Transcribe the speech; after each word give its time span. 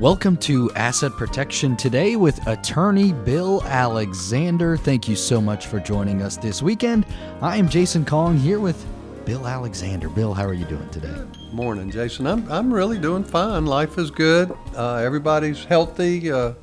Welcome 0.00 0.38
to 0.38 0.70
Asset 0.76 1.12
Protection 1.12 1.76
today 1.76 2.16
with 2.16 2.46
attorney 2.46 3.12
Bill 3.12 3.62
Alexander. 3.64 4.78
Thank 4.78 5.08
you 5.08 5.14
so 5.14 5.42
much 5.42 5.66
for 5.66 5.78
joining 5.78 6.22
us 6.22 6.38
this 6.38 6.62
weekend. 6.62 7.04
I 7.42 7.58
am 7.58 7.68
Jason 7.68 8.06
Kong 8.06 8.38
here 8.38 8.60
with 8.60 8.82
Bill 9.26 9.46
Alexander. 9.46 10.08
Bill, 10.08 10.32
how 10.32 10.46
are 10.46 10.54
you 10.54 10.64
doing 10.64 10.88
today? 10.88 11.14
Morning, 11.52 11.90
Jason. 11.90 12.26
I'm, 12.26 12.50
I'm 12.50 12.72
really 12.72 12.96
doing 12.96 13.24
fine. 13.24 13.66
Life 13.66 13.98
is 13.98 14.10
good. 14.10 14.56
Uh, 14.74 14.94
everybody's 14.94 15.66
healthy. 15.66 16.32
Uh, 16.32 16.54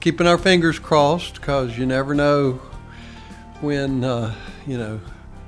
keeping 0.00 0.26
our 0.26 0.36
fingers 0.36 0.80
crossed 0.80 1.34
because 1.34 1.78
you 1.78 1.86
never 1.86 2.16
know 2.16 2.54
when, 3.60 4.02
uh, 4.02 4.34
you 4.66 4.76
know, 4.76 5.00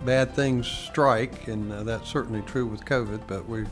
bad 0.04 0.34
things 0.34 0.68
strike, 0.68 1.48
and 1.48 1.72
uh, 1.72 1.82
that's 1.82 2.08
certainly 2.08 2.42
true 2.42 2.66
with 2.66 2.84
COVID. 2.84 3.22
But 3.26 3.48
we, 3.48 3.64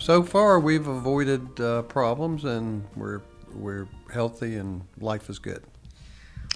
so 0.00 0.22
far, 0.22 0.58
we've 0.58 0.88
avoided 0.88 1.60
uh, 1.60 1.82
problems, 1.82 2.44
and 2.44 2.84
we're 2.96 3.20
we're 3.54 3.86
healthy, 4.12 4.56
and 4.56 4.82
life 4.98 5.28
is 5.28 5.38
good. 5.38 5.62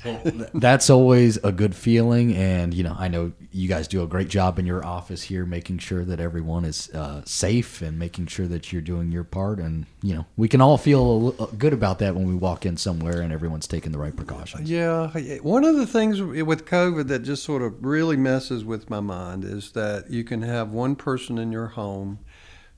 That's 0.55 0.91
always 0.91 1.37
a 1.39 1.53
good 1.53 1.75
feeling, 1.75 2.35
and 2.35 2.73
you 2.75 2.83
know, 2.83 2.97
I 2.99 3.09
know 3.09 3.33
you 3.53 3.69
guys 3.69 3.87
do 3.87 4.03
a 4.03 4.07
great 4.07 4.29
job 4.29 4.59
in 4.59 4.67
your 4.67 4.85
office 4.85 5.23
here, 5.23 5.45
making 5.45 5.79
sure 5.79 6.05
that 6.05 6.21
everyone 6.21 6.65
is 6.65 6.91
uh, 6.95 7.23
safe 7.25 7.83
and 7.83 7.99
making 7.99 8.27
sure 8.27 8.47
that 8.47 8.73
you're 8.73 8.83
doing 8.83 9.13
your 9.13 9.25
part. 9.25 9.59
And 9.59 9.87
you 10.03 10.15
know, 10.15 10.27
we 10.37 10.49
can 10.49 10.61
all 10.61 10.79
feel 10.79 11.33
good 11.59 11.73
about 11.73 11.99
that 12.01 12.15
when 12.15 12.27
we 12.27 12.35
walk 12.35 12.67
in 12.67 12.77
somewhere 12.77 13.21
and 13.21 13.33
everyone's 13.33 13.67
taking 13.67 13.93
the 13.93 13.99
right 13.99 14.15
precautions. 14.15 14.71
Yeah, 14.71 15.09
one 15.41 15.65
of 15.65 15.77
the 15.77 15.87
things 15.87 16.21
with 16.21 16.65
COVID 16.65 17.09
that 17.09 17.21
just 17.21 17.45
sort 17.45 17.63
of 17.63 17.85
really 17.85 18.17
messes 18.17 18.65
with 18.65 18.89
my 18.91 19.01
mind 19.01 19.45
is 19.45 19.73
that 19.73 20.11
you 20.11 20.25
can 20.25 20.43
have 20.43 20.71
one 20.73 20.97
person 20.97 21.39
in 21.39 21.53
your 21.53 21.69
home 21.69 22.19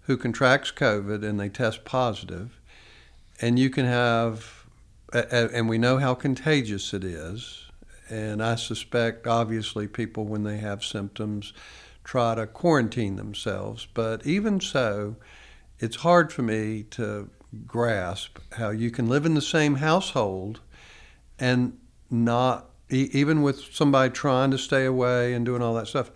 who 0.07 0.17
contracts 0.17 0.73
COVID 0.73 1.25
and 1.25 1.39
they 1.39 1.49
test 1.49 1.85
positive, 1.85 2.61
and 3.41 3.59
you 3.59 3.71
can 3.71 3.85
have 3.85 4.65
and 5.13 5.69
we 5.69 5.79
know 5.79 5.99
how 5.99 6.15
contagious 6.15 6.93
it 6.93 7.05
is. 7.05 7.63
And 8.09 8.43
I 8.43 8.55
suspect, 8.55 9.27
obviously, 9.27 9.89
people, 9.89 10.25
when 10.25 10.45
they 10.45 10.59
have 10.59 10.85
symptoms, 10.85 11.53
try 12.05 12.35
to 12.37 12.47
quarantine 12.47 13.17
themselves. 13.17 13.87
But 13.95 14.25
even 14.27 14.61
so, 14.61 15.17
it's 15.79 15.97
hard 15.97 16.33
for 16.33 16.43
me 16.43 16.85
to 16.91 17.31
grasp 17.67 18.39
how 18.53 18.71
you 18.71 18.91
can 18.91 19.09
live 19.09 19.27
in 19.27 19.35
the 19.35 19.41
same 19.41 19.77
household 19.77 20.61
and 21.39 21.79
not, 22.11 22.71
even 22.91 23.43
with 23.43 23.75
somebody 23.75 24.13
trying 24.13 24.51
to 24.53 24.59
stay 24.59 24.85
away 24.85 25.35
and 25.35 25.45
doing 25.45 25.63
all 25.63 25.75
that 25.75 25.89
stuff, 25.89 26.11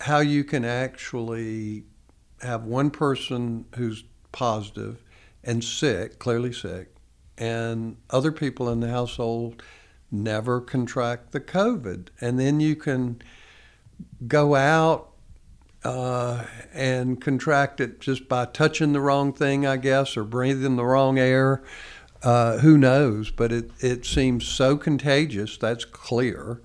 how 0.00 0.20
you 0.20 0.44
can 0.44 0.64
actually 0.64 1.84
have 2.44 2.64
one 2.64 2.90
person 2.90 3.64
who's 3.76 4.04
positive 4.32 5.02
and 5.42 5.62
sick, 5.62 6.18
clearly 6.18 6.52
sick, 6.52 6.94
and 7.36 7.96
other 8.10 8.32
people 8.32 8.68
in 8.68 8.80
the 8.80 8.88
household 8.88 9.62
never 10.10 10.60
contract 10.60 11.32
the 11.32 11.40
COVID. 11.40 12.08
And 12.20 12.38
then 12.38 12.60
you 12.60 12.76
can 12.76 13.20
go 14.26 14.54
out 14.54 15.10
uh, 15.82 16.44
and 16.72 17.20
contract 17.20 17.80
it 17.80 18.00
just 18.00 18.28
by 18.28 18.46
touching 18.46 18.92
the 18.92 19.00
wrong 19.00 19.32
thing, 19.32 19.66
I 19.66 19.76
guess, 19.76 20.16
or 20.16 20.24
breathing 20.24 20.76
the 20.76 20.84
wrong 20.84 21.18
air. 21.18 21.62
Uh, 22.22 22.58
who 22.58 22.78
knows? 22.78 23.30
But 23.30 23.52
it, 23.52 23.70
it 23.80 24.06
seems 24.06 24.46
so 24.46 24.76
contagious, 24.76 25.58
that's 25.58 25.84
clear. 25.84 26.62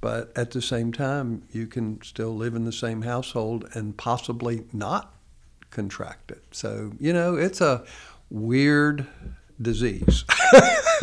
But 0.00 0.36
at 0.36 0.50
the 0.50 0.62
same 0.62 0.92
time, 0.92 1.42
you 1.52 1.66
can 1.66 2.02
still 2.02 2.34
live 2.34 2.54
in 2.54 2.64
the 2.64 2.72
same 2.72 3.02
household 3.02 3.68
and 3.74 3.96
possibly 3.96 4.64
not 4.72 5.14
contract 5.70 6.30
it. 6.30 6.42
So, 6.52 6.92
you 6.98 7.12
know, 7.12 7.36
it's 7.36 7.60
a 7.60 7.84
weird 8.30 9.06
disease. 9.60 10.24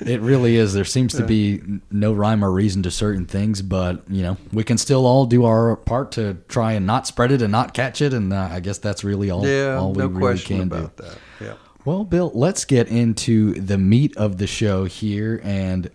it 0.00 0.20
really 0.20 0.56
is. 0.56 0.72
There 0.74 0.84
seems 0.84 1.14
to 1.14 1.24
be 1.24 1.62
no 1.90 2.12
rhyme 2.12 2.44
or 2.44 2.50
reason 2.50 2.82
to 2.84 2.90
certain 2.90 3.26
things, 3.26 3.62
but 3.62 4.02
you 4.08 4.22
know 4.22 4.36
we 4.52 4.64
can 4.64 4.78
still 4.78 5.06
all 5.06 5.26
do 5.26 5.44
our 5.44 5.76
part 5.76 6.12
to 6.12 6.38
try 6.48 6.72
and 6.72 6.86
not 6.86 7.06
spread 7.06 7.32
it 7.32 7.42
and 7.42 7.52
not 7.52 7.74
catch 7.74 8.02
it, 8.02 8.12
and 8.12 8.32
uh, 8.32 8.48
I 8.50 8.60
guess 8.60 8.78
that's 8.78 9.04
really 9.04 9.30
all. 9.30 9.46
Yeah, 9.46 9.76
all 9.76 9.92
we 9.92 9.98
no 9.98 10.06
really 10.06 10.20
question 10.20 10.58
can 10.58 10.72
about 10.72 10.96
do. 10.96 11.04
that. 11.04 11.18
Yeah. 11.40 11.54
Well, 11.84 12.04
Bill, 12.04 12.30
let's 12.34 12.64
get 12.64 12.88
into 12.88 13.52
the 13.54 13.76
meat 13.76 14.16
of 14.16 14.38
the 14.38 14.46
show 14.46 14.86
here 14.86 15.40
and 15.44 15.90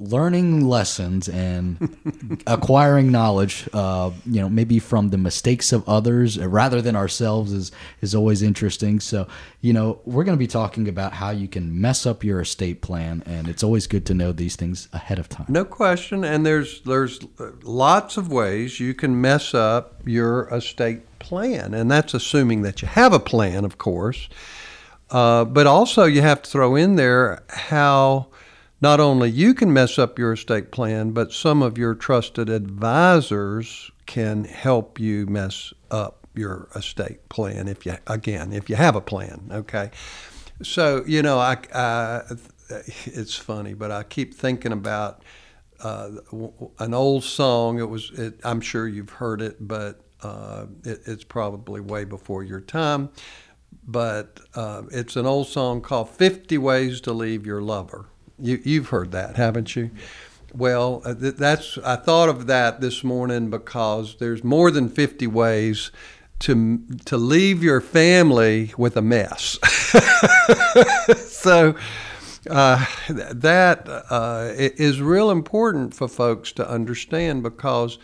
learning 0.00 0.66
lessons 0.66 1.28
and 1.28 2.42
acquiring 2.46 3.12
knowledge, 3.12 3.68
uh, 3.72 4.10
you 4.24 4.40
know, 4.40 4.48
maybe 4.48 4.78
from 4.78 5.10
the 5.10 5.18
mistakes 5.18 5.72
of 5.72 5.86
others 5.88 6.38
uh, 6.38 6.48
rather 6.48 6.80
than 6.80 6.96
ourselves 6.96 7.52
is 7.52 7.70
is 8.00 8.14
always 8.14 8.42
interesting. 8.42 8.98
So, 8.98 9.28
you 9.60 9.72
know, 9.72 10.00
we're 10.04 10.24
going 10.24 10.36
to 10.36 10.42
be 10.42 10.46
talking 10.46 10.88
about 10.88 11.12
how 11.12 11.30
you 11.30 11.46
can 11.46 11.80
mess 11.80 12.06
up 12.06 12.24
your 12.24 12.40
estate 12.40 12.80
plan, 12.80 13.22
and 13.26 13.48
it's 13.48 13.62
always 13.62 13.86
good 13.86 14.06
to 14.06 14.14
know 14.14 14.32
these 14.32 14.56
things 14.56 14.88
ahead 14.92 15.18
of 15.18 15.28
time. 15.28 15.46
No 15.48 15.64
question, 15.64 16.24
and 16.24 16.44
there's 16.46 16.80
there's 16.82 17.20
lots 17.62 18.16
of 18.16 18.32
ways 18.32 18.80
you 18.80 18.94
can 18.94 19.20
mess 19.20 19.54
up 19.54 20.00
your 20.06 20.48
estate 20.48 21.18
plan, 21.18 21.74
and 21.74 21.90
that's 21.90 22.14
assuming 22.14 22.62
that 22.62 22.82
you 22.82 22.88
have 22.88 23.12
a 23.12 23.20
plan, 23.20 23.64
of 23.64 23.78
course. 23.78 24.28
Uh, 25.10 25.44
but 25.44 25.66
also, 25.66 26.04
you 26.04 26.22
have 26.22 26.42
to 26.42 26.50
throw 26.50 26.76
in 26.76 26.96
there 26.96 27.42
how 27.48 28.28
not 28.80 29.00
only 29.00 29.30
you 29.30 29.54
can 29.54 29.72
mess 29.72 29.98
up 29.98 30.18
your 30.18 30.32
estate 30.32 30.70
plan, 30.72 31.10
but 31.10 31.32
some 31.32 31.62
of 31.62 31.76
your 31.76 31.94
trusted 31.94 32.48
advisors 32.48 33.90
can 34.06 34.44
help 34.44 34.98
you 34.98 35.26
mess 35.26 35.72
up 35.90 36.26
your 36.34 36.68
estate 36.74 37.28
plan 37.28 37.68
if 37.68 37.84
you 37.84 37.96
again 38.06 38.52
if 38.52 38.70
you 38.70 38.76
have 38.76 38.96
a 38.96 39.00
plan. 39.00 39.48
Okay, 39.50 39.90
so 40.62 41.04
you 41.06 41.22
know 41.22 41.38
I, 41.38 41.58
I 41.74 42.22
it's 43.06 43.36
funny, 43.36 43.74
but 43.74 43.90
I 43.90 44.02
keep 44.02 44.34
thinking 44.34 44.72
about 44.72 45.22
uh, 45.82 46.10
an 46.78 46.94
old 46.94 47.24
song. 47.24 47.78
It 47.78 47.88
was 47.88 48.10
it, 48.12 48.40
I'm 48.44 48.60
sure 48.60 48.88
you've 48.88 49.10
heard 49.10 49.42
it, 49.42 49.56
but 49.60 50.00
uh, 50.22 50.66
it, 50.84 51.00
it's 51.06 51.24
probably 51.24 51.80
way 51.80 52.04
before 52.04 52.44
your 52.44 52.60
time. 52.60 53.10
But 53.82 54.40
uh, 54.54 54.82
it's 54.90 55.16
an 55.16 55.26
old 55.26 55.48
song 55.48 55.80
called 55.80 56.10
50 56.10 56.58
Ways 56.58 57.00
to 57.02 57.12
Leave 57.12 57.46
Your 57.46 57.62
Lover 57.62 58.09
you, 58.40 58.60
you've 58.64 58.88
heard 58.88 59.12
that, 59.12 59.36
haven't 59.36 59.76
you? 59.76 59.90
Well, 60.54 61.02
uh, 61.04 61.14
that's 61.16 61.78
I 61.78 61.96
thought 61.96 62.28
of 62.28 62.46
that 62.48 62.80
this 62.80 63.04
morning 63.04 63.50
because 63.50 64.16
there's 64.16 64.42
more 64.42 64.70
than 64.70 64.88
50 64.88 65.26
ways 65.28 65.90
to 66.40 66.82
to 67.04 67.16
leave 67.16 67.62
your 67.62 67.80
family 67.80 68.72
with 68.76 68.96
a 68.96 69.02
mess. 69.02 69.58
so 71.18 71.76
uh, 72.48 72.84
that 73.08 73.88
uh, 74.10 74.50
is 74.54 75.00
real 75.00 75.30
important 75.30 75.94
for 75.94 76.08
folks 76.08 76.52
to 76.52 76.68
understand 76.68 77.42
because 77.42 77.98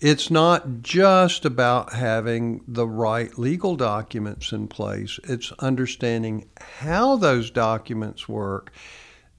it's 0.00 0.30
not 0.30 0.80
just 0.80 1.44
about 1.44 1.92
having 1.92 2.62
the 2.66 2.86
right 2.86 3.36
legal 3.38 3.76
documents 3.76 4.52
in 4.52 4.68
place. 4.68 5.18
It's 5.24 5.52
understanding 5.58 6.48
how 6.80 7.16
those 7.16 7.50
documents 7.50 8.28
work 8.28 8.72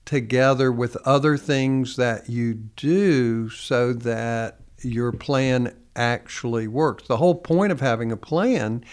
together 0.09 0.72
with 0.72 0.96
other 1.06 1.38
things 1.38 1.96
that 1.96 2.28
you 2.28 2.56
do 2.56 3.47
so 3.47 3.94
that 3.94 4.59
your 4.81 5.12
plan 5.12 5.72
actually 5.96 6.68
works. 6.68 7.08
The 7.08 7.18
whole 7.18 7.36
point 7.36 7.72
of 7.72 7.80
having 7.80 8.12
a 8.12 8.18
plan 8.18 8.84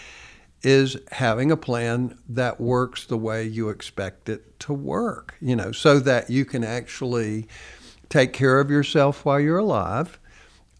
is 0.61 0.95
having 1.11 1.49
a 1.49 1.57
plan 1.57 2.15
that 2.29 2.61
works 2.61 3.07
the 3.07 3.17
way 3.17 3.43
you 3.43 3.69
expect 3.69 4.29
it 4.29 4.59
to 4.59 4.73
work, 4.73 5.33
you 5.41 5.55
know, 5.55 5.71
so 5.71 5.97
that 6.01 6.29
you 6.29 6.45
can 6.45 6.63
actually 6.63 7.47
take 8.09 8.31
care 8.31 8.59
of 8.59 8.69
yourself 8.69 9.25
while 9.25 9.39
you're 9.39 9.57
alive. 9.57 10.19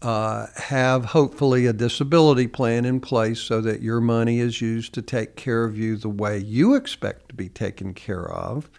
Uh, 0.02 0.46
have 0.54 1.06
hopefully 1.06 1.66
a 1.66 1.72
disability 1.72 2.46
plan 2.46 2.84
in 2.84 3.00
place 3.00 3.40
so 3.40 3.60
that 3.60 3.82
your 3.82 4.00
money 4.00 4.38
is 4.38 4.60
used 4.60 4.94
to 4.94 5.02
take 5.02 5.34
care 5.34 5.64
of 5.64 5.76
you 5.76 5.96
the 5.96 6.08
way 6.08 6.38
you 6.38 6.76
expect 6.76 7.28
to 7.28 7.34
be 7.34 7.48
taken 7.48 7.92
care 7.92 8.30
of 8.30 8.70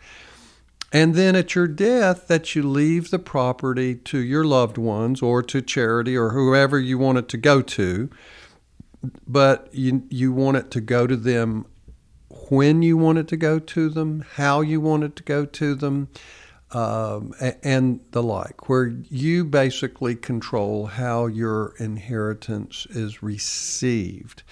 and 0.92 1.16
then 1.16 1.36
at 1.36 1.56
your 1.56 1.68
death, 1.68 2.28
that 2.28 2.56
you 2.56 2.64
leave 2.64 3.12
the 3.12 3.20
property 3.20 3.96
to 3.96 4.20
your 4.20 4.44
loved 4.44 4.78
ones 4.78 5.22
or 5.22 5.44
to 5.44 5.62
charity 5.62 6.18
or 6.18 6.32
whoever 6.32 6.80
you 6.80 6.98
want 6.98 7.18
it 7.18 7.28
to 7.30 7.38
go 7.38 7.62
to. 7.62 8.10
But 9.28 9.70
you, 9.72 10.04
you 10.10 10.34
want 10.34 10.58
it 10.58 10.72
to 10.72 10.82
go 10.82 11.08
to 11.08 11.16
them 11.16 11.66
when 12.50 12.82
you 12.82 12.98
want 12.98 13.18
it 13.18 13.28
to 13.30 13.38
go 13.38 13.60
to 13.60 13.90
them, 13.90 14.26
how 14.36 14.62
you 14.62 14.82
want 14.82 15.04
it 15.04 15.16
to 15.16 15.24
go 15.24 15.46
to 15.46 15.76
them, 15.76 16.10
um, 16.72 17.34
and 17.64 18.00
the 18.12 18.22
like, 18.22 18.70
where 18.70 18.88
you 18.88 19.44
basically 19.44 20.16
control 20.16 20.88
how 20.88 21.28
your 21.28 21.74
inheritance 21.78 22.88
is 22.90 23.24
received. 23.24 24.44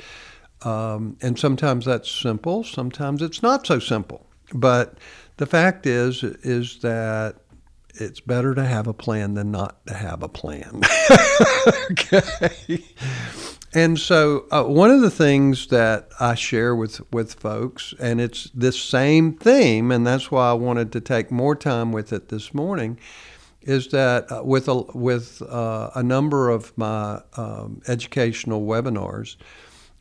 Um, 0.63 1.17
and 1.21 1.37
sometimes 1.37 1.85
that's 1.85 2.09
simple, 2.09 2.63
sometimes 2.63 3.21
it's 3.21 3.43
not 3.43 3.67
so 3.67 3.79
simple. 3.79 4.25
But 4.53 4.97
the 5.37 5.45
fact 5.45 5.85
is 5.85 6.23
is 6.23 6.79
that 6.79 7.37
it's 7.95 8.19
better 8.19 8.53
to 8.53 8.63
have 8.63 8.87
a 8.87 8.93
plan 8.93 9.33
than 9.33 9.51
not 9.51 9.85
to 9.87 9.93
have 9.93 10.21
a 10.21 10.29
plan. 10.29 10.81
okay. 11.91 12.83
And 13.73 13.99
so, 13.99 14.45
uh, 14.49 14.63
one 14.63 14.91
of 14.91 15.01
the 15.01 15.11
things 15.11 15.67
that 15.67 16.09
I 16.19 16.35
share 16.35 16.75
with, 16.75 17.01
with 17.11 17.33
folks, 17.33 17.93
and 17.99 18.21
it's 18.21 18.49
this 18.51 18.81
same 18.81 19.33
theme, 19.33 19.91
and 19.91 20.07
that's 20.07 20.31
why 20.31 20.49
I 20.49 20.53
wanted 20.53 20.91
to 20.93 21.01
take 21.01 21.31
more 21.31 21.55
time 21.55 21.91
with 21.91 22.13
it 22.13 22.29
this 22.29 22.53
morning, 22.53 22.97
is 23.61 23.89
that 23.89 24.31
uh, 24.31 24.41
with 24.43 24.69
a, 24.69 24.83
with 24.93 25.41
uh, 25.41 25.91
a 25.93 26.01
number 26.01 26.49
of 26.49 26.75
my 26.77 27.21
um, 27.35 27.81
educational 27.87 28.61
webinars, 28.61 29.35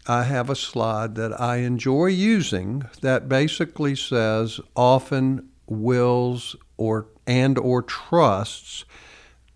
I 0.09 0.25
have 0.25 0.49
a 0.49 0.57
slide 0.57 1.17
that 1.17 1.41
I 1.41 1.57
enjoy 1.59 2.07
using 2.07 2.85
that 3.01 3.29
basically 3.29 3.97
says 3.97 4.61
often 4.77 5.49
wills 5.67 6.55
or 6.77 7.09
and 7.27 7.59
or 7.59 7.83
trusts 7.83 8.85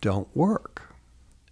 don't 0.00 0.35
work. 0.35 0.94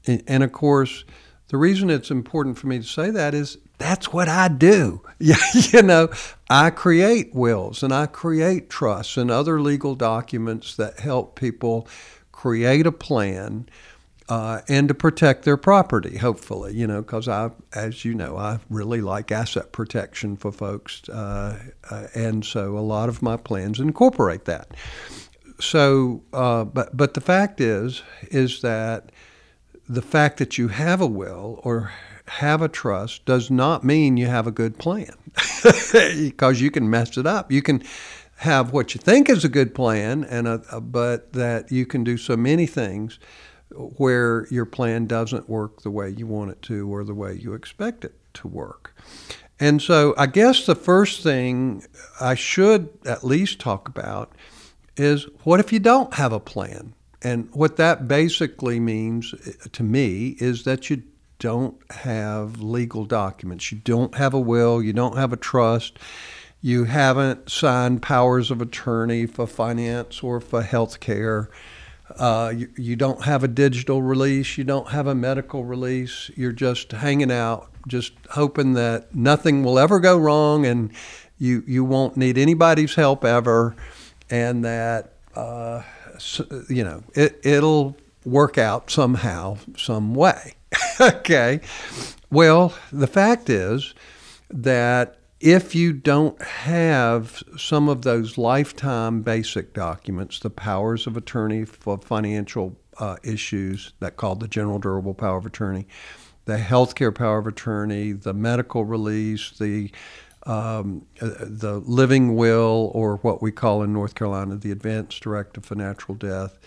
And, 0.06 0.22
and 0.26 0.42
of 0.42 0.52
course, 0.52 1.04
the 1.48 1.56
reason 1.56 1.90
it's 1.90 2.10
important 2.10 2.58
for 2.58 2.66
me 2.66 2.78
to 2.78 2.84
say 2.84 3.10
that 3.10 3.34
is 3.34 3.58
that's 3.78 4.12
what 4.12 4.28
I 4.28 4.48
do. 4.48 5.02
you 5.18 5.82
know, 5.82 6.08
I 6.50 6.70
create 6.70 7.34
wills 7.34 7.82
and 7.82 7.92
I 7.92 8.06
create 8.06 8.68
trusts 8.68 9.16
and 9.16 9.30
other 9.30 9.60
legal 9.60 9.94
documents 9.94 10.76
that 10.76 10.98
help 10.98 11.36
people 11.36 11.86
create 12.32 12.86
a 12.86 12.92
plan 12.92 13.68
uh, 14.28 14.60
and 14.69 14.88
to 14.88 14.94
protect 14.94 15.44
their 15.44 15.56
property, 15.56 16.19
hopefully, 16.19 16.75
you 16.75 16.86
know, 16.86 17.00
because 17.00 17.28
I, 17.28 17.50
as 17.72 18.04
you 18.04 18.14
know, 18.14 18.36
I 18.36 18.58
really 18.69 19.00
like 19.00 19.32
asset 19.32 19.72
protection 19.72 20.36
for 20.36 20.52
folks. 20.52 21.08
Uh, 21.08 21.58
uh, 21.90 22.08
and 22.14 22.44
so 22.44 22.76
a 22.76 22.80
lot 22.80 23.08
of 23.08 23.22
my 23.22 23.36
plans 23.36 23.80
incorporate 23.80 24.44
that. 24.44 24.69
So, 25.60 26.22
uh, 26.32 26.64
but, 26.64 26.96
but 26.96 27.14
the 27.14 27.20
fact 27.20 27.60
is, 27.60 28.02
is 28.30 28.60
that 28.60 29.10
the 29.88 30.02
fact 30.02 30.36
that 30.38 30.58
you 30.58 30.69
have 30.69 31.00
a 31.00 31.06
will 31.06 31.60
or 31.64 31.92
have 32.26 32.60
a 32.60 32.69
trust 32.69 33.24
does 33.24 33.50
not 33.50 33.82
mean 33.82 34.19
you 34.19 34.26
have 34.26 34.46
a 34.46 34.52
good 34.52 34.78
plan 34.78 35.14
because 36.19 36.60
you 36.60 36.70
can 36.70 36.90
mess 36.90 37.16
it 37.16 37.26
up. 37.26 37.50
You 37.50 37.62
can 37.62 37.82
have 38.36 38.72
what 38.72 38.94
you 38.94 39.00
think 39.00 39.28
is 39.28 39.44
a 39.44 39.48
good 39.48 39.74
plan, 39.74 40.22
and 40.24 40.46
a, 40.46 40.62
a, 40.70 40.81
but 40.81 41.32
that 41.32 41.72
you 41.72 41.86
can 41.86 42.04
do 42.04 42.16
so 42.16 42.36
many 42.36 42.66
things 42.66 43.19
where 43.78 44.46
your 44.50 44.64
plan 44.64 45.06
doesn't 45.06 45.48
work 45.48 45.82
the 45.82 45.90
way 45.90 46.10
you 46.10 46.26
want 46.26 46.50
it 46.50 46.62
to 46.62 46.92
or 46.92 47.04
the 47.04 47.14
way 47.14 47.34
you 47.34 47.54
expect 47.54 48.04
it 48.04 48.14
to 48.34 48.48
work. 48.48 48.94
And 49.60 49.82
so, 49.82 50.14
I 50.16 50.26
guess 50.26 50.66
the 50.66 50.75
first 50.75 51.22
thing 51.22 51.84
I 52.20 52.34
should 52.34 52.88
at 53.04 53.25
least 53.25 53.58
talk 53.58 53.88
about 53.88 54.32
is 54.96 55.26
what 55.44 55.60
if 55.60 55.72
you 55.72 55.80
don't 55.80 56.14
have 56.14 56.32
a 56.32 56.40
plan? 56.40 56.94
And 57.22 57.48
what 57.52 57.76
that 57.76 58.06
basically 58.06 58.78
means 58.78 59.34
uh, 59.34 59.69
to 59.72 59.82
me 59.82 60.36
is 60.38 60.64
that 60.64 60.90
you 60.90 61.02
don't 61.40 61.76
have 61.90 62.60
legal 62.60 63.04
documents. 63.04 63.70
You 63.72 63.78
don't 63.78 64.14
have 64.14 64.34
a 64.34 64.40
will, 64.40 64.82
you 64.82 64.92
don't 64.92 65.16
have 65.16 65.32
a 65.32 65.36
trust, 65.36 65.98
you 66.60 66.84
haven't 66.84 67.50
signed 67.50 68.02
powers 68.02 68.50
of 68.50 68.60
attorney 68.60 69.26
for 69.26 69.46
finance 69.46 70.22
or 70.22 70.40
for 70.40 70.62
health 70.62 71.00
care. 71.00 71.50
Uh, 72.16 72.52
you, 72.56 72.70
you, 72.76 72.96
don't 72.96 73.25
have 73.25 73.44
a 73.44 73.49
digital 73.49 74.00
release, 74.00 74.56
you 74.56 74.64
don't 74.64 74.88
have 74.88 75.06
a 75.06 75.14
medical 75.14 75.64
release. 75.64 76.31
You're 76.37 76.52
just 76.52 76.93
hanging 76.93 77.31
out, 77.31 77.70
just 77.87 78.12
hoping 78.31 78.72
that 78.75 79.14
nothing 79.14 79.62
will 79.62 79.78
ever 79.78 80.00
go 80.00 80.16
wrong 80.16 80.64
and 80.64 80.90
you, 81.38 81.62
you 81.66 81.84
won't 81.84 82.16
need 82.16 82.38
anybody's 82.38 82.94
help 82.94 83.25
ever, 83.25 83.76
and 84.31 84.64
that, 84.64 85.12
uh, 85.37 85.82
you 86.69 86.82
know, 86.82 87.05
it, 87.14 87.38
it'll 87.44 87.96
work 88.25 88.58
out 88.58 88.90
somehow, 88.90 89.58
some 89.76 90.14
way. 90.14 90.55
okay. 91.00 91.60
Well, 92.31 92.75
the 92.93 93.06
fact 93.06 93.49
is 93.49 93.94
that 94.50 95.18
if 95.40 95.75
you 95.75 95.93
don't 95.93 96.40
have 96.43 97.43
some 97.56 97.88
of 97.88 98.02
those 98.02 98.37
lifetime 98.37 99.23
basic 99.23 99.73
documents, 99.73 100.40
the 100.40 100.50
powers 100.50 101.06
of 101.06 101.17
attorney 101.17 101.64
for 101.64 101.99
financial 101.99 102.76
uh, 102.99 103.17
issues 103.23 103.93
that 104.00 104.17
called 104.17 104.40
the 104.40 104.49
general 104.49 104.79
durable 104.79 105.14
power 105.14 105.38
of 105.38 105.46
attorney, 105.46 105.87
the 106.46 106.56
healthcare 106.56 107.14
power 107.14 107.38
of 107.38 107.46
attorney, 107.46 108.12
the 108.12 108.35
medical 108.35 108.85
release, 108.85 109.50
the 109.58 109.90
um, 110.44 111.05
uh, 111.20 111.31
the 111.41 111.82
living 111.84 112.34
will, 112.34 112.91
or 112.94 113.17
what 113.19 113.43
we 113.43 113.52
call 113.52 113.82
in 113.82 113.93
North 113.93 114.14
Carolina 114.14 114.56
the 114.56 114.73
advance 114.73 115.19
directive 115.20 115.64
for 115.64 115.75
natural 115.75 116.17
death, 116.17 116.58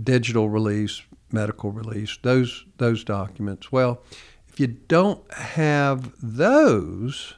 digital 0.00 0.48
release, 0.48 1.02
medical 1.32 1.72
release, 1.72 2.18
those 2.22 2.64
those 2.78 3.04
documents. 3.04 3.72
Well, 3.72 4.00
if 4.48 4.60
you 4.60 4.68
don't 4.68 5.30
have 5.32 6.12
those, 6.22 7.34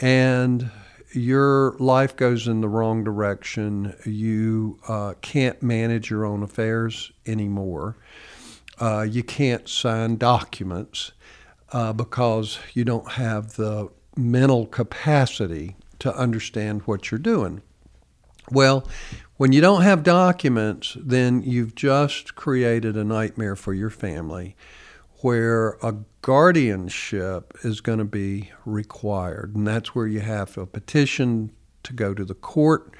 and 0.00 0.70
your 1.12 1.74
life 1.78 2.16
goes 2.16 2.46
in 2.46 2.60
the 2.60 2.68
wrong 2.68 3.02
direction, 3.02 3.96
you 4.04 4.78
uh, 4.88 5.14
can't 5.20 5.62
manage 5.62 6.10
your 6.10 6.24
own 6.24 6.42
affairs 6.42 7.12
anymore. 7.26 7.96
Uh, 8.80 9.02
you 9.08 9.22
can't 9.22 9.68
sign 9.68 10.16
documents 10.16 11.12
uh, 11.72 11.92
because 11.92 12.58
you 12.74 12.84
don't 12.84 13.12
have 13.12 13.56
the 13.56 13.88
mental 14.16 14.66
capacity 14.66 15.76
to 15.98 16.14
understand 16.14 16.82
what 16.82 17.10
you're 17.10 17.18
doing. 17.18 17.62
Well, 18.50 18.86
when 19.36 19.52
you 19.52 19.60
don't 19.60 19.82
have 19.82 20.02
documents, 20.02 20.96
then 20.98 21.42
you've 21.42 21.74
just 21.74 22.34
created 22.34 22.96
a 22.96 23.04
nightmare 23.04 23.56
for 23.56 23.74
your 23.74 23.90
family 23.90 24.56
where 25.20 25.78
a 25.82 25.94
guardianship 26.22 27.52
is 27.64 27.80
going 27.80 27.98
to 27.98 28.04
be 28.04 28.50
required. 28.64 29.56
And 29.56 29.66
that's 29.66 29.94
where 29.94 30.06
you 30.06 30.20
have 30.20 30.56
a 30.56 30.66
petition 30.66 31.50
to 31.82 31.92
go 31.92 32.14
to 32.14 32.24
the 32.24 32.34
court. 32.34 32.94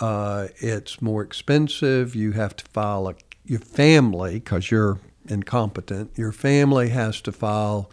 Uh, 0.00 0.48
it's 0.56 1.02
more 1.02 1.22
expensive. 1.22 2.14
You 2.14 2.32
have 2.32 2.56
to 2.56 2.64
file 2.66 3.08
a, 3.08 3.14
your 3.44 3.60
family, 3.60 4.34
because 4.34 4.70
you're 4.70 5.00
incompetent, 5.28 6.16
your 6.16 6.32
family 6.32 6.88
has 6.88 7.20
to 7.22 7.32
file 7.32 7.90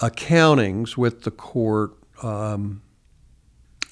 accountings 0.00 0.96
with 0.96 1.22
the 1.22 1.30
court. 1.30 1.92
Um, 2.22 2.82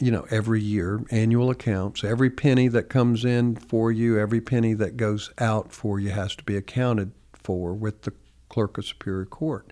you 0.01 0.13
know, 0.13 0.27
every 0.31 0.61
year, 0.61 1.01
annual 1.11 1.51
accounts. 1.51 2.05
Every 2.05 2.31
penny 2.31 2.69
that 2.69 2.89
comes 2.89 3.25
in 3.25 3.57
for 3.57 3.91
you, 3.91 4.17
every 4.17 4.41
penny 4.41 4.75
that 4.75 4.97
goes 4.97 5.33
out 5.39 5.73
for 5.73 5.99
you 5.99 6.11
has 6.11 6.37
to 6.37 6.45
be 6.45 6.57
accounted 6.57 7.13
for 7.33 7.75
with 7.75 8.03
the 8.03 8.13
clerk 8.49 8.79
of 8.79 8.87
Superior 8.87 9.27
Court. 9.27 9.71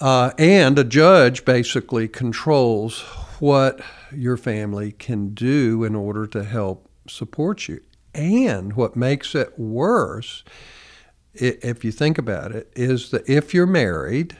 Uh, 0.00 0.30
and 0.38 0.78
a 0.78 0.84
judge 0.84 1.44
basically 1.44 2.08
controls 2.08 3.00
what 3.40 3.80
your 4.14 4.36
family 4.36 4.92
can 4.92 5.34
do 5.34 5.84
in 5.84 5.94
order 5.94 6.26
to 6.26 6.44
help 6.44 6.88
support 7.08 7.68
you. 7.68 7.80
And 8.14 8.74
what 8.74 8.96
makes 8.96 9.34
it 9.34 9.58
worse, 9.58 10.44
if 11.34 11.84
you 11.84 11.92
think 11.92 12.18
about 12.18 12.52
it, 12.52 12.70
is 12.74 13.10
that 13.10 13.28
if 13.28 13.52
you're 13.52 13.66
married 13.66 14.36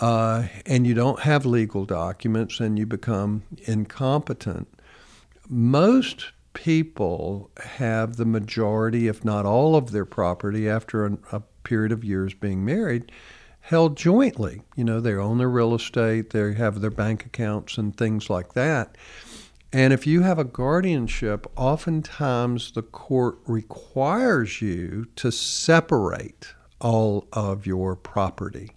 uh, 0.00 0.44
and 0.66 0.86
you 0.86 0.94
don't 0.94 1.20
have 1.20 1.44
legal 1.44 1.84
documents 1.84 2.60
and 2.60 2.78
you 2.78 2.86
become 2.86 3.42
incompetent, 3.66 4.68
most 5.48 6.32
people 6.54 7.50
have 7.58 8.16
the 8.16 8.24
majority, 8.24 9.06
if 9.06 9.24
not 9.24 9.46
all, 9.46 9.76
of 9.76 9.92
their 9.92 10.04
property 10.04 10.68
after 10.68 11.06
a, 11.06 11.18
a 11.32 11.42
period 11.68 11.92
of 11.92 12.02
years 12.02 12.32
being 12.32 12.64
married 12.64 13.12
held 13.68 13.98
jointly. 13.98 14.62
You 14.76 14.84
know, 14.84 14.98
they 14.98 15.12
own 15.12 15.36
their 15.36 15.50
real 15.50 15.74
estate, 15.74 16.30
they 16.30 16.54
have 16.54 16.80
their 16.80 16.90
bank 16.90 17.26
accounts 17.26 17.76
and 17.76 17.94
things 17.94 18.30
like 18.30 18.54
that. 18.54 18.96
And 19.74 19.92
if 19.92 20.06
you 20.06 20.22
have 20.22 20.38
a 20.38 20.44
guardianship, 20.44 21.46
oftentimes 21.54 22.72
the 22.72 22.80
court 22.80 23.38
requires 23.46 24.62
you 24.62 25.08
to 25.16 25.30
separate 25.30 26.54
all 26.80 27.28
of 27.34 27.66
your 27.66 27.94
property 27.94 28.70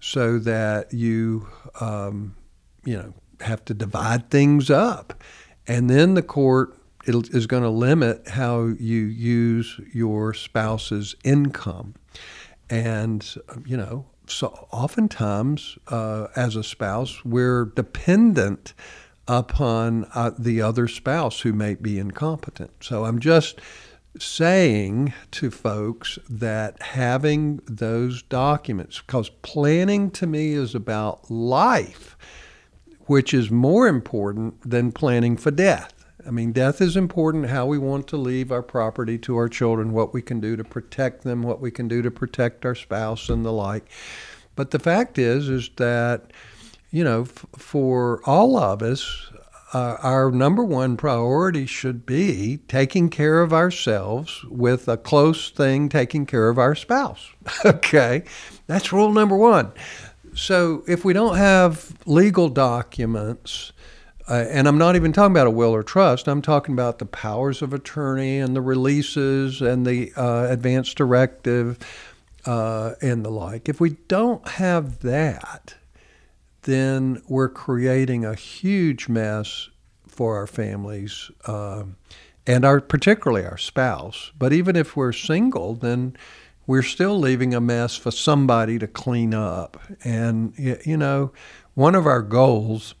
so 0.00 0.38
that 0.40 0.92
you, 0.92 1.48
um, 1.80 2.36
you 2.84 2.98
know, 2.98 3.14
have 3.40 3.64
to 3.64 3.72
divide 3.72 4.28
things 4.28 4.68
up. 4.68 5.22
And 5.66 5.88
then 5.88 6.12
the 6.12 6.22
court 6.22 6.76
is 7.06 7.46
going 7.46 7.62
to 7.62 7.70
limit 7.70 8.28
how 8.28 8.66
you 8.66 9.00
use 9.00 9.80
your 9.94 10.34
spouse's 10.34 11.14
income. 11.24 11.94
And, 12.70 13.28
you 13.66 13.76
know, 13.76 14.06
so 14.26 14.68
oftentimes 14.70 15.76
uh, 15.88 16.28
as 16.36 16.54
a 16.54 16.62
spouse, 16.62 17.24
we're 17.24 17.64
dependent 17.64 18.74
upon 19.26 20.06
uh, 20.14 20.30
the 20.38 20.62
other 20.62 20.88
spouse 20.88 21.40
who 21.40 21.52
may 21.52 21.74
be 21.74 21.98
incompetent. 21.98 22.70
So 22.80 23.04
I'm 23.04 23.18
just 23.18 23.60
saying 24.18 25.12
to 25.32 25.50
folks 25.50 26.18
that 26.28 26.80
having 26.82 27.60
those 27.66 28.22
documents, 28.22 29.00
because 29.00 29.28
planning 29.42 30.10
to 30.12 30.26
me 30.26 30.52
is 30.52 30.74
about 30.74 31.30
life, 31.30 32.16
which 33.06 33.34
is 33.34 33.50
more 33.50 33.88
important 33.88 34.68
than 34.68 34.92
planning 34.92 35.36
for 35.36 35.50
death. 35.50 35.99
I 36.26 36.30
mean, 36.30 36.52
death 36.52 36.80
is 36.80 36.96
important, 36.96 37.46
how 37.46 37.66
we 37.66 37.78
want 37.78 38.06
to 38.08 38.16
leave 38.16 38.52
our 38.52 38.62
property 38.62 39.18
to 39.18 39.36
our 39.36 39.48
children, 39.48 39.92
what 39.92 40.12
we 40.12 40.22
can 40.22 40.40
do 40.40 40.56
to 40.56 40.64
protect 40.64 41.24
them, 41.24 41.42
what 41.42 41.60
we 41.60 41.70
can 41.70 41.88
do 41.88 42.02
to 42.02 42.10
protect 42.10 42.64
our 42.64 42.74
spouse, 42.74 43.28
and 43.28 43.44
the 43.44 43.52
like. 43.52 43.88
but 44.56 44.70
the 44.70 44.78
fact 44.78 45.18
is, 45.18 45.48
is 45.48 45.70
that 45.76 46.32
you 46.90 47.04
know, 47.04 47.22
f- 47.22 47.46
for 47.56 48.20
all 48.26 48.56
of 48.56 48.82
us, 48.82 49.30
uh, 49.72 49.96
our 50.02 50.30
number 50.32 50.64
one 50.64 50.96
priority 50.96 51.64
should 51.64 52.04
be 52.04 52.58
taking 52.66 53.08
care 53.08 53.40
of 53.40 53.52
ourselves 53.52 54.44
with 54.44 54.88
a 54.88 54.96
close 54.96 55.50
thing 55.50 55.88
taking 55.88 56.26
care 56.26 56.48
of 56.48 56.58
our 56.58 56.74
spouse. 56.74 57.30
okay, 57.64 58.24
that's 58.66 58.92
rule 58.92 59.12
number 59.12 59.36
one. 59.36 59.72
So 60.34 60.82
if 60.88 61.04
we 61.04 61.12
don't 61.12 61.36
have 61.36 61.92
legal 62.06 62.48
documents, 62.48 63.72
uh, 64.30 64.46
and 64.48 64.68
I'm 64.68 64.78
not 64.78 64.94
even 64.94 65.12
talking 65.12 65.32
about 65.32 65.48
a 65.48 65.50
will 65.50 65.74
or 65.74 65.82
trust, 65.82 66.28
I'm 66.28 66.40
talking 66.40 66.72
about 66.72 67.00
the 67.00 67.04
powers 67.04 67.62
of 67.62 67.74
attorney 67.74 68.38
and 68.38 68.54
the 68.54 68.60
releases 68.60 69.60
and 69.60 69.84
the 69.84 70.12
uh, 70.16 70.46
advance 70.48 70.94
directive 70.94 71.78
uh, 72.46 72.92
and 73.02 73.24
the 73.24 73.30
like. 73.30 73.68
If 73.68 73.80
we 73.80 73.90
don't 74.06 74.46
have 74.46 75.00
that, 75.00 75.74
then 76.62 77.22
we're 77.26 77.48
creating 77.48 78.24
a 78.24 78.36
huge 78.36 79.08
mess 79.08 79.68
for 80.06 80.36
our 80.36 80.46
families 80.46 81.30
uh, 81.46 81.82
and 82.46 82.64
our 82.64 82.80
particularly 82.80 83.44
our 83.44 83.58
spouse. 83.58 84.30
But 84.38 84.52
even 84.52 84.76
if 84.76 84.96
we're 84.96 85.12
single, 85.12 85.74
then 85.74 86.16
we're 86.68 86.82
still 86.82 87.18
leaving 87.18 87.52
a 87.52 87.60
mess 87.60 87.96
for 87.96 88.12
somebody 88.12 88.78
to 88.78 88.86
clean 88.86 89.34
up. 89.34 89.80
And 90.04 90.54
you 90.56 90.96
know, 90.96 91.32
one 91.74 91.96
of 91.96 92.06
our 92.06 92.22
goals 92.22 92.94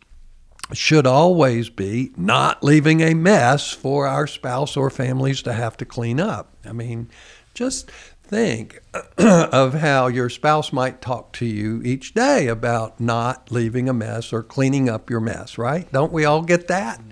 should 0.72 1.06
always 1.06 1.68
be 1.68 2.12
not 2.16 2.62
leaving 2.62 3.00
a 3.00 3.14
mess 3.14 3.72
for 3.72 4.06
our 4.06 4.26
spouse 4.26 4.76
or 4.76 4.90
families 4.90 5.42
to 5.42 5.52
have 5.52 5.76
to 5.78 5.84
clean 5.84 6.20
up. 6.20 6.54
I 6.64 6.72
mean, 6.72 7.08
just 7.54 7.90
think 8.22 8.80
of 9.18 9.74
how 9.74 10.06
your 10.06 10.28
spouse 10.28 10.72
might 10.72 11.00
talk 11.00 11.32
to 11.32 11.46
you 11.46 11.82
each 11.84 12.14
day 12.14 12.46
about 12.46 13.00
not 13.00 13.50
leaving 13.50 13.88
a 13.88 13.92
mess 13.92 14.32
or 14.32 14.42
cleaning 14.42 14.88
up 14.88 15.10
your 15.10 15.20
mess, 15.20 15.58
right? 15.58 15.90
Don't 15.92 16.12
we 16.12 16.24
all 16.24 16.42
get 16.42 16.68
that? 16.68 17.00
Mm-hmm. 17.00 17.10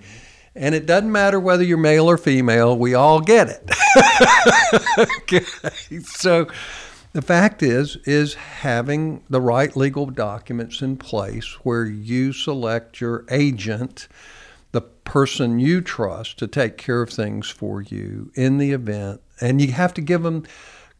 And 0.55 0.75
it 0.75 0.85
doesn't 0.85 1.11
matter 1.11 1.39
whether 1.39 1.63
you're 1.63 1.77
male 1.77 2.09
or 2.09 2.17
female, 2.17 2.77
we 2.77 2.93
all 2.93 3.21
get 3.21 3.49
it. 3.49 3.71
okay. 4.97 5.45
So 6.03 6.47
the 7.19 7.25
fact 7.25 7.61
is 7.61 7.97
is 8.05 8.35
having 8.35 9.21
the 9.29 9.41
right 9.41 9.75
legal 9.75 10.05
documents 10.05 10.81
in 10.81 10.95
place 10.95 11.53
where 11.65 11.83
you 11.83 12.31
select 12.31 13.01
your 13.01 13.25
agent 13.29 14.07
the 14.71 14.79
person 14.79 15.59
you 15.59 15.81
trust 15.81 16.39
to 16.39 16.47
take 16.47 16.77
care 16.77 17.01
of 17.01 17.09
things 17.09 17.49
for 17.49 17.81
you 17.81 18.31
in 18.35 18.57
the 18.57 18.71
event 18.71 19.19
and 19.41 19.59
you 19.59 19.69
have 19.73 19.93
to 19.93 19.99
give 19.99 20.23
them 20.23 20.45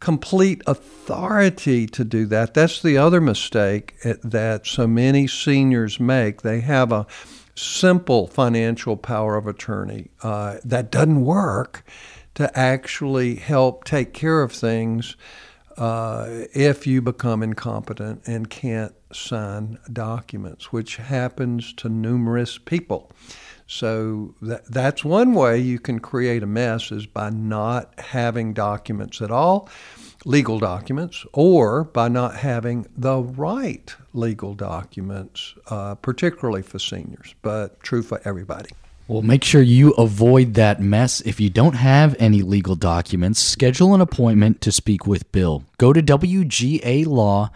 complete 0.02 0.62
authority 0.68 1.88
to 1.88 2.04
do 2.04 2.26
that. 2.26 2.54
That's 2.54 2.82
the 2.82 2.98
other 2.98 3.22
mistake 3.22 3.96
eh, 4.04 4.16
that 4.22 4.68
so 4.68 4.88
many 4.88 5.26
seniors 5.26 6.02
make. 6.02 6.42
They 6.42 6.60
have 6.60 6.92
a 6.92 7.08
simple 7.56 8.28
financial 8.28 8.98
power 8.98 9.38
of 9.38 9.48
attorney 9.48 10.10
uh, 10.22 10.58
that 10.66 10.92
doesn't 10.92 11.24
work 11.24 11.86
to 12.36 12.60
actually 12.60 13.36
help 13.36 13.86
take 13.86 14.14
care 14.14 14.42
of 14.42 14.52
things 14.52 15.16
uh, 15.80 16.28
if 16.54 16.86
you 16.86 17.02
become 17.02 17.42
incompetent 17.42 18.22
and 18.28 18.50
can't 18.50 18.94
sign 19.14 19.80
documents, 19.92 20.74
which 20.74 20.98
happens 20.98 21.74
to 21.74 21.88
numerous 21.88 22.58
people. 22.58 23.12
So 23.66 24.36
that, 24.42 24.66
that's 24.66 25.06
one 25.06 25.34
way 25.34 25.60
you 25.60 25.80
can 25.80 26.00
create 26.00 26.44
a 26.44 26.48
mess 26.48 26.92
is 26.92 27.06
by 27.06 27.30
not 27.30 27.98
having 28.00 28.54
documents 28.54 29.22
at 29.22 29.32
all, 29.32 29.70
legal 30.26 30.60
documents, 30.60 31.26
or 31.34 31.86
by 31.86 32.10
not 32.10 32.36
having 32.36 32.86
the 32.98 33.20
right 33.20 33.96
legal 34.14 34.56
documents, 34.56 35.56
uh, 35.68 35.96
particularly 35.96 36.62
for 36.62 36.80
seniors, 36.80 37.36
but 37.42 37.80
true 37.82 38.02
for 38.02 38.20
everybody. 38.26 38.72
Well, 39.10 39.24
make 39.24 39.44
sure 39.44 39.62
you 39.64 39.92
avoid 39.94 40.54
that 40.54 40.80
mess. 40.80 41.20
If 41.22 41.40
you 41.40 41.50
don't 41.50 41.74
have 41.74 42.16
any 42.20 42.44
legal 42.44 42.76
documents, 42.76 43.40
schedule 43.40 43.96
an 43.96 44.02
appointment 44.02 44.62
to 44.62 44.72
speak 44.72 45.08
with 45.08 45.32
Bill. 45.32 45.64
Go 45.80 45.94
to 45.94 46.04
WGALaw.com. 46.04 47.50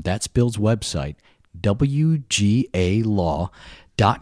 That's 0.00 0.26
Bill's 0.28 0.56
website, 0.56 1.16
WGALaw.com 1.60 3.50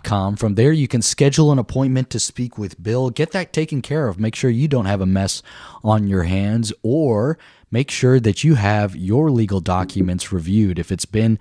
Com. 0.02 0.34
From 0.34 0.56
there, 0.56 0.72
you 0.72 0.88
can 0.88 1.02
schedule 1.02 1.52
an 1.52 1.58
appointment 1.60 2.10
to 2.10 2.18
speak 2.18 2.58
with 2.58 2.82
Bill. 2.82 3.10
Get 3.10 3.30
that 3.30 3.52
taken 3.52 3.80
care 3.80 4.08
of. 4.08 4.18
Make 4.18 4.34
sure 4.34 4.50
you 4.50 4.66
don't 4.66 4.86
have 4.86 5.00
a 5.00 5.06
mess 5.06 5.40
on 5.84 6.08
your 6.08 6.24
hands, 6.24 6.72
or 6.82 7.38
make 7.70 7.88
sure 7.88 8.18
that 8.18 8.42
you 8.42 8.56
have 8.56 8.96
your 8.96 9.30
legal 9.30 9.60
documents 9.60 10.32
reviewed. 10.32 10.80
If 10.80 10.90
it's 10.90 11.04
been 11.04 11.38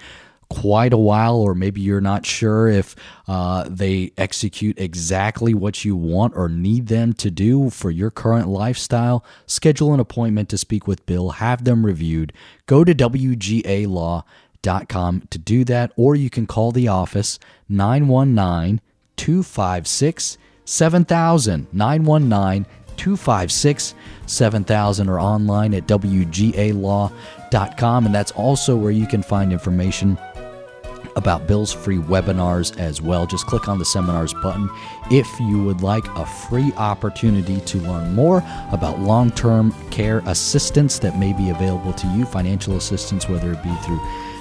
quite 0.50 0.94
a 0.94 0.98
while, 0.98 1.36
or 1.36 1.54
maybe 1.54 1.82
you're 1.82 2.01
not 2.01 2.25
sure 2.25 2.68
if 2.68 2.96
uh, 3.27 3.66
they 3.70 4.12
execute 4.18 4.80
exactly 4.80 5.54
what 5.54 5.84
you 5.84 5.96
want 5.96 6.34
or 6.36 6.50
need 6.50 6.88
them 6.88 7.13
to 7.13 7.30
do 7.30 7.70
for 7.70 7.92
your 7.92 8.10
current 8.10 8.48
lifestyle, 8.48 9.25
schedule 9.46 9.94
an 9.94 10.00
appointment 10.00 10.50
to 10.50 10.58
speak 10.58 10.88
with 10.88 11.06
Bill. 11.06 11.32
Have 11.32 11.63
them 11.63 11.86
reviewed. 11.86 12.34
Go 12.66 12.84
to 12.84 12.94
WGA 12.96 13.88
Law 13.88 14.24
com 14.89 15.22
to 15.30 15.38
do 15.38 15.63
that, 15.63 15.92
or 15.96 16.16
you 16.16 16.30
can 16.30 16.46
call 16.46 16.72
the 16.72 16.88
office 16.88 17.39
919 17.70 18.82
256 19.16 20.38
7000. 20.66 21.68
919 21.72 22.66
256 22.98 23.96
7000 24.25 25.10
or 25.10 25.20
online 25.20 25.74
at 25.74 25.88
WGALaw.com. 25.88 27.16
And 28.06 28.13
that's 28.13 28.32
also 28.32 28.75
where 28.75 28.92
you 28.92 29.08
can 29.08 29.24
find 29.24 29.54
information 29.54 30.18
about 31.17 31.47
Bill's 31.47 31.74
free 31.74 31.97
webinars 31.97 32.77
as 32.79 33.01
well. 33.01 33.25
Just 33.25 33.47
click 33.47 33.67
on 33.67 33.79
the 33.79 33.86
seminars 33.86 34.33
button 34.36 34.69
if 35.12 35.27
you 35.39 35.63
would 35.63 35.81
like 35.81 36.05
a 36.15 36.25
free 36.25 36.71
opportunity 36.77 37.59
to 37.62 37.79
learn 37.79 38.13
more 38.15 38.38
about 38.71 39.00
long 39.00 39.31
term 39.31 39.74
care 39.89 40.19
assistance 40.27 41.00
that 41.00 41.19
may 41.19 41.33
be 41.33 41.50
available 41.50 41.91
to 41.93 42.07
you, 42.09 42.24
financial 42.25 42.77
assistance, 42.77 43.27
whether 43.27 43.51
it 43.51 43.63
be 43.63 43.75
through 43.83 44.00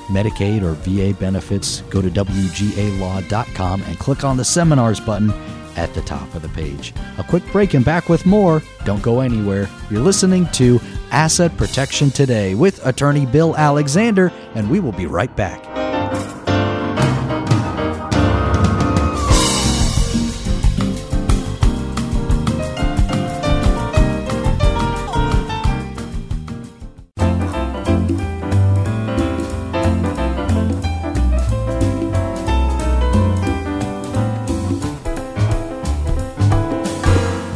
Medicaid 0.09 0.63
or 0.63 0.75
VA 0.75 1.19
benefits, 1.19 1.81
go 1.91 2.01
to 2.01 2.11
WGALaw.com 2.11 3.83
and 3.83 3.99
click 3.99 4.23
on 4.23 4.37
the 4.37 4.45
seminars 4.45 5.01
button 5.01 5.33
at 5.77 5.93
the 5.95 6.03
top 6.03 6.35
of 6.35 6.43
the 6.43 6.49
page. 6.51 6.93
A 7.19 7.25
quick 7.25 7.45
break 7.53 7.75
and 7.75 7.85
back 7.85 8.09
with 8.09 8.25
more. 8.25 8.63
Don't 8.85 9.03
go 9.03 9.21
anywhere. 9.21 9.69
You're 9.91 10.03
listening 10.03 10.47
to 10.53 10.81
Asset 11.11 11.57
Protection 11.57 12.11
Today 12.11 12.55
with 12.55 12.85
attorney 12.87 13.27
Bill 13.27 13.57
Alexander, 13.57 14.33
and 14.55 14.71
we 14.71 14.81
will 14.81 14.93
be 14.93 15.07
right 15.07 15.35
back. 15.37 15.86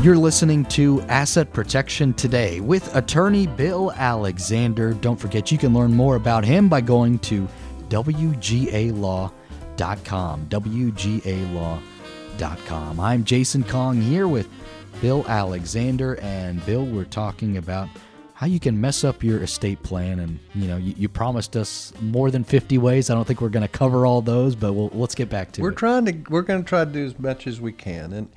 You're 0.03 0.17
listening 0.17 0.65
to 0.67 1.03
Asset 1.03 1.53
Protection 1.53 2.15
Today 2.15 2.61
with 2.61 2.97
attorney 2.97 3.47
Bill 3.47 3.93
Alexander. 3.93 4.95
Don't 4.95 5.21
forget, 5.21 5.53
you 5.53 5.59
can 5.59 5.75
learn 5.75 5.93
more 5.93 6.17
about 6.17 6.43
him 6.43 6.71
by 6.71 6.81
going 6.81 7.19
to 7.19 7.47
WGALaw.com. 7.91 9.31
WGALaw.com. 10.47 11.81
I'm 12.99 13.25
Jason 13.25 13.63
Kong 13.63 14.01
here 14.01 14.27
with 14.27 14.49
Bill 15.03 15.23
Alexander, 15.29 16.19
and 16.23 16.65
Bill, 16.65 16.87
we're 16.87 17.05
talking 17.05 17.59
about 17.59 17.91
how 18.41 18.47
you 18.47 18.59
can 18.59 18.81
mess 18.81 19.05
up 19.05 19.23
your 19.23 19.43
estate 19.43 19.83
plan 19.83 20.19
and 20.21 20.39
you 20.55 20.67
know 20.67 20.79
you, 20.79 20.95
you 20.97 21.11
promised 21.11 21.57
us 21.59 21.93
more 22.01 22.31
than 22.31 22.43
50 22.43 22.79
ways 22.79 23.11
i 23.11 23.15
don't 23.15 23.27
think 23.27 23.43
we're 23.43 23.51
going 23.51 23.61
to 23.61 23.69
cover 23.69 24.07
all 24.07 24.23
those 24.23 24.55
but 24.55 24.73
we'll, 24.73 24.89
let's 24.95 25.15
get 25.15 25.29
back 25.29 25.53
to 25.53 25.61
we're 25.61 25.69
it 25.69 25.73
we're 25.73 25.77
trying 25.77 26.07
to 26.07 26.13
we're 26.31 26.41
going 26.41 26.63
to 26.63 26.67
try 26.67 26.87
to 26.87 26.91
do 26.91 27.05
as 27.05 27.19
much 27.19 27.47
as 27.47 27.61
we 27.61 27.71
can 27.71 28.15
and 28.15 28.31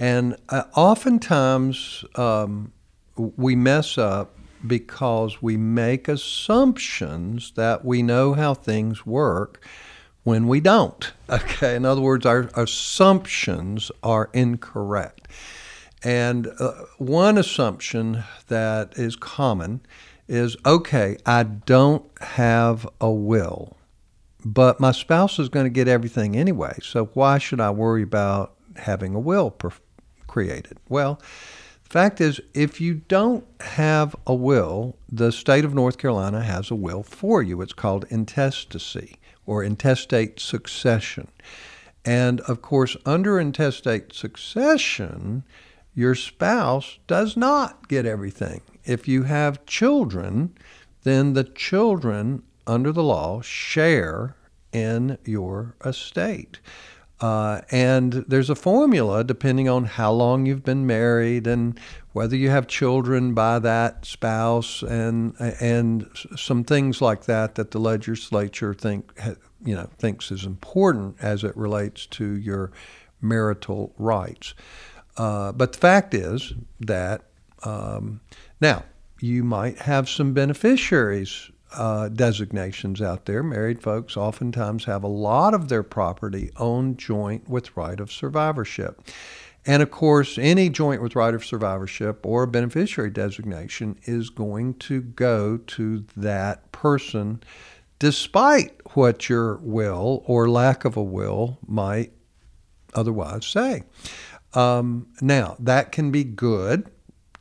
and 0.00 0.36
uh, 0.48 0.64
oftentimes 0.74 2.06
um, 2.16 2.72
we 3.16 3.54
mess 3.54 3.98
up 3.98 4.34
because 4.66 5.42
we 5.42 5.58
make 5.58 6.08
assumptions 6.08 7.52
that 7.52 7.84
we 7.84 8.02
know 8.02 8.32
how 8.32 8.54
things 8.54 9.04
work 9.04 9.62
when 10.24 10.48
we 10.48 10.60
don't. 10.60 11.12
Okay, 11.30 11.76
in 11.76 11.84
other 11.84 12.00
words, 12.00 12.26
our 12.26 12.50
assumptions 12.56 13.92
are 14.02 14.30
incorrect. 14.32 15.28
And 16.02 16.48
uh, 16.58 16.72
one 16.98 17.38
assumption 17.38 18.24
that 18.48 18.94
is 18.98 19.14
common 19.14 19.82
is 20.26 20.56
okay, 20.66 21.18
I 21.24 21.44
don't 21.44 22.04
have 22.20 22.88
a 23.00 23.12
will, 23.12 23.76
but 24.44 24.80
my 24.80 24.90
spouse 24.90 25.38
is 25.38 25.48
going 25.48 25.66
to 25.66 25.70
get 25.70 25.86
everything 25.86 26.36
anyway, 26.36 26.78
so 26.82 27.06
why 27.14 27.38
should 27.38 27.60
I 27.60 27.70
worry 27.70 28.02
about 28.02 28.54
having 28.74 29.14
a 29.14 29.20
will 29.20 29.50
created? 30.30 30.78
Well, 30.88 31.20
the 31.84 31.90
Fact 31.90 32.20
is, 32.20 32.40
if 32.54 32.80
you 32.80 32.94
don't 33.08 33.44
have 33.60 34.14
a 34.24 34.34
will, 34.34 34.96
the 35.10 35.32
state 35.32 35.64
of 35.64 35.74
North 35.74 35.98
Carolina 35.98 36.40
has 36.40 36.70
a 36.70 36.76
will 36.76 37.02
for 37.02 37.42
you. 37.42 37.60
It's 37.60 37.72
called 37.72 38.04
intestacy 38.10 39.16
or 39.44 39.64
intestate 39.64 40.38
succession. 40.38 41.26
And 42.04 42.40
of 42.42 42.62
course, 42.62 42.96
under 43.04 43.40
intestate 43.40 44.12
succession, 44.14 45.42
your 45.92 46.14
spouse 46.14 47.00
does 47.08 47.36
not 47.36 47.88
get 47.88 48.06
everything. 48.06 48.62
If 48.84 49.08
you 49.08 49.24
have 49.24 49.66
children, 49.66 50.56
then 51.02 51.32
the 51.32 51.44
children, 51.44 52.44
under 52.68 52.92
the 52.92 53.02
law, 53.02 53.40
share 53.40 54.36
in 54.72 55.18
your 55.24 55.74
estate. 55.84 56.60
Uh, 57.20 57.60
and 57.70 58.12
there's 58.28 58.48
a 58.48 58.54
formula 58.54 59.22
depending 59.22 59.68
on 59.68 59.84
how 59.84 60.10
long 60.10 60.46
you've 60.46 60.64
been 60.64 60.86
married 60.86 61.46
and 61.46 61.78
whether 62.12 62.34
you 62.34 62.48
have 62.48 62.66
children 62.66 63.34
by 63.34 63.58
that 63.58 64.06
spouse 64.06 64.82
and 64.82 65.34
and 65.60 66.08
some 66.34 66.64
things 66.64 67.02
like 67.02 67.24
that 67.24 67.56
that 67.56 67.72
the 67.72 67.78
legislature 67.78 68.72
think 68.72 69.12
you 69.64 69.74
know 69.74 69.88
thinks 69.98 70.30
is 70.30 70.44
important 70.44 71.14
as 71.20 71.44
it 71.44 71.54
relates 71.56 72.06
to 72.06 72.36
your 72.36 72.72
marital 73.20 73.92
rights. 73.98 74.54
Uh, 75.16 75.52
but 75.52 75.74
the 75.74 75.78
fact 75.78 76.14
is 76.14 76.54
that 76.80 77.22
um, 77.64 78.20
now 78.62 78.82
you 79.20 79.44
might 79.44 79.78
have 79.80 80.08
some 80.08 80.32
beneficiaries 80.32 81.49
uh, 81.74 82.08
designations 82.08 83.00
out 83.00 83.26
there. 83.26 83.42
Married 83.42 83.82
folks 83.82 84.16
oftentimes 84.16 84.84
have 84.84 85.02
a 85.02 85.08
lot 85.08 85.54
of 85.54 85.68
their 85.68 85.82
property 85.82 86.50
owned 86.56 86.98
joint 86.98 87.48
with 87.48 87.76
right 87.76 88.00
of 88.00 88.12
survivorship. 88.12 89.02
And 89.66 89.82
of 89.82 89.90
course, 89.90 90.38
any 90.38 90.68
joint 90.70 91.02
with 91.02 91.14
right 91.14 91.34
of 91.34 91.44
survivorship 91.44 92.24
or 92.24 92.46
beneficiary 92.46 93.10
designation 93.10 93.98
is 94.04 94.30
going 94.30 94.74
to 94.74 95.02
go 95.02 95.58
to 95.58 96.04
that 96.16 96.72
person 96.72 97.42
despite 97.98 98.72
what 98.96 99.28
your 99.28 99.56
will 99.56 100.22
or 100.26 100.48
lack 100.48 100.84
of 100.84 100.96
a 100.96 101.02
will 101.02 101.58
might 101.66 102.12
otherwise 102.94 103.46
say. 103.46 103.82
Um, 104.54 105.06
now, 105.20 105.56
that 105.60 105.92
can 105.92 106.10
be 106.10 106.24
good 106.24 106.90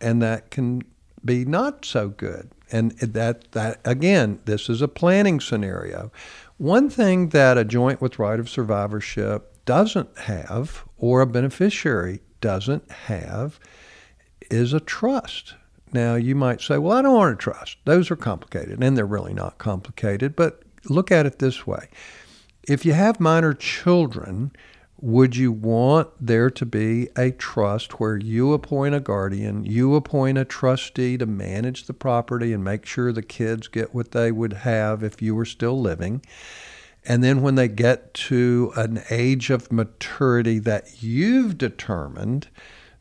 and 0.01 0.21
that 0.21 0.51
can 0.51 0.83
be 1.23 1.45
not 1.45 1.85
so 1.85 2.09
good. 2.09 2.51
And 2.71 2.91
that, 2.99 3.51
that 3.51 3.79
again, 3.83 4.39
this 4.45 4.69
is 4.69 4.81
a 4.81 4.87
planning 4.87 5.39
scenario. 5.39 6.11
One 6.57 6.89
thing 6.89 7.29
that 7.29 7.57
a 7.57 7.63
joint 7.63 8.01
with 8.01 8.19
right 8.19 8.39
of 8.39 8.49
survivorship 8.49 9.65
doesn't 9.65 10.17
have, 10.19 10.85
or 10.97 11.21
a 11.21 11.27
beneficiary 11.27 12.21
doesn't 12.41 12.91
have, 12.91 13.59
is 14.51 14.73
a 14.73 14.79
trust. 14.79 15.55
Now, 15.93 16.15
you 16.15 16.35
might 16.35 16.61
say, 16.61 16.77
well, 16.77 16.97
I 16.97 17.01
don't 17.01 17.15
want 17.15 17.33
a 17.33 17.37
trust. 17.37 17.77
Those 17.85 18.11
are 18.11 18.15
complicated, 18.15 18.83
and 18.83 18.97
they're 18.97 19.05
really 19.05 19.33
not 19.33 19.57
complicated, 19.57 20.35
but 20.35 20.61
look 20.85 21.11
at 21.11 21.25
it 21.25 21.39
this 21.39 21.65
way. 21.65 21.87
If 22.67 22.85
you 22.85 22.93
have 22.93 23.19
minor 23.19 23.53
children, 23.53 24.51
would 25.01 25.35
you 25.35 25.51
want 25.51 26.09
there 26.19 26.49
to 26.49 26.65
be 26.65 27.07
a 27.15 27.31
trust 27.31 27.99
where 27.99 28.17
you 28.17 28.53
appoint 28.53 28.95
a 28.95 28.99
guardian, 28.99 29.63
you 29.65 29.95
appoint 29.95 30.37
a 30.37 30.45
trustee 30.45 31.17
to 31.17 31.25
manage 31.25 31.85
the 31.85 31.93
property 31.93 32.51
and 32.51 32.63
make 32.63 32.85
sure 32.85 33.11
the 33.11 33.21
kids 33.21 33.67
get 33.67 33.93
what 33.93 34.11
they 34.11 34.31
would 34.31 34.53
have 34.53 35.03
if 35.03 35.21
you 35.21 35.35
were 35.35 35.45
still 35.45 35.79
living? 35.79 36.21
And 37.05 37.23
then 37.23 37.41
when 37.41 37.55
they 37.55 37.69
get 37.69 38.13
to 38.13 38.73
an 38.75 39.01
age 39.09 39.49
of 39.49 39.71
maturity 39.71 40.59
that 40.59 41.01
you've 41.01 41.57
determined, 41.57 42.49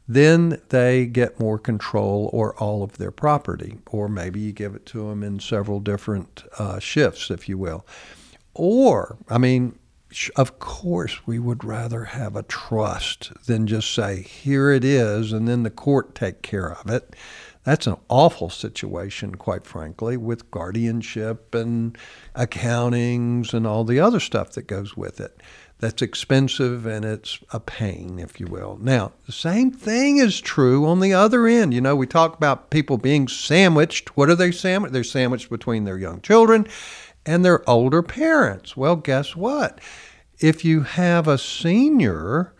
then 0.06 0.60
they 0.68 1.04
get 1.04 1.40
more 1.40 1.58
control 1.58 2.30
or 2.32 2.56
all 2.56 2.82
of 2.82 2.96
their 2.96 3.10
property. 3.10 3.78
Or 3.90 4.08
maybe 4.08 4.40
you 4.40 4.52
give 4.52 4.74
it 4.74 4.86
to 4.86 5.08
them 5.08 5.22
in 5.22 5.40
several 5.40 5.80
different 5.80 6.44
uh, 6.58 6.78
shifts, 6.78 7.30
if 7.30 7.48
you 7.48 7.58
will. 7.58 7.84
Or, 8.54 9.18
I 9.28 9.38
mean, 9.38 9.78
of 10.36 10.58
course, 10.58 11.26
we 11.26 11.38
would 11.38 11.64
rather 11.64 12.04
have 12.04 12.34
a 12.34 12.42
trust 12.42 13.32
than 13.46 13.66
just 13.66 13.92
say, 13.92 14.22
here 14.22 14.70
it 14.70 14.84
is, 14.84 15.32
and 15.32 15.46
then 15.46 15.62
the 15.62 15.70
court 15.70 16.14
take 16.14 16.42
care 16.42 16.72
of 16.72 16.90
it. 16.90 17.14
That's 17.64 17.86
an 17.86 17.96
awful 18.08 18.48
situation, 18.48 19.34
quite 19.34 19.66
frankly, 19.66 20.16
with 20.16 20.50
guardianship 20.50 21.54
and 21.54 21.98
accountings 22.34 23.52
and 23.52 23.66
all 23.66 23.84
the 23.84 24.00
other 24.00 24.20
stuff 24.20 24.52
that 24.52 24.66
goes 24.66 24.96
with 24.96 25.20
it. 25.20 25.42
That's 25.78 26.00
expensive 26.00 26.86
and 26.86 27.04
it's 27.04 27.38
a 27.52 27.60
pain, 27.60 28.18
if 28.18 28.40
you 28.40 28.46
will. 28.46 28.78
Now, 28.80 29.12
the 29.26 29.32
same 29.32 29.70
thing 29.70 30.16
is 30.16 30.40
true 30.40 30.86
on 30.86 31.00
the 31.00 31.12
other 31.12 31.46
end. 31.46 31.74
You 31.74 31.82
know, 31.82 31.94
we 31.94 32.06
talk 32.06 32.36
about 32.36 32.70
people 32.70 32.96
being 32.96 33.28
sandwiched. 33.28 34.16
What 34.16 34.30
are 34.30 34.34
they 34.34 34.50
sandwiched? 34.50 34.94
They're 34.94 35.04
sandwiched 35.04 35.50
between 35.50 35.84
their 35.84 35.98
young 35.98 36.20
children 36.22 36.66
and 37.28 37.44
their 37.44 37.68
older 37.68 38.02
parents. 38.02 38.74
Well, 38.74 38.96
guess 38.96 39.36
what? 39.36 39.80
If 40.40 40.64
you 40.64 40.80
have 40.80 41.28
a 41.28 41.36
senior 41.36 42.54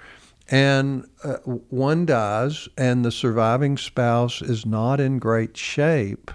and 0.51 1.09
uh, 1.25 1.37
one 1.37 2.05
dies 2.05 2.69
and 2.77 3.03
the 3.03 3.11
surviving 3.11 3.79
spouse 3.79 4.43
is 4.43 4.67
not 4.67 5.01
in 5.01 5.19
great 5.19 5.57
shape, 5.57 6.31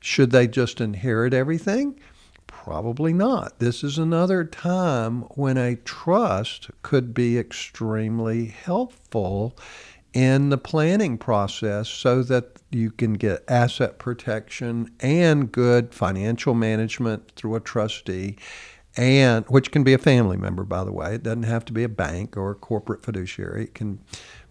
should 0.00 0.30
they 0.30 0.48
just 0.48 0.80
inherit 0.80 1.34
everything? 1.34 2.00
Probably 2.46 3.12
not. 3.12 3.58
This 3.58 3.84
is 3.84 3.98
another 3.98 4.44
time 4.44 5.22
when 5.34 5.58
a 5.58 5.76
trust 5.76 6.70
could 6.80 7.12
be 7.12 7.38
extremely 7.38 8.46
helpful 8.46 9.54
in 10.14 10.48
the 10.48 10.58
planning 10.58 11.18
process 11.18 11.86
so 11.90 12.22
that 12.22 12.57
you 12.70 12.90
can 12.90 13.14
get 13.14 13.44
asset 13.48 13.98
protection 13.98 14.90
and 15.00 15.50
good 15.50 15.94
financial 15.94 16.54
management 16.54 17.30
through 17.32 17.54
a 17.54 17.60
trustee 17.60 18.36
and 18.96 19.44
which 19.46 19.70
can 19.70 19.84
be 19.84 19.92
a 19.92 19.98
family 19.98 20.36
member 20.36 20.64
by 20.64 20.84
the 20.84 20.92
way. 20.92 21.14
It 21.14 21.22
doesn't 21.22 21.44
have 21.44 21.64
to 21.66 21.72
be 21.72 21.84
a 21.84 21.88
bank 21.88 22.36
or 22.36 22.50
a 22.50 22.54
corporate 22.54 23.04
fiduciary. 23.04 23.64
It 23.64 23.74
can 23.74 24.00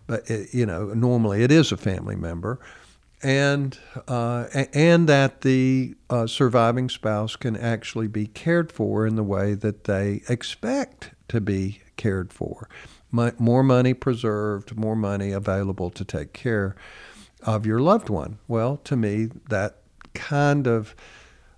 but 0.08 0.30
it, 0.30 0.54
you 0.54 0.66
know 0.66 0.88
normally 0.94 1.44
it 1.44 1.52
is 1.52 1.72
a 1.72 1.78
family 1.78 2.16
member. 2.16 2.60
And 3.24 3.78
uh, 4.08 4.46
and 4.74 5.10
that 5.10 5.42
the 5.42 5.96
uh, 6.10 6.28
surviving 6.28 6.88
spouse 6.88 7.36
can 7.36 7.58
actually 7.58 8.08
be 8.08 8.28
cared 8.28 8.72
for 8.72 9.08
in 9.08 9.16
the 9.16 9.24
way 9.24 9.56
that 9.56 9.86
they 9.86 10.22
expect 10.30 11.12
to 11.30 11.42
be 11.42 11.82
cared 11.96 12.32
for. 12.32 12.70
More 13.12 13.64
money 13.64 13.96
preserved, 13.96 14.78
more 14.78 14.96
money 14.96 15.32
available 15.32 15.90
to 15.90 16.06
take 16.06 16.34
care 16.34 16.76
your 17.66 17.80
loved 17.80 18.10
one. 18.10 18.40
Well, 18.48 18.78
to 18.86 18.96
me, 18.96 19.30
that 19.50 19.78
kind 20.14 20.68
of 20.68 20.96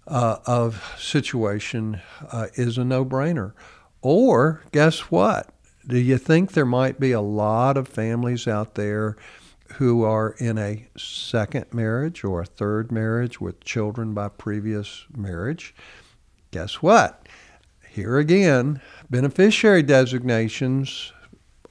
uh, 0.08 0.38
of 0.46 0.96
situation 0.98 2.02
uh, 2.32 2.48
is 2.56 2.78
a 2.78 2.84
no-brainer. 2.84 3.54
Or 4.02 4.64
guess 4.72 5.12
what? 5.12 5.54
Do 5.88 5.98
you 5.98 6.18
think 6.18 6.52
there 6.52 6.66
might 6.66 7.00
be 7.00 7.12
a 7.12 7.22
lot 7.22 7.78
of 7.78 7.88
families 7.88 8.48
out 8.48 8.76
there 8.76 9.18
who 9.74 10.04
are 10.04 10.36
in 10.40 10.58
a 10.58 10.88
second 10.98 11.66
marriage 11.74 12.24
or 12.24 12.42
a 12.42 12.46
third 12.46 12.92
marriage 12.92 13.40
with 13.40 13.64
children 13.64 14.14
by 14.14 14.30
previous 14.30 15.06
marriage? 15.16 15.76
Guess 16.52 16.82
what? 16.82 17.28
Here 17.88 18.18
again, 18.18 18.82
beneficiary 19.10 19.84
designations 19.84 21.12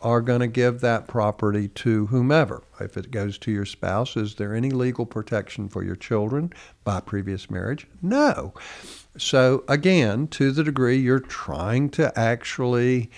are 0.01 0.21
going 0.21 0.41
to 0.41 0.47
give 0.47 0.81
that 0.81 1.09
property 1.09 1.69
to 1.69 2.07
whomever. 2.07 2.63
If 2.81 2.97
it 2.97 3.11
goes 3.11 3.39
to 3.39 3.51
your 3.51 3.65
spouse, 3.65 4.17
is 4.17 4.37
there 4.37 4.55
any 4.55 4.71
legal 4.71 5.07
protection 5.07 5.69
for 5.69 5.83
your 5.83 5.97
children 5.97 6.53
by 6.85 7.01
previous 7.01 7.51
marriage? 7.51 7.87
No. 8.01 8.55
So, 9.17 9.65
again, 9.69 10.29
to 10.29 10.53
the 10.53 10.63
degree 10.63 10.97
you're 10.97 11.19
trying 11.19 11.91
to 11.91 12.17
actually 12.19 13.11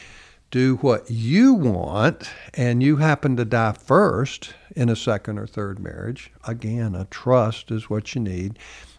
do 0.50 0.76
what 0.76 1.10
you 1.10 1.54
want 1.54 2.28
and 2.54 2.82
you 2.82 2.96
happen 2.96 3.36
to 3.36 3.44
die 3.44 3.72
first 3.72 4.54
in 4.74 4.88
a 4.88 4.96
second 4.96 5.38
or 5.38 5.46
third 5.46 5.78
marriage, 5.78 6.32
again, 6.46 6.94
a 6.94 7.04
trust 7.06 7.70
is 7.70 7.90
what 7.90 8.14
you 8.14 8.20
need. 8.20 8.58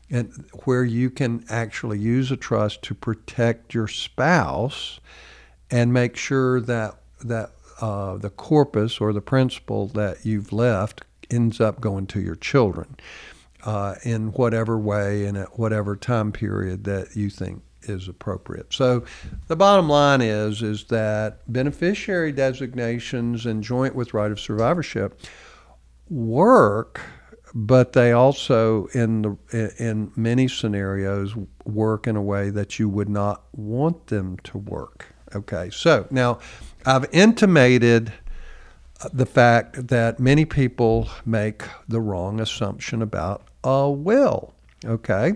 And 0.10 0.46
where 0.65 0.84
you 0.84 1.10
can 1.10 1.46
actually 1.50 1.98
use 1.98 2.32
a 2.32 2.38
trust 2.38 2.82
to 2.84 2.94
protect 2.94 3.74
your 3.74 3.88
spouse 3.88 5.00
and 5.72 5.94
make 5.94 6.17
sure 6.17 6.60
that 6.60 6.98
that 7.24 7.52
uh, 7.82 8.17
the 8.17 8.30
corpus 8.30 9.02
or 9.02 9.12
the 9.12 9.22
principal 9.22 9.88
that 9.88 10.26
you've 10.26 10.54
left 10.54 11.04
ends 11.30 11.60
up 11.60 11.82
going 11.82 12.08
to 12.08 12.22
your 12.22 12.36
children 12.36 12.96
uh, 13.63 13.96
in 14.04 14.28
whatever 14.34 14.78
way 14.78 15.26
and 15.26 15.38
at 15.38 15.60
whatever 15.60 15.96
time 15.96 16.32
period 16.32 16.84
that 16.84 17.15
you 17.15 17.30
think 17.30 17.63
is 17.84 18.08
appropriate. 18.08 18.72
So 18.74 19.04
the 19.48 19.56
bottom 19.56 19.89
line 19.89 20.22
is 20.22 20.62
is 20.62 20.86
that 20.86 21.39
beneficiary 21.52 22.32
designations 22.32 23.46
and 23.46 23.63
joint 23.63 23.96
with 23.96 24.13
right 24.13 24.32
of 24.32 24.39
survivorship 24.39 25.20
work 26.10 27.02
but 27.54 27.94
they 27.94 28.12
also 28.12 28.86
in 28.88 29.22
the 29.22 29.74
in 29.78 30.12
many 30.15 30.48
scenarios 30.48 31.36
work 31.65 32.08
in 32.08 32.15
a 32.15 32.22
way 32.22 32.50
that 32.50 32.80
you 32.80 32.88
would 32.88 33.10
not 33.10 33.44
want 33.54 34.08
them 34.08 34.38
to 34.44 34.58
work. 34.58 35.08
Okay. 35.36 35.70
So 35.72 36.08
now 36.12 36.39
I've 36.86 37.06
intimated 37.12 38.13
the 39.13 39.26
fact 39.26 39.88
that 39.88 40.20
many 40.20 40.46
people 40.46 41.10
make 41.26 41.63
the 41.88 42.00
wrong 42.00 42.39
assumption 42.39 43.02
about 43.02 43.44
a 43.63 43.89
will. 43.89 44.54
Okay? 44.86 45.34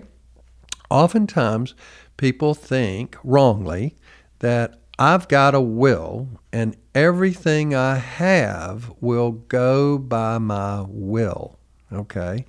Oftentimes, 0.90 1.74
people 2.16 2.54
think 2.54 3.16
wrongly 3.24 3.96
that 4.38 4.78
I've 4.98 5.28
got 5.28 5.54
a 5.54 5.60
will 5.60 6.28
and 6.52 6.76
everything 6.94 7.74
I 7.74 7.96
have 7.96 8.92
will 9.00 9.32
go 9.32 9.98
by 9.98 10.38
my 10.38 10.84
will. 10.88 11.58
Okay? 11.92 12.46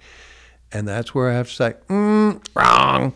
And 0.71 0.87
that's 0.87 1.15
where 1.15 1.29
I 1.29 1.33
have 1.33 1.49
to 1.49 1.53
say, 1.53 1.73
mm, 1.89 2.43
wrong. 2.55 3.13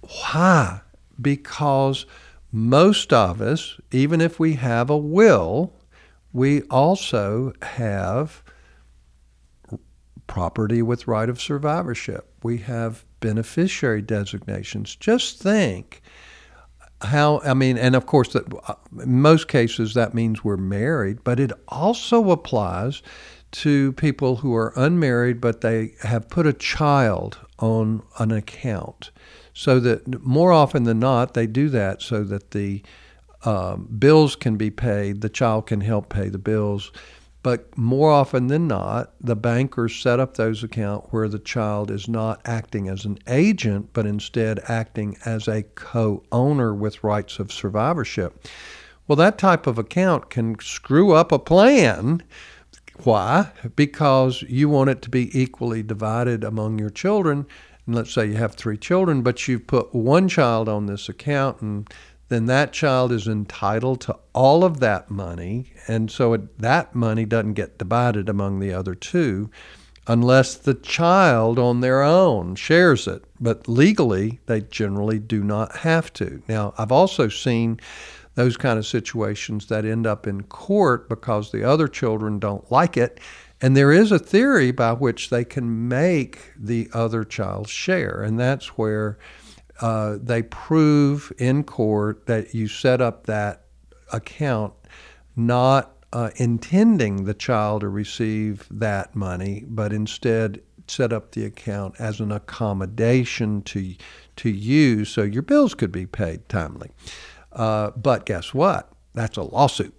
Why? 0.00 0.80
Because 1.20 2.06
most 2.52 3.12
of 3.12 3.40
us, 3.40 3.78
even 3.90 4.20
if 4.20 4.38
we 4.38 4.54
have 4.54 4.90
a 4.90 4.96
will, 4.96 5.72
we 6.32 6.62
also 6.62 7.52
have 7.62 8.42
property 10.26 10.82
with 10.82 11.08
right 11.08 11.28
of 11.28 11.40
survivorship. 11.40 12.32
We 12.42 12.58
have 12.58 13.04
beneficiary 13.20 14.02
designations. 14.02 14.96
Just 14.96 15.42
think 15.42 16.02
how, 17.02 17.40
I 17.40 17.54
mean, 17.54 17.78
and 17.78 17.96
of 17.96 18.06
course, 18.06 18.32
that, 18.34 18.44
in 19.02 19.20
most 19.20 19.48
cases 19.48 19.94
that 19.94 20.14
means 20.14 20.44
we're 20.44 20.56
married, 20.56 21.24
but 21.24 21.40
it 21.40 21.52
also 21.68 22.30
applies 22.30 23.02
to 23.52 23.92
people 23.94 24.36
who 24.36 24.54
are 24.54 24.72
unmarried 24.76 25.40
but 25.40 25.60
they 25.60 25.94
have 26.02 26.28
put 26.28 26.46
a 26.46 26.52
child 26.52 27.38
on 27.58 28.02
an 28.18 28.30
account. 28.30 29.10
So 29.54 29.80
that 29.80 30.22
more 30.24 30.52
often 30.52 30.84
than 30.84 31.00
not, 31.00 31.34
they 31.34 31.46
do 31.46 31.68
that 31.70 32.02
so 32.02 32.24
that 32.24 32.52
the 32.52 32.82
um, 33.44 33.88
bills 33.98 34.36
can 34.36 34.56
be 34.56 34.70
paid, 34.70 35.20
the 35.20 35.28
child 35.28 35.66
can 35.66 35.80
help 35.80 36.08
pay 36.08 36.28
the 36.28 36.38
bills. 36.38 36.92
But 37.42 37.76
more 37.76 38.10
often 38.10 38.48
than 38.48 38.68
not, 38.68 39.14
the 39.18 39.36
bankers 39.36 39.96
set 39.96 40.20
up 40.20 40.36
those 40.36 40.62
accounts 40.62 41.08
where 41.10 41.26
the 41.26 41.38
child 41.38 41.90
is 41.90 42.06
not 42.06 42.42
acting 42.44 42.86
as 42.86 43.06
an 43.06 43.18
agent, 43.26 43.90
but 43.94 44.04
instead 44.04 44.60
acting 44.68 45.16
as 45.24 45.48
a 45.48 45.62
co 45.62 46.22
owner 46.30 46.74
with 46.74 47.02
rights 47.02 47.38
of 47.38 47.50
survivorship. 47.50 48.46
Well, 49.08 49.16
that 49.16 49.38
type 49.38 49.66
of 49.66 49.78
account 49.78 50.28
can 50.28 50.58
screw 50.60 51.12
up 51.12 51.32
a 51.32 51.38
plan. 51.38 52.22
Why? 53.04 53.50
Because 53.74 54.42
you 54.42 54.68
want 54.68 54.90
it 54.90 55.00
to 55.02 55.10
be 55.10 55.36
equally 55.36 55.82
divided 55.82 56.44
among 56.44 56.78
your 56.78 56.90
children. 56.90 57.46
Let's 57.92 58.12
say 58.12 58.26
you 58.26 58.34
have 58.34 58.54
three 58.54 58.76
children, 58.76 59.22
but 59.22 59.46
you've 59.48 59.66
put 59.66 59.94
one 59.94 60.28
child 60.28 60.68
on 60.68 60.86
this 60.86 61.08
account 61.08 61.60
and 61.60 61.88
then 62.28 62.46
that 62.46 62.72
child 62.72 63.10
is 63.10 63.26
entitled 63.26 64.00
to 64.02 64.16
all 64.32 64.62
of 64.62 64.78
that 64.78 65.10
money. 65.10 65.72
And 65.88 66.10
so 66.10 66.32
it, 66.32 66.58
that 66.60 66.94
money 66.94 67.24
doesn't 67.24 67.54
get 67.54 67.76
divided 67.76 68.28
among 68.28 68.60
the 68.60 68.72
other 68.72 68.94
two 68.94 69.50
unless 70.06 70.54
the 70.54 70.74
child 70.74 71.58
on 71.58 71.80
their 71.80 72.02
own 72.02 72.54
shares 72.54 73.06
it. 73.06 73.24
But 73.40 73.68
legally, 73.68 74.40
they 74.46 74.60
generally 74.60 75.18
do 75.18 75.42
not 75.42 75.78
have 75.78 76.12
to. 76.14 76.42
Now, 76.48 76.72
I've 76.78 76.92
also 76.92 77.28
seen 77.28 77.80
those 78.34 78.56
kind 78.56 78.78
of 78.78 78.86
situations 78.86 79.66
that 79.66 79.84
end 79.84 80.06
up 80.06 80.26
in 80.26 80.42
court 80.44 81.08
because 81.08 81.50
the 81.50 81.64
other 81.64 81.88
children 81.88 82.38
don't 82.38 82.70
like 82.70 82.96
it. 82.96 83.20
And 83.62 83.76
there 83.76 83.92
is 83.92 84.10
a 84.10 84.18
theory 84.18 84.70
by 84.70 84.92
which 84.92 85.30
they 85.30 85.44
can 85.44 85.88
make 85.88 86.52
the 86.56 86.88
other 86.92 87.24
child 87.24 87.68
share. 87.68 88.22
And 88.22 88.40
that's 88.40 88.78
where 88.78 89.18
uh, 89.80 90.16
they 90.20 90.42
prove 90.42 91.32
in 91.38 91.64
court 91.64 92.26
that 92.26 92.54
you 92.54 92.68
set 92.68 93.00
up 93.00 93.26
that 93.26 93.64
account 94.12 94.74
not 95.36 95.96
uh, 96.12 96.30
intending 96.36 97.24
the 97.24 97.34
child 97.34 97.82
to 97.82 97.88
receive 97.88 98.66
that 98.70 99.14
money, 99.14 99.64
but 99.68 99.92
instead 99.92 100.60
set 100.86 101.12
up 101.12 101.32
the 101.32 101.44
account 101.44 101.94
as 101.98 102.20
an 102.20 102.32
accommodation 102.32 103.62
to 103.62 103.94
to 104.36 104.50
you, 104.50 105.04
so 105.04 105.22
your 105.22 105.42
bills 105.42 105.74
could 105.74 105.92
be 105.92 106.06
paid 106.06 106.48
timely. 106.48 106.90
Uh, 107.52 107.90
but 107.90 108.26
guess 108.26 108.54
what? 108.54 108.90
That's 109.20 109.36
a 109.36 109.42
lawsuit. 109.42 109.94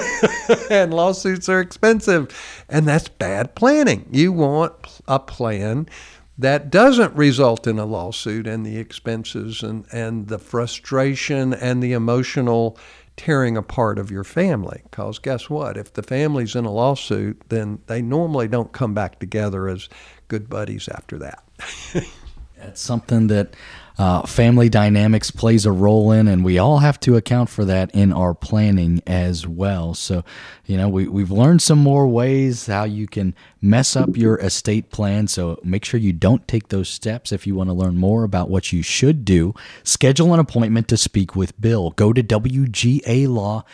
and 0.70 0.92
lawsuits 0.92 1.48
are 1.48 1.58
expensive. 1.58 2.28
And 2.68 2.86
that's 2.86 3.08
bad 3.08 3.54
planning. 3.54 4.06
You 4.12 4.30
want 4.30 4.74
a 5.08 5.18
plan 5.18 5.88
that 6.36 6.68
doesn't 6.68 7.16
result 7.16 7.66
in 7.66 7.78
a 7.78 7.86
lawsuit 7.86 8.46
and 8.46 8.66
the 8.66 8.76
expenses 8.76 9.62
and, 9.62 9.86
and 9.90 10.28
the 10.28 10.38
frustration 10.38 11.54
and 11.54 11.82
the 11.82 11.94
emotional 11.94 12.76
tearing 13.16 13.56
apart 13.56 13.98
of 13.98 14.10
your 14.10 14.24
family. 14.24 14.82
Because 14.90 15.18
guess 15.18 15.48
what? 15.48 15.78
If 15.78 15.94
the 15.94 16.02
family's 16.02 16.54
in 16.54 16.66
a 16.66 16.70
lawsuit, 16.70 17.42
then 17.48 17.78
they 17.86 18.02
normally 18.02 18.48
don't 18.48 18.72
come 18.72 18.92
back 18.92 19.18
together 19.18 19.66
as 19.66 19.88
good 20.28 20.50
buddies 20.50 20.90
after 20.90 21.16
that. 21.20 21.42
It's 22.64 22.80
something 22.80 23.26
that 23.26 23.54
uh, 23.98 24.22
family 24.22 24.68
dynamics 24.68 25.30
plays 25.30 25.66
a 25.66 25.72
role 25.72 26.12
in, 26.12 26.28
and 26.28 26.44
we 26.44 26.58
all 26.58 26.78
have 26.78 26.98
to 27.00 27.16
account 27.16 27.48
for 27.48 27.64
that 27.64 27.90
in 27.94 28.12
our 28.12 28.34
planning 28.34 29.02
as 29.06 29.46
well. 29.46 29.94
So, 29.94 30.24
you 30.64 30.76
know, 30.76 30.88
we, 30.88 31.06
we've 31.06 31.30
learned 31.30 31.62
some 31.62 31.78
more 31.78 32.06
ways 32.06 32.66
how 32.66 32.84
you 32.84 33.06
can 33.06 33.34
mess 33.60 33.94
up 33.94 34.16
your 34.16 34.38
estate 34.38 34.90
plan. 34.90 35.28
So 35.28 35.58
make 35.62 35.84
sure 35.84 36.00
you 36.00 36.12
don't 36.12 36.46
take 36.48 36.68
those 36.68 36.88
steps. 36.88 37.32
If 37.32 37.46
you 37.46 37.54
want 37.54 37.68
to 37.68 37.74
learn 37.74 37.96
more 37.96 38.24
about 38.24 38.48
what 38.48 38.72
you 38.72 38.82
should 38.82 39.24
do, 39.24 39.54
schedule 39.82 40.32
an 40.32 40.40
appointment 40.40 40.88
to 40.88 40.96
speak 40.96 41.36
with 41.36 41.60
Bill. 41.60 41.90
Go 41.90 42.12
to 42.12 42.22
WGA 42.22 43.28
Law 43.28 43.64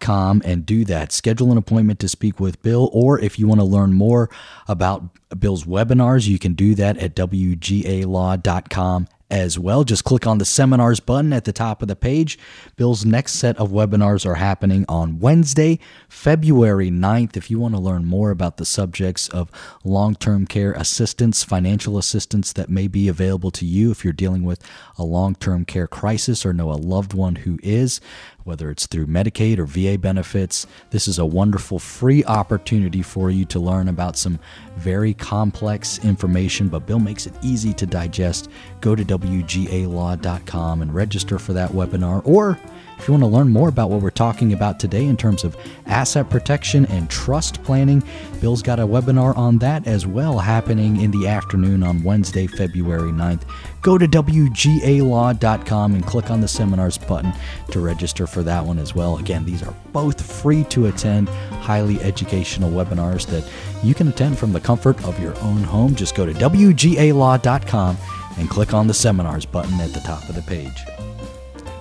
com 0.00 0.42
and 0.44 0.64
do 0.64 0.84
that. 0.84 1.10
Schedule 1.12 1.50
an 1.50 1.58
appointment 1.58 1.98
to 2.00 2.08
speak 2.08 2.38
with 2.38 2.62
Bill, 2.62 2.88
or 2.92 3.18
if 3.18 3.38
you 3.38 3.46
want 3.48 3.60
to 3.60 3.66
learn 3.66 3.92
more 3.92 4.30
about 4.68 5.02
Bill's 5.38 5.64
webinars, 5.64 6.28
you 6.28 6.38
can 6.38 6.54
do 6.54 6.74
that 6.76 6.96
at 6.98 7.16
WGAlaw.com 7.16 9.08
as 9.34 9.58
well. 9.58 9.82
Just 9.82 10.04
click 10.04 10.28
on 10.28 10.38
the 10.38 10.44
seminars 10.44 11.00
button 11.00 11.32
at 11.32 11.44
the 11.44 11.52
top 11.52 11.82
of 11.82 11.88
the 11.88 11.96
page. 11.96 12.38
Bill's 12.76 13.04
next 13.04 13.32
set 13.32 13.58
of 13.58 13.72
webinars 13.72 14.24
are 14.24 14.36
happening 14.36 14.84
on 14.88 15.18
Wednesday, 15.18 15.80
February 16.08 16.88
9th. 16.88 17.36
If 17.36 17.50
you 17.50 17.58
want 17.58 17.74
to 17.74 17.80
learn 17.80 18.04
more 18.04 18.30
about 18.30 18.58
the 18.58 18.64
subjects 18.64 19.28
of 19.28 19.50
long 19.82 20.14
term 20.14 20.46
care 20.46 20.70
assistance, 20.74 21.42
financial 21.42 21.98
assistance 21.98 22.52
that 22.52 22.70
may 22.70 22.86
be 22.86 23.08
available 23.08 23.50
to 23.50 23.66
you 23.66 23.90
if 23.90 24.04
you're 24.04 24.12
dealing 24.12 24.44
with 24.44 24.62
a 24.96 25.02
long 25.02 25.34
term 25.34 25.64
care 25.64 25.88
crisis 25.88 26.46
or 26.46 26.52
know 26.52 26.70
a 26.70 26.74
loved 26.74 27.12
one 27.12 27.34
who 27.34 27.58
is, 27.60 28.00
whether 28.44 28.70
it's 28.70 28.86
through 28.86 29.06
Medicaid 29.06 29.58
or 29.58 29.64
VA 29.64 29.98
benefits. 29.98 30.66
This 30.90 31.08
is 31.08 31.18
a 31.18 31.26
wonderful 31.26 31.78
free 31.78 32.24
opportunity 32.24 33.02
for 33.02 33.30
you 33.30 33.44
to 33.46 33.58
learn 33.58 33.88
about 33.88 34.16
some 34.16 34.38
very 34.76 35.14
complex 35.14 35.98
information, 36.04 36.68
but 36.68 36.86
Bill 36.86 36.98
makes 36.98 37.26
it 37.26 37.34
easy 37.42 37.72
to 37.74 37.86
digest. 37.86 38.50
Go 38.80 38.94
to 38.94 39.04
WGAlaw.com 39.04 40.82
and 40.82 40.94
register 40.94 41.38
for 41.38 41.52
that 41.54 41.70
webinar. 41.70 42.22
Or 42.26 42.58
if 42.98 43.08
you 43.08 43.12
want 43.12 43.22
to 43.22 43.28
learn 43.28 43.50
more 43.50 43.68
about 43.68 43.90
what 43.90 44.00
we're 44.00 44.10
talking 44.10 44.52
about 44.52 44.80
today 44.80 45.04
in 45.04 45.16
terms 45.16 45.44
of 45.44 45.56
asset 45.86 46.30
protection 46.30 46.86
and 46.86 47.10
trust 47.10 47.62
planning, 47.62 48.02
Bill's 48.40 48.62
got 48.62 48.80
a 48.80 48.86
webinar 48.86 49.36
on 49.36 49.58
that 49.58 49.86
as 49.86 50.06
well 50.06 50.38
happening 50.38 51.00
in 51.00 51.10
the 51.10 51.28
afternoon 51.28 51.82
on 51.82 52.02
Wednesday, 52.02 52.46
February 52.46 53.10
9th. 53.10 53.42
Go 53.82 53.98
to 53.98 54.08
WGAlaw.com 54.08 55.94
and 55.94 56.06
click 56.06 56.30
on 56.30 56.40
the 56.40 56.48
seminars 56.48 56.96
button 56.96 57.32
to 57.70 57.80
register 57.80 58.26
for 58.26 58.42
that 58.42 58.64
one 58.64 58.78
as 58.78 58.94
well. 58.94 59.18
Again, 59.18 59.44
these 59.44 59.62
are 59.62 59.74
both 59.92 60.24
free 60.24 60.64
to 60.64 60.86
attend, 60.86 61.28
highly 61.28 62.00
educational 62.00 62.70
webinars 62.70 63.26
that 63.26 63.46
you 63.82 63.94
can 63.94 64.08
attend 64.08 64.38
from 64.38 64.52
the 64.52 64.60
comfort 64.60 65.04
of 65.04 65.20
your 65.20 65.38
own 65.40 65.62
home. 65.62 65.94
Just 65.94 66.14
go 66.14 66.24
to 66.24 66.32
WGAlaw.com 66.32 67.96
and 68.38 68.48
click 68.48 68.72
on 68.72 68.86
the 68.86 68.94
seminars 68.94 69.44
button 69.44 69.80
at 69.80 69.92
the 69.92 70.00
top 70.00 70.28
of 70.28 70.34
the 70.34 70.42
page 70.42 70.84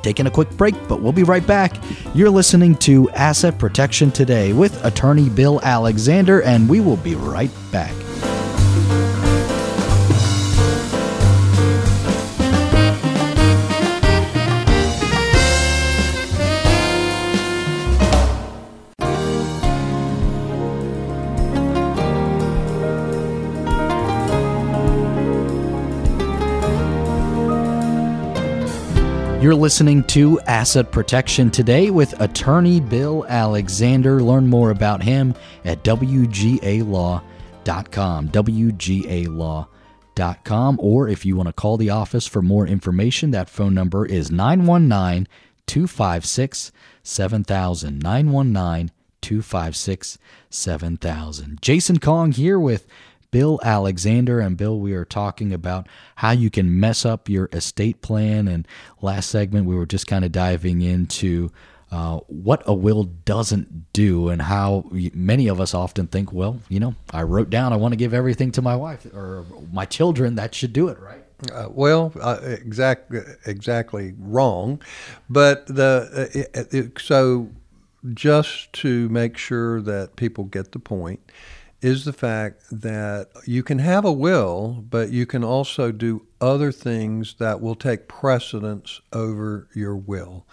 taking 0.04 0.28
a 0.28 0.32
quick 0.32 0.50
break, 0.52 0.76
but 0.88 1.02
we'll 1.02 1.12
be 1.12 1.24
right 1.24 1.46
back. 1.48 1.76
You're 2.14 2.30
listening 2.30 2.76
to 2.78 3.10
Asset 3.12 3.58
Protection 3.58 4.12
Today 4.12 4.54
with 4.54 4.84
attorney 4.86 5.30
Bill 5.30 5.60
Alexander, 5.64 6.44
and 6.44 6.70
we 6.70 6.82
will 6.82 6.98
be 6.98 7.16
right 7.16 7.52
back. 7.72 7.94
You're 29.44 29.54
listening 29.56 30.06
to 30.06 30.40
Asset 30.40 30.90
Protection 30.90 31.52
Today 31.52 31.90
with 31.90 32.18
attorney 32.22 32.80
Bill 32.80 33.26
Alexander. 33.28 34.24
Learn 34.24 34.48
more 34.48 34.72
about 34.72 35.04
him 35.04 35.36
at 35.66 35.84
WGAlaw.com. 35.84 37.24
WGAlaw.com. 38.30 39.68
Or 40.82 41.10
if 41.10 41.26
you 41.26 41.36
want 41.36 41.48
to 41.48 41.54
call 41.54 41.76
the 41.76 41.90
office 41.90 42.26
for 42.26 42.42
more 42.42 42.66
information, 42.66 43.32
that 43.32 43.50
phone 43.50 43.74
number 43.74 44.06
is 44.06 44.32
919 44.32 45.28
256 45.68 46.72
7000. 47.04 48.00
919 48.02 48.92
256 49.20 50.20
7000. 50.50 51.62
Jason 51.62 52.00
Kong 52.00 52.32
here 52.32 52.58
with 52.58 52.88
Bill 53.34 53.60
Alexander. 53.64 54.40
And 54.40 54.56
Bill, 54.56 54.80
we 54.80 54.94
are 54.94 55.04
talking 55.04 55.52
about 55.52 55.88
how 56.18 56.32
you 56.32 56.52
can 56.52 56.80
mess 56.80 57.04
up 57.04 57.28
your 57.28 57.50
estate 57.52 58.02
plan. 58.04 58.48
And 58.48 58.68
last 59.02 59.32
segment, 59.32 59.66
we 59.66 59.76
were 59.76 59.88
just 59.88 60.06
kind 60.06 60.24
of 60.24 60.32
diving 60.32 60.84
into 60.84 61.52
uh, 61.92 62.20
what 62.28 62.62
a 62.68 62.74
will 62.76 63.04
doesn't 63.04 63.92
do 63.92 64.30
and 64.30 64.44
how 64.44 64.86
many 64.92 65.48
of 65.48 65.60
us 65.60 65.74
often 65.74 66.06
think, 66.06 66.32
well, 66.32 66.60
you 66.70 66.80
know, 66.80 66.94
I 67.12 67.24
wrote 67.24 67.50
down 67.50 67.74
I 67.74 67.76
want 67.76 67.92
to 67.92 67.98
give 67.98 68.14
everything 68.14 68.52
to 68.52 68.62
my 68.62 68.76
wife 68.76 69.06
or 69.14 69.46
my 69.72 69.86
children. 69.86 70.36
That 70.36 70.54
should 70.54 70.74
do 70.74 70.88
it, 70.90 71.00
right? 71.00 71.24
Uh, 71.52 71.70
well, 71.72 72.14
uh, 72.22 72.40
exact, 72.44 73.14
exactly 73.46 74.14
wrong, 74.20 74.82
but 75.30 75.66
the 75.66 76.10
uh, 76.34 76.40
it, 76.40 76.74
it, 76.74 77.00
so 77.00 77.50
just 78.14 78.72
to 78.74 79.10
make 79.10 79.38
sure 79.38 79.82
that 79.82 80.16
people 80.16 80.46
get 80.46 80.72
the 80.72 80.80
point 80.80 81.20
is 81.84 82.06
the 82.06 82.14
fact 82.14 82.64
that 82.72 83.28
you 83.46 83.62
can 83.62 83.80
have 83.80 84.06
a 84.06 84.12
will, 84.12 84.86
but 84.90 85.12
you 85.12 85.26
can 85.26 85.44
also 85.44 85.92
do 85.92 86.26
other 86.40 86.72
things 86.72 87.36
that 87.40 87.62
will 87.62 87.76
take 87.76 88.08
precedence 88.08 89.02
over 89.12 89.68
your 89.76 89.96
will. 89.96 90.48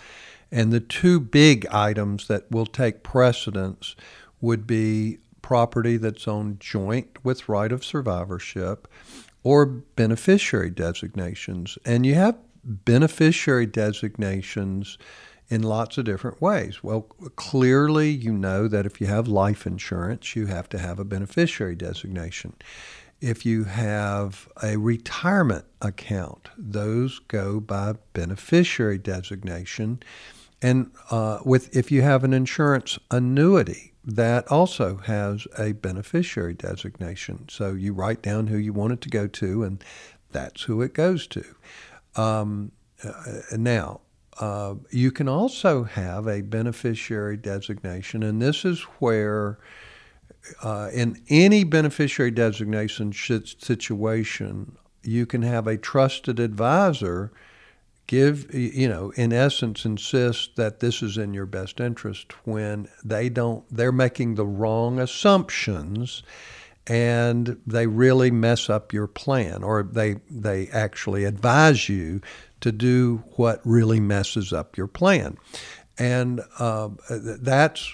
And 0.51 0.73
the 0.73 0.81
two 0.81 1.21
big 1.21 1.67
items 1.71 2.27
that 2.27 2.51
will 2.51 2.67
take 2.67 3.05
precedence 3.05 3.95
would 4.41 4.67
be 4.67 5.19
property 5.41 5.97
that's 5.97 6.27
owned 6.27 6.59
joint 6.59 7.25
with 7.25 7.49
right 7.49 7.71
of 7.71 7.85
survivorship 7.85 8.89
or 9.45 9.65
beneficiary 9.65 10.71
designations. 10.71 11.79
And 11.85 12.05
you 12.05 12.17
have 12.17 12.37
beneficiary 12.65 13.67
designations 13.67 14.99
in 15.51 15.63
lots 15.63 15.99
of 15.99 16.05
different 16.05 16.41
ways. 16.41 16.83
Well, 16.83 17.03
clearly, 17.35 18.11
you 18.11 18.33
know 18.33 18.69
that 18.69 18.87
if 18.87 19.01
you 19.01 19.09
have 19.09 19.27
life 19.27 19.67
insurance, 19.67 20.37
you 20.37 20.47
have 20.47 20.69
to 20.71 20.79
have 20.79 21.01
a 21.01 21.05
beneficiary 21.05 21.75
designation. 21.75 22.55
If 23.21 23.45
you 23.45 23.65
have 23.65 24.49
a 24.63 24.77
retirement 24.79 25.67
account, 25.83 26.49
those 26.57 27.19
go 27.19 27.61
by 27.61 27.95
beneficiary 28.13 28.97
designation. 28.97 30.03
And 30.63 30.93
uh, 31.11 31.41
with 31.45 31.77
if 31.77 31.91
you 31.91 32.03
have 32.03 32.23
an 32.23 32.33
insurance 32.33 32.99
annuity, 33.11 33.93
that 34.05 34.51
also 34.51 34.99
has 34.99 35.47
a 35.59 35.73
beneficiary 35.73 36.55
designation. 36.55 37.47
So 37.51 37.73
you 37.73 37.93
write 37.93 38.23
down 38.23 38.47
who 38.47 38.57
you 38.57 38.73
want 38.73 38.93
it 38.93 39.01
to 39.03 39.11
go 39.11 39.27
to, 39.27 39.65
and 39.65 39.85
that's 40.31 40.63
who 40.63 40.81
it 40.81 40.95
goes 40.95 41.27
to. 41.27 41.45
Um, 42.17 42.73
uh, 43.05 43.57
now, 43.57 44.01
uh, 44.41 44.75
you 44.91 45.13
can 45.13 45.29
also 45.29 45.85
have 45.85 46.27
a 46.27 46.41
beneficiary 46.41 47.37
designation, 47.37 48.23
and 48.23 48.41
this 48.41 48.65
is 48.65 48.81
where, 48.99 49.59
uh, 50.63 50.89
in 50.93 51.23
any 51.29 51.63
beneficiary 51.63 52.31
designation 52.31 53.13
situation, 53.13 54.77
you 55.03 55.27
can 55.27 55.43
have 55.43 55.67
a 55.67 55.77
trusted 55.77 56.41
advisor 56.41 57.31
give 58.07 58.53
you 58.53 58.89
know 58.89 59.13
in 59.15 59.33
essence 59.33 59.85
insist 59.85 60.57
that 60.57 60.81
this 60.81 61.01
is 61.01 61.17
in 61.17 61.33
your 61.33 61.47
best 61.47 61.79
interest 61.79 62.33
when 62.45 62.89
they 63.05 63.29
don't 63.29 63.65
they're 63.71 63.93
making 63.93 64.35
the 64.35 64.45
wrong 64.45 64.99
assumptions 64.99 66.25
and 66.89 67.57
they 67.65 67.87
really 67.87 68.33
mess 68.33 68.69
up 68.69 68.93
your 68.93 69.07
plan 69.07 69.63
or 69.63 69.85
they 69.85 70.17
they 70.29 70.67
actually 70.71 71.23
advise 71.23 71.89
you 71.89 72.21
to 72.61 72.73
do 72.73 73.23
what 73.37 73.61
really 73.65 74.01
messes 74.01 74.53
up 74.53 74.77
your 74.77 74.87
plan 74.87 75.37
and 76.01 76.41
uh, 76.59 76.89
that's 77.11 77.93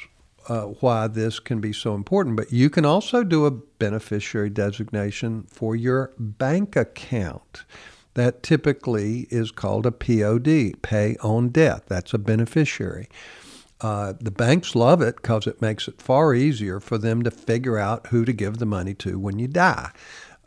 uh, 0.48 0.62
why 0.62 1.08
this 1.08 1.40
can 1.40 1.60
be 1.60 1.72
so 1.72 1.94
important. 1.94 2.36
But 2.36 2.52
you 2.52 2.70
can 2.70 2.84
also 2.84 3.24
do 3.24 3.46
a 3.46 3.50
beneficiary 3.50 4.48
designation 4.48 5.42
for 5.48 5.74
your 5.74 6.12
bank 6.18 6.76
account 6.76 7.64
that 8.14 8.44
typically 8.44 9.26
is 9.28 9.50
called 9.50 9.86
a 9.86 9.92
POD, 9.92 10.80
pay 10.82 11.16
on 11.20 11.48
death. 11.48 11.82
That's 11.88 12.14
a 12.14 12.18
beneficiary. 12.18 13.08
Uh, 13.80 14.14
the 14.18 14.30
banks 14.30 14.74
love 14.74 15.02
it 15.02 15.16
because 15.16 15.46
it 15.46 15.60
makes 15.60 15.86
it 15.86 16.00
far 16.00 16.32
easier 16.32 16.80
for 16.80 16.96
them 16.96 17.22
to 17.24 17.30
figure 17.30 17.76
out 17.76 18.06
who 18.06 18.24
to 18.24 18.32
give 18.32 18.56
the 18.56 18.64
money 18.64 18.94
to 18.94 19.18
when 19.18 19.38
you 19.38 19.48
die. 19.48 19.90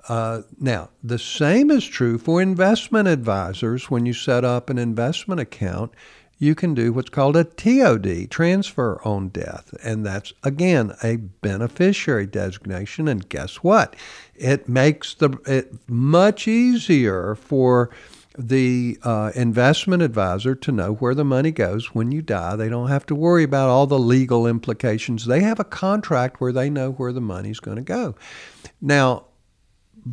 Uh, 0.07 0.41
now, 0.59 0.89
the 1.03 1.19
same 1.19 1.69
is 1.69 1.85
true 1.85 2.17
for 2.17 2.41
investment 2.41 3.07
advisors. 3.07 3.91
When 3.91 4.05
you 4.05 4.13
set 4.13 4.43
up 4.43 4.69
an 4.69 4.77
investment 4.77 5.39
account, 5.41 5.91
you 6.39 6.55
can 6.55 6.73
do 6.73 6.93
what's 6.93 7.09
called 7.09 7.35
a 7.35 7.43
TOD, 7.43 8.31
transfer 8.31 9.01
on 9.03 9.27
death. 9.27 9.73
And 9.83 10.05
that's, 10.05 10.31
again, 10.41 10.93
a 11.03 11.17
beneficiary 11.17 12.27
designation. 12.27 13.09
And 13.09 13.27
guess 13.27 13.57
what? 13.57 13.95
It 14.35 14.69
makes 14.69 15.13
the, 15.15 15.38
it 15.45 15.73
much 15.89 16.47
easier 16.47 17.35
for 17.35 17.89
the 18.38 18.97
uh, 19.03 19.31
investment 19.35 20.01
advisor 20.01 20.55
to 20.55 20.71
know 20.71 20.93
where 20.93 21.13
the 21.13 21.25
money 21.25 21.51
goes 21.51 21.93
when 21.93 22.13
you 22.13 22.21
die. 22.21 22.55
They 22.55 22.69
don't 22.69 22.88
have 22.88 23.05
to 23.07 23.15
worry 23.15 23.43
about 23.43 23.67
all 23.67 23.85
the 23.85 23.99
legal 23.99 24.47
implications. 24.47 25.25
They 25.25 25.41
have 25.41 25.59
a 25.59 25.65
contract 25.65 26.39
where 26.39 26.53
they 26.53 26.69
know 26.69 26.91
where 26.91 27.12
the 27.12 27.19
money's 27.19 27.59
going 27.59 27.77
to 27.77 27.83
go. 27.83 28.15
Now, 28.79 29.25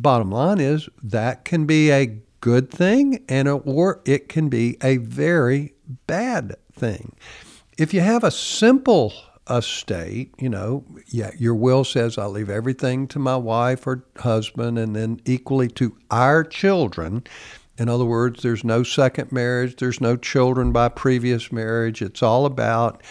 bottom 0.01 0.31
line 0.31 0.59
is 0.59 0.89
that 1.03 1.45
can 1.45 1.65
be 1.65 1.91
a 1.91 2.17
good 2.41 2.69
thing 2.69 3.23
and 3.27 3.47
or 3.47 4.01
it 4.05 4.29
can 4.29 4.49
be 4.49 4.77
a 4.81 4.97
very 4.97 5.73
bad 6.05 6.55
thing. 6.71 7.15
If 7.77 7.93
you 7.93 8.01
have 8.01 8.23
a 8.23 8.31
simple 8.31 9.13
estate, 9.49 10.33
you 10.39 10.49
know, 10.49 10.83
yeah, 11.07 11.31
your 11.37 11.55
will 11.55 11.83
says 11.83 12.17
I'll 12.17 12.29
leave 12.29 12.49
everything 12.49 13.07
to 13.09 13.19
my 13.19 13.37
wife 13.37 13.87
or 13.87 14.03
husband 14.17 14.77
and 14.77 14.95
then 14.95 15.21
equally 15.25 15.67
to 15.69 15.95
our 16.11 16.43
children. 16.43 17.23
In 17.77 17.89
other 17.89 18.05
words, 18.05 18.41
there's 18.41 18.63
no 18.63 18.83
second 18.83 19.31
marriage, 19.31 19.75
there's 19.77 20.01
no 20.01 20.17
children 20.17 20.71
by 20.71 20.89
previous 20.89 21.51
marriage. 21.51 22.01
It's 22.01 22.23
all 22.23 22.45
about 22.45 23.03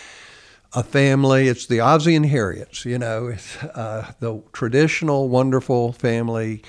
a 0.76 0.82
family. 0.82 1.48
It's 1.48 1.66
the 1.66 1.80
Ozzie 1.80 2.14
and 2.14 2.26
Harriets, 2.26 2.84
you 2.84 2.98
know, 2.98 3.28
it's 3.28 3.56
uh, 3.64 4.12
the 4.20 4.42
traditional, 4.52 5.28
wonderful 5.30 5.92
family. 5.92 6.62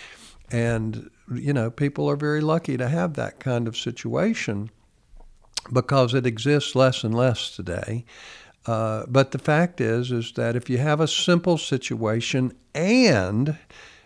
And, 0.50 1.10
you 1.36 1.52
know, 1.52 1.70
people 1.70 2.10
are 2.10 2.16
very 2.16 2.40
lucky 2.40 2.78
to 2.78 2.88
have 2.88 3.16
that 3.16 3.42
kind 3.42 3.68
of 3.68 3.76
situation 3.76 4.72
because 5.74 6.14
it 6.14 6.26
exists 6.26 6.74
less 6.74 7.04
and 7.04 7.14
less 7.14 7.54
today. 7.54 8.06
Uh, 8.66 9.04
but 9.10 9.32
the 9.32 9.40
fact 9.40 9.82
is, 9.82 10.10
is 10.10 10.32
that 10.34 10.56
if 10.56 10.70
you 10.70 10.78
have 10.78 11.02
a 11.02 11.08
simple 11.08 11.58
situation 11.58 12.54
and 12.74 13.58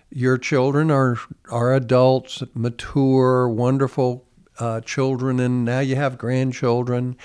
your 0.10 0.38
children 0.38 0.90
are 0.90 1.18
are 1.50 1.76
adults, 1.76 2.44
mature, 2.56 3.48
wonderful 3.48 4.26
uh, 4.60 4.82
children, 4.82 5.40
and 5.40 5.64
now 5.64 5.80
you 5.80 5.96
have 5.96 6.18
grandchildren, 6.18 7.16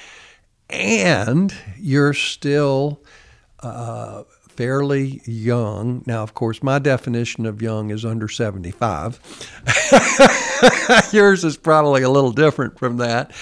and 0.68 1.55
you're 1.79 2.14
still 2.14 3.02
uh, 3.61 4.24
fairly 4.48 5.20
young. 5.24 6.02
Now, 6.07 6.22
of 6.22 6.35
course, 6.35 6.62
my 6.62 6.79
definition 6.79 7.46
of 7.46 7.62
young 7.62 7.90
is 7.90 8.05
under 8.05 8.29
75. 8.29 9.20
Yours 11.12 11.44
is 11.44 11.57
probably 11.57 12.02
a 12.02 12.11
little 12.11 12.33
different 12.33 12.79
from 12.79 12.96
that 12.98 13.33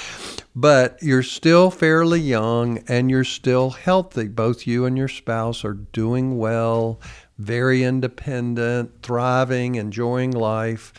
but 0.55 0.99
you're 1.03 1.23
still 1.23 1.71
fairly 1.71 2.21
young 2.21 2.79
and 2.89 3.11
you're 3.11 3.25
still 3.25 3.71
healthy. 3.71 4.29
Both 4.29 4.67
you 4.67 4.85
and 4.85 4.97
your 4.97 5.09
spouse 5.09 5.65
are 5.65 5.75
doing 5.75 6.39
well, 6.39 7.01
very 7.39 7.83
independent, 7.83 9.03
thriving, 9.03 9.75
enjoying 9.75 10.31
life, 10.31 10.93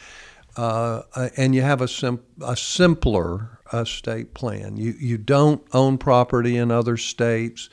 uh, 0.57 1.03
and 1.37 1.55
you 1.55 1.61
have 1.61 1.81
a, 1.81 1.87
sim- 1.87 2.23
a 2.45 2.55
simpler 2.55 3.54
estate 3.81 4.33
plan. 4.33 4.77
You, 4.77 4.93
you 4.99 5.17
don't 5.17 5.65
own 5.73 5.97
property 5.97 6.57
in 6.57 6.71
other 6.71 6.97
states. 6.97 7.69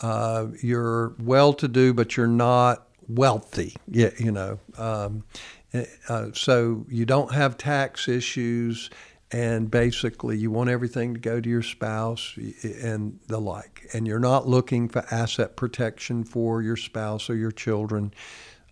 Uh, 0.00 0.48
you're 0.62 1.14
well 1.18 1.52
to 1.54 1.68
do, 1.68 1.94
but 1.94 2.16
you're 2.16 2.26
not 2.26 2.88
wealthy. 3.08 3.74
Yeah, 3.88 4.10
you 4.18 4.32
know. 4.32 4.58
Um, 4.76 5.24
eh, 5.72 5.86
uh, 6.08 6.28
so 6.32 6.84
you 6.88 7.04
don't 7.04 7.32
have 7.32 7.56
tax 7.56 8.08
issues 8.08 8.90
and 9.34 9.68
basically 9.68 10.38
you 10.38 10.48
want 10.50 10.70
everything 10.70 11.14
to 11.14 11.20
go 11.20 11.40
to 11.40 11.48
your 11.48 11.62
spouse 11.62 12.38
and 12.62 13.18
the 13.26 13.40
like 13.40 13.86
and 13.92 14.06
you're 14.06 14.20
not 14.20 14.46
looking 14.46 14.88
for 14.88 15.04
asset 15.10 15.56
protection 15.56 16.22
for 16.22 16.62
your 16.62 16.76
spouse 16.76 17.28
or 17.28 17.34
your 17.34 17.50
children 17.50 18.14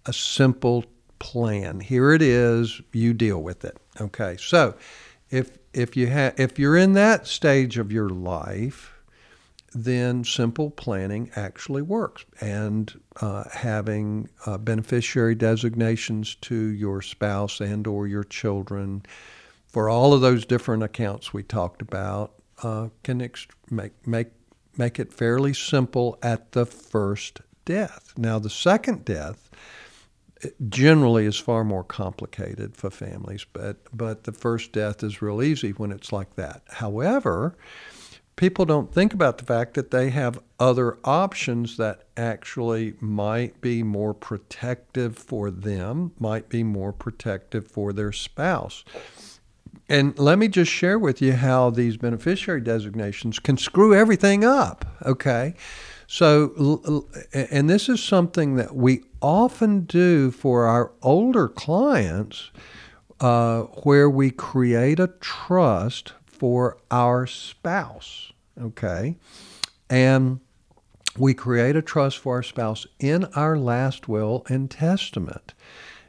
a 0.06 0.12
simple 0.12 0.84
plan 1.18 1.80
here 1.80 2.12
it 2.12 2.22
is 2.22 2.80
you 2.92 3.12
deal 3.12 3.42
with 3.42 3.64
it 3.64 3.76
okay 4.00 4.36
so 4.38 4.74
if 5.30 5.58
if 5.72 5.96
you 5.96 6.06
have 6.06 6.38
if 6.38 6.58
you're 6.58 6.76
in 6.76 6.92
that 6.92 7.26
stage 7.26 7.78
of 7.78 7.90
your 7.92 8.08
life 8.08 8.94
then 9.74 10.22
simple 10.22 10.70
planning 10.70 11.30
actually 11.34 11.80
works 11.80 12.24
and 12.40 13.00
uh, 13.20 13.44
having 13.52 14.28
uh, 14.44 14.58
beneficiary 14.58 15.34
designations 15.34 16.34
to 16.34 16.54
your 16.54 17.00
spouse 17.00 17.60
and 17.60 17.86
or 17.86 18.06
your 18.06 18.24
children 18.24 19.02
for 19.66 19.88
all 19.88 20.12
of 20.12 20.20
those 20.20 20.44
different 20.44 20.82
accounts 20.82 21.32
we 21.32 21.42
talked 21.42 21.80
about 21.80 22.34
uh, 22.62 22.88
can 23.02 23.22
ex- 23.22 23.46
make, 23.70 23.92
make, 24.06 24.28
make 24.76 24.98
it 24.98 25.12
fairly 25.12 25.54
simple 25.54 26.18
at 26.22 26.52
the 26.52 26.66
first 26.66 27.40
death. 27.64 28.12
Now, 28.16 28.38
the 28.38 28.50
second 28.50 29.04
death 29.04 29.50
generally 30.68 31.26
is 31.26 31.36
far 31.38 31.64
more 31.64 31.84
complicated 31.84 32.76
for 32.76 32.90
families, 32.90 33.46
but 33.52 33.76
but 33.96 34.24
the 34.24 34.32
first 34.32 34.72
death 34.72 35.02
is 35.02 35.22
real 35.22 35.42
easy 35.42 35.70
when 35.70 35.92
it's 35.92 36.12
like 36.12 36.34
that. 36.36 36.62
However, 36.68 37.56
people 38.36 38.64
don't 38.64 38.92
think 38.92 39.14
about 39.14 39.38
the 39.38 39.44
fact 39.44 39.74
that 39.74 39.90
they 39.90 40.10
have 40.10 40.40
other 40.58 40.98
options 41.04 41.76
that 41.76 42.04
actually 42.16 42.94
might 43.00 43.60
be 43.60 43.82
more 43.82 44.14
protective 44.14 45.16
for 45.16 45.50
them, 45.50 46.12
might 46.18 46.48
be 46.48 46.62
more 46.62 46.92
protective 46.92 47.68
for 47.68 47.92
their 47.92 48.12
spouse. 48.12 48.84
And 49.88 50.18
let 50.18 50.38
me 50.38 50.48
just 50.48 50.70
share 50.70 50.98
with 50.98 51.20
you 51.20 51.34
how 51.34 51.70
these 51.70 51.96
beneficiary 51.96 52.62
designations 52.62 53.38
can 53.38 53.58
screw 53.58 53.94
everything 53.94 54.44
up, 54.44 54.86
okay? 55.04 55.54
So, 56.12 57.08
and 57.32 57.70
this 57.70 57.88
is 57.88 58.04
something 58.04 58.56
that 58.56 58.76
we 58.76 59.02
often 59.22 59.86
do 59.86 60.30
for 60.30 60.66
our 60.66 60.92
older 61.00 61.48
clients 61.48 62.50
uh, 63.18 63.62
where 63.84 64.10
we 64.10 64.30
create 64.30 65.00
a 65.00 65.06
trust 65.06 66.12
for 66.26 66.76
our 66.90 67.26
spouse, 67.26 68.30
okay? 68.60 69.16
And 69.88 70.40
we 71.16 71.32
create 71.32 71.76
a 71.76 71.82
trust 71.82 72.18
for 72.18 72.34
our 72.34 72.42
spouse 72.42 72.86
in 72.98 73.24
our 73.34 73.56
last 73.56 74.06
will 74.06 74.44
and 74.50 74.70
testament. 74.70 75.54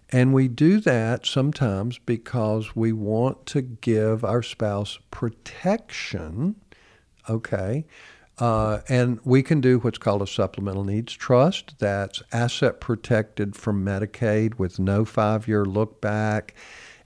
And 0.10 0.34
we 0.34 0.50
do 0.50 0.82
that 0.82 1.26
sometimes 1.26 1.98
because 1.98 2.76
we 2.76 2.92
want 2.92 3.46
to 3.46 3.62
give 3.62 4.26
our 4.26 4.44
spouse 4.44 5.00
protection, 5.12 6.58
okay? 7.30 7.86
Uh, 8.40 8.80
and 8.90 9.20
we 9.24 9.44
can 9.44 9.62
do 9.62 9.80
what's 9.80 10.00
called 10.00 10.22
a 10.22 10.28
supplemental 10.28 10.84
needs 10.84 11.14
trust 11.14 11.76
that's 11.78 12.24
asset 12.32 12.82
protected 12.82 13.56
from 13.56 13.86
Medicaid 13.86 14.56
with 14.56 14.80
no 14.80 15.06
five 15.06 15.48
year 15.48 15.66
look 15.66 16.02
back. 16.02 16.56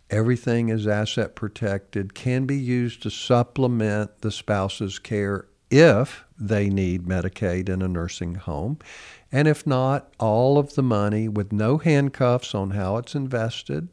Everything 0.10 0.70
is 0.70 0.88
asset 0.88 1.36
protected, 1.36 2.14
can 2.14 2.46
be 2.46 2.58
used 2.58 3.04
to 3.04 3.10
supplement 3.10 4.22
the 4.22 4.32
spouse's 4.32 5.00
care 5.00 5.48
if 5.70 6.24
they 6.40 6.70
need 6.70 7.06
Medicaid 7.06 7.68
in 7.68 7.82
a 7.82 7.90
nursing 7.90 8.36
home. 8.36 8.80
And 9.30 9.50
if 9.50 9.68
not, 9.68 10.14
all 10.18 10.58
of 10.58 10.76
the 10.76 10.84
money 10.84 11.28
with 11.28 11.52
no 11.52 11.78
handcuffs 11.78 12.56
on 12.56 12.70
how 12.70 12.96
it's 12.96 13.16
invested, 13.16 13.90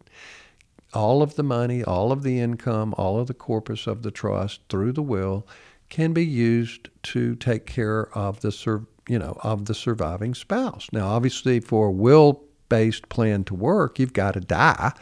all 0.93 1.21
of 1.21 1.35
the 1.35 1.43
money, 1.43 1.83
all 1.83 2.13
of 2.13 2.23
the 2.23 2.39
income, 2.39 2.95
all 2.97 3.19
of 3.19 3.27
the 3.27 3.35
corpus 3.35 3.89
of 3.89 4.03
the 4.03 4.13
trust 4.13 4.61
through 4.69 4.93
the 4.93 5.03
will 5.03 5.45
can 5.89 6.13
be 6.13 6.25
used 6.25 6.89
to 7.03 7.35
take 7.37 7.67
care 7.67 8.17
of 8.17 8.41
the 8.41 8.53
sur- 8.53 8.87
you 9.09 9.19
know 9.19 9.37
of 9.43 9.67
the 9.67 9.75
surviving 9.75 10.35
spouse. 10.35 10.89
Now, 10.93 11.09
obviously, 11.09 11.61
for 11.61 11.89
a 11.89 11.93
will-based 11.93 13.09
plan 13.09 13.45
to 13.45 13.55
work, 13.55 13.99
you've 13.99 14.13
got 14.13 14.35
to 14.35 14.41
die 14.41 14.93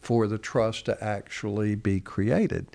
for 0.00 0.26
the 0.26 0.38
trust 0.38 0.84
to 0.86 1.02
actually 1.02 1.74
be 1.74 2.00
created, 2.00 2.68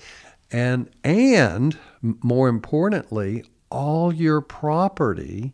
and 0.52 0.90
and 1.04 1.78
more 2.02 2.50
importantly, 2.50 3.44
all 3.70 4.14
your 4.14 4.42
property 4.42 5.54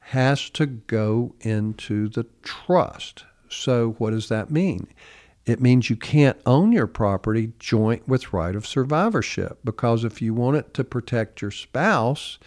has 0.00 0.48
to 0.50 0.66
go 0.66 1.34
into 1.40 2.08
the 2.08 2.26
trust. 2.42 3.24
So, 3.48 3.96
what 3.98 4.10
does 4.10 4.28
that 4.28 4.50
mean? 4.50 4.86
It 5.46 5.60
means 5.60 5.88
you 5.88 5.96
can't 5.96 6.40
own 6.44 6.72
your 6.72 6.88
property 6.88 7.52
joint 7.60 8.06
with 8.08 8.32
right 8.32 8.56
of 8.56 8.66
survivorship 8.66 9.60
because 9.64 10.04
if 10.04 10.20
you 10.20 10.34
want 10.34 10.56
it 10.56 10.74
to 10.74 10.82
protect 10.82 11.40
your 11.40 11.52
spouse, 11.52 12.38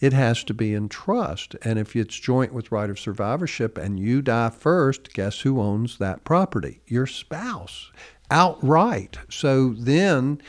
it 0.00 0.12
has 0.12 0.44
to 0.44 0.54
be 0.54 0.72
in 0.72 0.88
trust. 0.88 1.56
And 1.62 1.78
if 1.78 1.96
it's 1.96 2.18
joint 2.18 2.52
with 2.52 2.70
right 2.70 2.88
of 2.90 2.98
survivorship 3.00 3.76
and 3.76 3.98
you 3.98 4.22
die 4.22 4.50
first, 4.50 5.12
guess 5.12 5.40
who 5.40 5.60
owns 5.60 5.98
that 5.98 6.24
property? 6.24 6.80
Your 6.86 7.06
spouse 7.06 7.90
outright. 8.30 9.18
So 9.28 9.70
then 9.70 10.40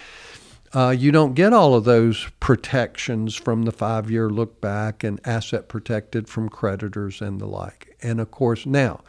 uh, 0.74 0.90
you 0.90 1.12
don't 1.12 1.34
get 1.34 1.54
all 1.54 1.74
of 1.74 1.86
those 1.86 2.30
protections 2.40 3.34
from 3.34 3.64
the 3.64 3.72
five 3.72 4.12
year 4.12 4.30
look 4.30 4.62
back 4.62 5.04
and 5.04 5.20
asset 5.26 5.70
protected 5.70 6.28
from 6.28 6.50
creditors 6.50 7.22
and 7.22 7.40
the 7.40 7.48
like. 7.48 7.98
And 8.02 8.20
of 8.20 8.30
course, 8.30 8.66
now, 8.66 9.02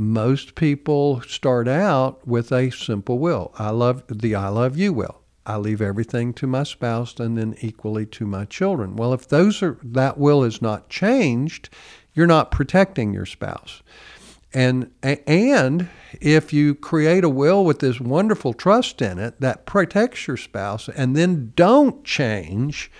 most 0.00 0.54
people 0.54 1.20
start 1.20 1.68
out 1.68 2.26
with 2.26 2.50
a 2.52 2.70
simple 2.70 3.18
will. 3.18 3.52
I 3.58 3.68
love 3.68 4.02
the 4.08 4.34
I 4.34 4.48
love 4.48 4.78
you 4.78 4.94
will. 4.94 5.20
I 5.44 5.58
leave 5.58 5.82
everything 5.82 6.32
to 6.34 6.46
my 6.46 6.62
spouse 6.62 7.20
and 7.20 7.36
then 7.36 7.54
equally 7.60 8.06
to 8.06 8.26
my 8.26 8.46
children. 8.46 8.96
Well, 8.96 9.12
if 9.12 9.28
those 9.28 9.62
are 9.62 9.76
that 9.82 10.16
will 10.16 10.42
is 10.42 10.62
not 10.62 10.88
changed, 10.88 11.68
you're 12.14 12.26
not 12.26 12.50
protecting 12.50 13.12
your 13.12 13.26
spouse. 13.26 13.82
And 14.54 14.90
and 15.02 15.90
if 16.18 16.50
you 16.50 16.74
create 16.74 17.22
a 17.22 17.28
will 17.28 17.62
with 17.62 17.80
this 17.80 18.00
wonderful 18.00 18.54
trust 18.54 19.02
in 19.02 19.18
it 19.18 19.38
that 19.42 19.66
protects 19.66 20.26
your 20.26 20.38
spouse 20.38 20.88
and 20.88 21.14
then 21.14 21.52
don't 21.54 22.04
change 22.04 22.90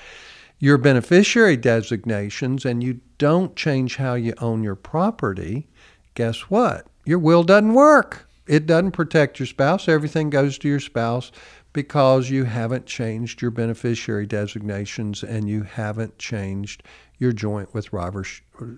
your 0.58 0.76
beneficiary 0.76 1.56
designations 1.56 2.66
and 2.66 2.84
you 2.84 3.00
don't 3.16 3.56
change 3.56 3.96
how 3.96 4.12
you 4.14 4.34
own 4.36 4.62
your 4.62 4.76
property, 4.76 5.66
guess 6.14 6.50
what? 6.50 6.86
Your 7.04 7.18
will 7.18 7.42
doesn't 7.42 7.74
work. 7.74 8.28
It 8.46 8.66
doesn't 8.66 8.92
protect 8.92 9.38
your 9.38 9.46
spouse. 9.46 9.88
Everything 9.88 10.30
goes 10.30 10.58
to 10.58 10.68
your 10.68 10.80
spouse 10.80 11.30
because 11.72 12.30
you 12.30 12.44
haven't 12.44 12.86
changed 12.86 13.40
your 13.40 13.50
beneficiary 13.50 14.26
designations 14.26 15.22
and 15.22 15.48
you 15.48 15.62
haven't 15.62 16.18
changed 16.18 16.82
your 17.18 17.32
joint 17.32 17.72
with 17.72 17.90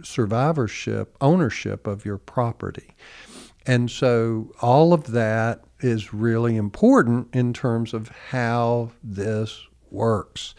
survivorship 0.03 1.17
ownership 1.21 1.87
of 1.87 2.05
your 2.05 2.19
property. 2.19 2.95
And 3.67 3.91
so 3.91 4.53
all 4.61 4.93
of 4.93 5.13
that 5.13 5.65
is 5.81 6.13
really 6.13 6.57
important 6.57 7.35
in 7.35 7.53
terms 7.53 7.95
of 7.95 8.09
how 8.09 8.91
this 9.03 9.67
works. 9.91 10.55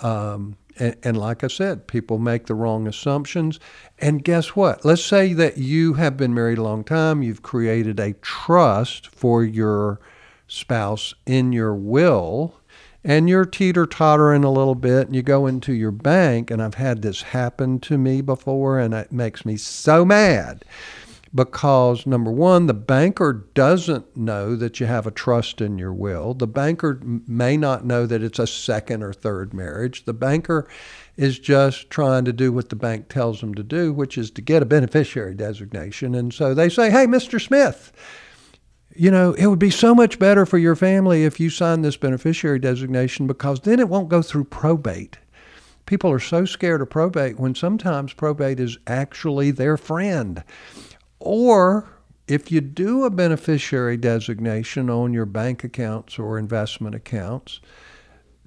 Um, 0.00 0.56
and, 0.78 0.96
and, 1.02 1.16
like 1.16 1.44
I 1.44 1.48
said, 1.48 1.86
people 1.86 2.18
make 2.18 2.46
the 2.46 2.54
wrong 2.54 2.86
assumptions. 2.86 3.60
And 3.98 4.24
guess 4.24 4.56
what? 4.56 4.84
Let's 4.84 5.04
say 5.04 5.32
that 5.32 5.58
you 5.58 5.94
have 5.94 6.16
been 6.16 6.34
married 6.34 6.58
a 6.58 6.62
long 6.62 6.84
time, 6.84 7.22
you've 7.22 7.42
created 7.42 8.00
a 8.00 8.14
trust 8.14 9.06
for 9.08 9.44
your 9.44 10.00
spouse 10.46 11.14
in 11.26 11.52
your 11.52 11.74
will, 11.74 12.56
and 13.02 13.28
you're 13.28 13.44
teeter 13.44 13.86
tottering 13.86 14.44
a 14.44 14.52
little 14.52 14.74
bit, 14.74 15.06
and 15.06 15.14
you 15.14 15.22
go 15.22 15.46
into 15.46 15.72
your 15.72 15.90
bank. 15.90 16.50
And 16.50 16.62
I've 16.62 16.74
had 16.74 17.02
this 17.02 17.22
happen 17.22 17.78
to 17.80 17.98
me 17.98 18.20
before, 18.20 18.78
and 18.78 18.94
it 18.94 19.12
makes 19.12 19.44
me 19.44 19.56
so 19.56 20.04
mad 20.04 20.64
because 21.34 22.06
number 22.06 22.30
one, 22.30 22.66
the 22.66 22.74
banker 22.74 23.46
doesn't 23.54 24.16
know 24.16 24.54
that 24.54 24.78
you 24.78 24.86
have 24.86 25.06
a 25.06 25.10
trust 25.10 25.60
in 25.60 25.78
your 25.78 25.92
will. 25.92 26.32
The 26.32 26.46
banker 26.46 27.00
may 27.02 27.56
not 27.56 27.84
know 27.84 28.06
that 28.06 28.22
it's 28.22 28.38
a 28.38 28.46
second 28.46 29.02
or 29.02 29.12
third 29.12 29.52
marriage. 29.52 30.04
The 30.04 30.12
banker 30.12 30.68
is 31.16 31.38
just 31.38 31.90
trying 31.90 32.24
to 32.26 32.32
do 32.32 32.52
what 32.52 32.68
the 32.68 32.76
bank 32.76 33.08
tells 33.08 33.40
them 33.40 33.54
to 33.54 33.64
do, 33.64 33.92
which 33.92 34.16
is 34.16 34.30
to 34.32 34.42
get 34.42 34.62
a 34.62 34.66
beneficiary 34.66 35.34
designation. 35.34 36.14
And 36.14 36.32
so 36.32 36.54
they 36.54 36.68
say, 36.68 36.90
hey, 36.90 37.06
Mr. 37.06 37.40
Smith, 37.40 37.92
you 38.94 39.10
know, 39.10 39.32
it 39.32 39.46
would 39.46 39.58
be 39.58 39.70
so 39.70 39.92
much 39.92 40.20
better 40.20 40.46
for 40.46 40.58
your 40.58 40.76
family 40.76 41.24
if 41.24 41.40
you 41.40 41.50
sign 41.50 41.82
this 41.82 41.96
beneficiary 41.96 42.60
designation 42.60 43.26
because 43.26 43.60
then 43.60 43.80
it 43.80 43.88
won't 43.88 44.08
go 44.08 44.22
through 44.22 44.44
probate. 44.44 45.18
People 45.86 46.10
are 46.12 46.20
so 46.20 46.44
scared 46.44 46.80
of 46.80 46.90
probate 46.90 47.38
when 47.38 47.54
sometimes 47.54 48.12
probate 48.12 48.60
is 48.60 48.78
actually 48.86 49.50
their 49.50 49.76
friend. 49.76 50.42
Or 51.24 51.88
if 52.28 52.52
you 52.52 52.60
do 52.60 53.04
a 53.04 53.10
beneficiary 53.10 53.96
designation 53.96 54.90
on 54.90 55.14
your 55.14 55.24
bank 55.24 55.64
accounts 55.64 56.18
or 56.18 56.38
investment 56.38 56.94
accounts, 56.94 57.60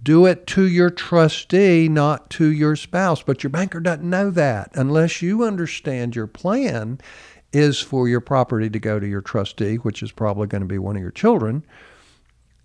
do 0.02 0.28
it 0.28 0.46
to 0.48 0.68
your 0.68 0.92
trustee, 0.92 1.90
not 1.90 2.30
to 2.30 2.52
your 2.52 2.76
spouse. 2.76 3.24
But 3.24 3.44
your 3.44 3.50
banker 3.50 3.80
doesn't 3.80 4.08
know 4.08 4.30
that 4.30 4.70
unless 4.76 5.24
you 5.24 5.44
understand 5.44 6.16
your 6.16 6.28
plan 6.28 7.00
is 7.52 7.80
for 7.80 8.08
your 8.08 8.22
property 8.22 8.70
to 8.70 8.80
go 8.80 9.00
to 9.00 9.08
your 9.08 9.22
trustee, 9.22 9.78
which 9.78 10.04
is 10.04 10.12
probably 10.12 10.46
going 10.46 10.62
to 10.62 10.68
be 10.68 10.78
one 10.78 10.96
of 10.96 11.02
your 11.02 11.12
children. 11.12 11.66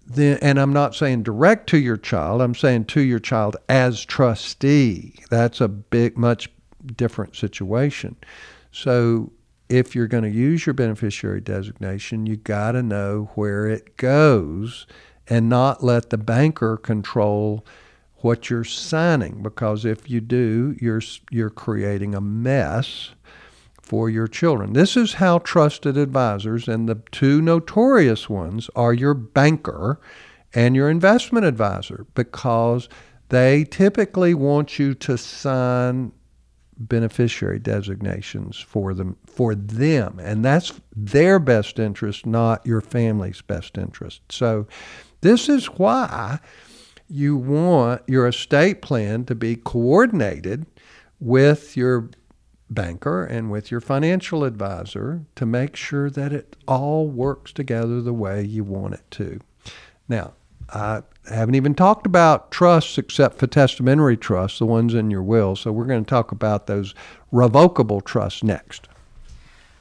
Then, 0.07 0.39
and 0.43 0.61
I'm 0.61 0.75
not 0.75 0.95
saying 0.95 1.23
direct 1.23 1.69
to 1.71 1.79
your 1.79 1.97
child, 1.97 2.43
I'm 2.43 2.55
saying 2.55 2.87
to 2.87 3.01
your 3.01 3.21
child 3.21 3.57
as 3.71 4.05
trustee. 4.05 5.15
That's 5.31 5.61
a 5.61 5.69
big, 5.69 6.19
much 6.19 6.51
different 6.97 7.35
situation. 7.35 8.17
So 8.73 9.33
if 9.69 9.95
you're 9.95 10.07
going 10.07 10.25
to 10.25 10.31
use 10.31 10.67
your 10.67 10.75
beneficiary 10.75 11.41
designation, 11.41 12.27
you 12.27 12.37
got 12.37 12.73
to 12.73 12.83
know 12.83 13.31
where 13.35 13.67
it 13.67 13.97
goes 13.97 14.87
and 15.29 15.49
not 15.49 15.83
let 15.83 16.11
the 16.11 16.19
banker 16.19 16.77
control 16.77 17.65
what 18.17 18.49
you're 18.51 18.65
signing 18.65 19.43
because 19.43 19.85
if 19.85 20.09
you 20.09 20.21
do, 20.21 20.77
you're 20.81 21.03
you're 21.31 21.51
creating 21.51 22.15
a 22.15 22.21
mess 22.21 23.11
for 23.81 24.09
your 24.09 24.29
children. 24.29 24.73
This 24.73 24.97
is 24.97 25.15
how 25.15 25.39
trusted 25.39 25.97
advisors 25.97 26.69
and 26.69 26.89
the 26.89 27.03
two 27.11 27.43
notorious 27.43 28.31
ones 28.31 28.71
are 28.77 28.95
your 28.95 29.15
banker 29.15 30.01
and 30.55 30.77
your 30.77 30.89
investment 30.89 31.45
advisor 31.45 32.07
because 32.15 32.89
they 33.29 33.65
typically 33.65 34.35
want 34.35 34.79
you 34.79 34.95
to 34.95 35.19
sign 35.19 36.13
beneficiary 36.89 37.59
designations 37.59 38.59
for 38.59 38.95
them 38.95 39.16
for 39.26 39.55
them 39.55 40.18
and 40.20 40.45
that's 40.45 40.80
their 40.95 41.39
best 41.39 41.78
interest 41.78 42.26
not 42.26 42.64
your 42.66 42.80
family's 42.80 43.41
best 43.43 43.78
interest 43.78 44.20
so 44.28 44.66
this 45.20 45.49
is 45.49 45.66
why 45.66 46.39
you 47.09 47.37
want 47.37 48.03
your 48.07 48.26
estate 48.26 48.83
plan 48.83 49.24
to 49.24 49.35
be 49.35 49.55
coordinated 49.55 50.66
with 51.20 51.76
your 51.76 52.11
banker 52.70 53.24
and 53.24 53.51
with 53.51 53.70
your 53.70 53.80
financial 53.80 54.45
advisor 54.45 55.24
to 55.37 55.47
make 55.47 55.76
sure 55.76 56.11
that 56.11 56.33
it 56.33 56.57
all 56.66 57.07
works 57.07 57.53
together 57.53 58.01
the 58.01 58.12
way 58.12 58.43
you 58.43 58.64
want 58.64 58.95
it 58.95 59.05
to. 59.11 59.41
Now, 60.09 60.35
I 60.70 61.03
haven't 61.29 61.55
even 61.55 61.75
talked 61.75 62.07
about 62.07 62.51
trusts 62.51 62.99
except 62.99 63.39
for 63.39 63.47
testamentary 63.47 64.16
trusts, 64.16 64.59
the 64.59 64.66
ones 64.66 64.95
in 64.95 65.11
your 65.11 65.23
will. 65.23 65.55
So 65.57 65.70
we're 65.73 65.87
going 65.87 66.05
to 66.05 66.09
talk 66.09 66.33
about 66.33 66.66
those 66.66 66.95
revocable 67.31 68.01
trusts 68.01 68.43
next. 68.43 68.89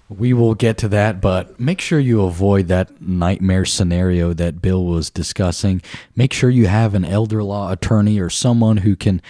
We 0.10 0.34
will 0.34 0.56
get 0.56 0.78
to 0.80 0.89
that, 0.89 1.22
but 1.22 1.58
make 1.58 1.80
sure 1.80 1.98
you 1.98 2.24
avoid 2.24 2.68
that 2.68 3.02
nightmare 3.02 3.64
scenario 3.64 4.34
that 4.34 4.62
Bill 4.62 4.86
was 4.86 5.10
discussing. 5.10 5.82
Make 6.18 6.34
sure 6.34 6.50
you 6.50 6.68
have 6.68 6.94
an 6.94 7.06
elder 7.06 7.42
law 7.42 7.72
attorney 7.72 8.20
or 8.20 8.30
someone 8.30 8.78
who 8.78 8.98
can 8.98 9.22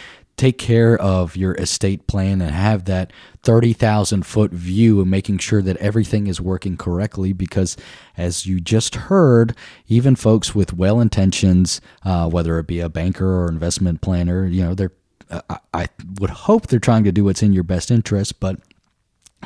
take 0.41 0.57
care 0.57 0.97
of 0.97 1.37
your 1.37 1.53
estate 1.53 2.07
plan 2.07 2.41
and 2.41 2.49
have 2.49 2.85
that 2.85 3.13
30,000 3.43 4.25
foot 4.25 4.49
view 4.49 4.99
and 4.99 5.11
making 5.11 5.37
sure 5.37 5.61
that 5.61 5.77
everything 5.77 6.25
is 6.25 6.41
working 6.41 6.75
correctly 6.77 7.31
because 7.31 7.77
as 8.17 8.47
you 8.47 8.59
just 8.59 8.95
heard 8.95 9.55
even 9.87 10.15
folks 10.15 10.55
with 10.55 10.73
well 10.73 10.99
intentions 10.99 11.79
uh, 12.05 12.27
whether 12.27 12.57
it 12.57 12.65
be 12.65 12.79
a 12.79 12.89
banker 12.89 13.43
or 13.43 13.49
investment 13.49 14.01
planner 14.01 14.47
you 14.47 14.63
know 14.63 14.73
they're 14.73 14.93
I, 15.29 15.59
I 15.75 15.87
would 16.19 16.31
hope 16.31 16.65
they're 16.65 16.79
trying 16.79 17.03
to 17.03 17.11
do 17.11 17.23
what's 17.23 17.43
in 17.43 17.53
your 17.53 17.63
best 17.63 17.91
interest 17.91 18.39
but 18.39 18.57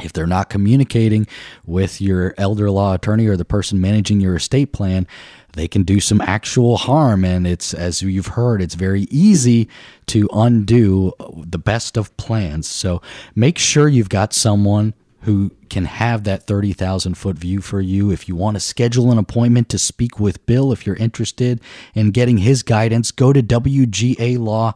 if 0.01 0.13
they're 0.13 0.27
not 0.27 0.49
communicating 0.49 1.27
with 1.65 2.01
your 2.01 2.33
elder 2.37 2.71
law 2.71 2.93
attorney 2.93 3.27
or 3.27 3.37
the 3.37 3.45
person 3.45 3.79
managing 3.79 4.19
your 4.19 4.35
estate 4.35 4.73
plan, 4.73 5.07
they 5.55 5.67
can 5.67 5.83
do 5.83 5.99
some 5.99 6.21
actual 6.21 6.77
harm. 6.77 7.25
And 7.25 7.47
it's, 7.47 7.73
as 7.73 8.01
you've 8.01 8.27
heard, 8.27 8.61
it's 8.61 8.75
very 8.75 9.03
easy 9.03 9.67
to 10.07 10.29
undo 10.33 11.13
the 11.19 11.57
best 11.57 11.97
of 11.97 12.15
plans. 12.17 12.67
So 12.67 13.01
make 13.35 13.57
sure 13.57 13.87
you've 13.87 14.09
got 14.09 14.33
someone 14.33 14.93
who 15.25 15.51
can 15.71 15.85
have 15.85 16.23
that 16.23 16.45
30,000 16.45 17.15
foot 17.15 17.35
view 17.35 17.59
for 17.59 17.81
you. 17.81 18.11
If 18.11 18.29
you 18.29 18.35
want 18.35 18.57
to 18.57 18.59
schedule 18.59 19.11
an 19.11 19.17
appointment 19.17 19.69
to 19.69 19.79
speak 19.79 20.19
with 20.19 20.45
Bill, 20.45 20.71
if 20.71 20.85
you're 20.85 20.95
interested 20.97 21.59
in 21.95 22.11
getting 22.11 22.37
his 22.37 22.61
guidance, 22.61 23.09
go 23.09 23.33
to 23.33 23.41
WGAlaw.com 23.41 24.75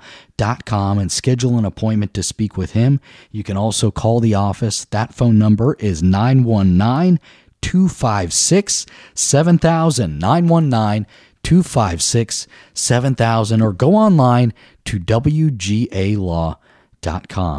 and 0.98 1.12
schedule 1.12 1.60
an 1.60 1.66
appointment 1.66 2.16
to 2.16 2.24
speak 2.24 2.58
with 2.58 2.72
him. 2.72 3.00
You 3.32 3.44
can 3.44 3.58
also 3.58 3.92
call 3.92 4.20
the 4.20 4.34
office. 4.34 4.86
That 4.86 5.14
phone 5.14 5.38
number 5.38 5.76
is 5.76 6.02
919 6.02 7.20
256 7.62 8.86
7000. 9.14 10.20
919 10.20 11.05
256 11.43 12.47
7000 12.74 13.62
or 13.62 13.74
go 13.74 13.95
online 13.95 14.53
to 14.86 14.99
WGAlaw.com. 14.99 16.57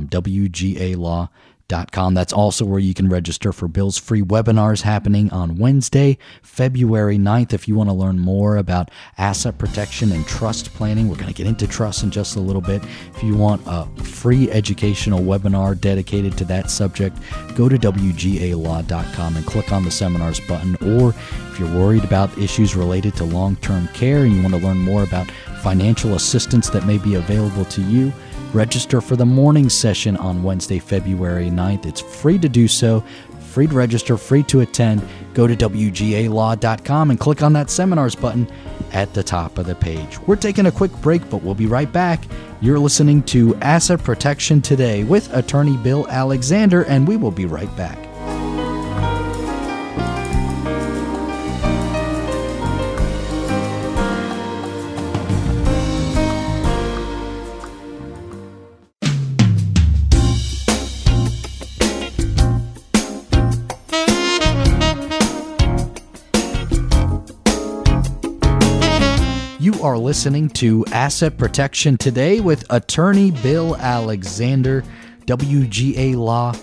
WGAlaw.com 0.08 1.28
that's 1.70 2.32
also 2.32 2.64
where 2.64 2.80
you 2.80 2.94
can 2.94 3.08
register 3.08 3.52
for 3.52 3.68
Bill's 3.68 3.96
free 3.96 4.22
webinars 4.22 4.82
happening 4.82 5.30
on 5.30 5.56
Wednesday, 5.56 6.18
February 6.42 7.16
9th. 7.16 7.52
If 7.52 7.68
you 7.68 7.76
want 7.76 7.88
to 7.88 7.94
learn 7.94 8.18
more 8.18 8.56
about 8.56 8.90
asset 9.18 9.56
protection 9.56 10.10
and 10.10 10.26
trust 10.26 10.74
planning, 10.74 11.08
we're 11.08 11.14
going 11.14 11.28
to 11.28 11.34
get 11.34 11.46
into 11.46 11.68
trust 11.68 12.02
in 12.02 12.10
just 12.10 12.34
a 12.34 12.40
little 12.40 12.60
bit. 12.60 12.82
If 13.14 13.22
you 13.22 13.36
want 13.36 13.62
a 13.66 13.86
free 14.02 14.50
educational 14.50 15.20
webinar 15.20 15.80
dedicated 15.80 16.36
to 16.38 16.44
that 16.46 16.70
subject, 16.70 17.16
go 17.54 17.68
to 17.68 17.78
WGAlaw.com 17.78 19.36
and 19.36 19.46
click 19.46 19.72
on 19.72 19.84
the 19.84 19.90
seminars 19.92 20.40
button. 20.40 20.74
Or 20.98 21.10
if 21.10 21.60
you're 21.60 21.72
worried 21.72 22.04
about 22.04 22.36
issues 22.36 22.74
related 22.74 23.14
to 23.16 23.24
long 23.24 23.54
term 23.56 23.86
care 23.88 24.24
and 24.24 24.32
you 24.32 24.42
want 24.42 24.54
to 24.54 24.60
learn 24.60 24.78
more 24.78 25.04
about 25.04 25.30
financial 25.62 26.14
assistance 26.14 26.68
that 26.70 26.86
may 26.86 26.98
be 26.98 27.14
available 27.14 27.64
to 27.66 27.82
you, 27.82 28.12
Register 28.52 29.00
for 29.00 29.14
the 29.14 29.26
morning 29.26 29.68
session 29.68 30.16
on 30.16 30.42
Wednesday, 30.42 30.80
February 30.80 31.50
9th. 31.50 31.86
It's 31.86 32.00
free 32.00 32.36
to 32.38 32.48
do 32.48 32.66
so, 32.66 33.04
free 33.38 33.68
to 33.68 33.74
register, 33.74 34.16
free 34.16 34.42
to 34.44 34.60
attend. 34.60 35.06
Go 35.34 35.46
to 35.46 35.54
WGAlaw.com 35.54 37.10
and 37.10 37.20
click 37.20 37.44
on 37.44 37.52
that 37.52 37.70
seminars 37.70 38.16
button 38.16 38.50
at 38.92 39.14
the 39.14 39.22
top 39.22 39.56
of 39.58 39.66
the 39.66 39.76
page. 39.76 40.18
We're 40.26 40.34
taking 40.34 40.66
a 40.66 40.72
quick 40.72 40.90
break, 41.00 41.30
but 41.30 41.44
we'll 41.44 41.54
be 41.54 41.66
right 41.66 41.92
back. 41.92 42.24
You're 42.60 42.80
listening 42.80 43.22
to 43.24 43.54
Asset 43.56 44.02
Protection 44.02 44.60
Today 44.60 45.04
with 45.04 45.32
attorney 45.32 45.76
Bill 45.76 46.08
Alexander, 46.08 46.82
and 46.82 47.06
we 47.06 47.16
will 47.16 47.30
be 47.30 47.46
right 47.46 47.74
back. 47.76 48.09
Listening 70.10 70.48
to 70.48 70.84
Asset 70.90 71.38
Protection 71.38 71.96
Today 71.96 72.40
with 72.40 72.66
attorney 72.70 73.30
Bill 73.30 73.76
Alexander. 73.76 74.82
WGAlaw.com 75.26 76.62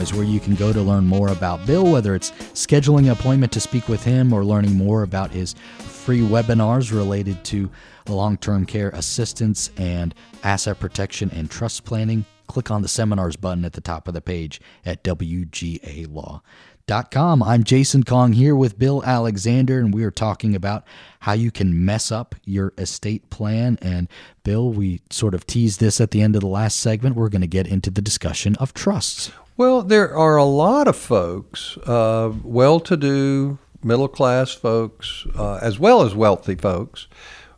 is 0.00 0.12
where 0.12 0.24
you 0.24 0.40
can 0.40 0.56
go 0.56 0.72
to 0.72 0.80
learn 0.82 1.06
more 1.06 1.28
about 1.28 1.64
Bill, 1.68 1.88
whether 1.88 2.16
it's 2.16 2.32
scheduling 2.54 3.04
an 3.04 3.10
appointment 3.10 3.52
to 3.52 3.60
speak 3.60 3.88
with 3.88 4.02
him 4.02 4.32
or 4.32 4.44
learning 4.44 4.74
more 4.74 5.04
about 5.04 5.30
his 5.30 5.54
free 5.78 6.18
webinars 6.18 6.92
related 6.92 7.44
to 7.44 7.70
long 8.08 8.36
term 8.36 8.66
care 8.66 8.88
assistance 8.88 9.70
and 9.76 10.12
asset 10.42 10.80
protection 10.80 11.30
and 11.30 11.48
trust 11.48 11.84
planning. 11.84 12.24
Click 12.48 12.72
on 12.72 12.82
the 12.82 12.88
seminars 12.88 13.36
button 13.36 13.64
at 13.64 13.74
the 13.74 13.80
top 13.80 14.08
of 14.08 14.14
the 14.14 14.20
page 14.20 14.60
at 14.84 15.04
WGAlaw.com. 15.04 16.40
Com. 16.88 17.42
I'm 17.42 17.64
Jason 17.64 18.02
Kong 18.02 18.32
here 18.32 18.56
with 18.56 18.78
Bill 18.78 19.04
Alexander, 19.04 19.78
and 19.78 19.92
we 19.92 20.04
are 20.04 20.10
talking 20.10 20.54
about 20.54 20.84
how 21.20 21.34
you 21.34 21.50
can 21.50 21.84
mess 21.84 22.10
up 22.10 22.34
your 22.46 22.72
estate 22.78 23.28
plan. 23.28 23.78
And 23.82 24.08
Bill, 24.42 24.72
we 24.72 25.02
sort 25.10 25.34
of 25.34 25.46
teased 25.46 25.80
this 25.80 26.00
at 26.00 26.12
the 26.12 26.22
end 26.22 26.34
of 26.34 26.40
the 26.40 26.46
last 26.46 26.78
segment. 26.78 27.14
We're 27.14 27.28
going 27.28 27.42
to 27.42 27.46
get 27.46 27.66
into 27.66 27.90
the 27.90 28.00
discussion 28.00 28.56
of 28.56 28.72
trusts. 28.72 29.30
Well, 29.58 29.82
there 29.82 30.16
are 30.16 30.38
a 30.38 30.44
lot 30.44 30.88
of 30.88 30.96
folks, 30.96 31.76
uh, 31.84 32.32
well 32.42 32.80
to 32.80 32.96
do, 32.96 33.58
middle 33.82 34.08
class 34.08 34.52
folks, 34.52 35.26
uh, 35.36 35.56
as 35.56 35.78
well 35.78 36.00
as 36.00 36.14
wealthy 36.14 36.54
folks, 36.54 37.06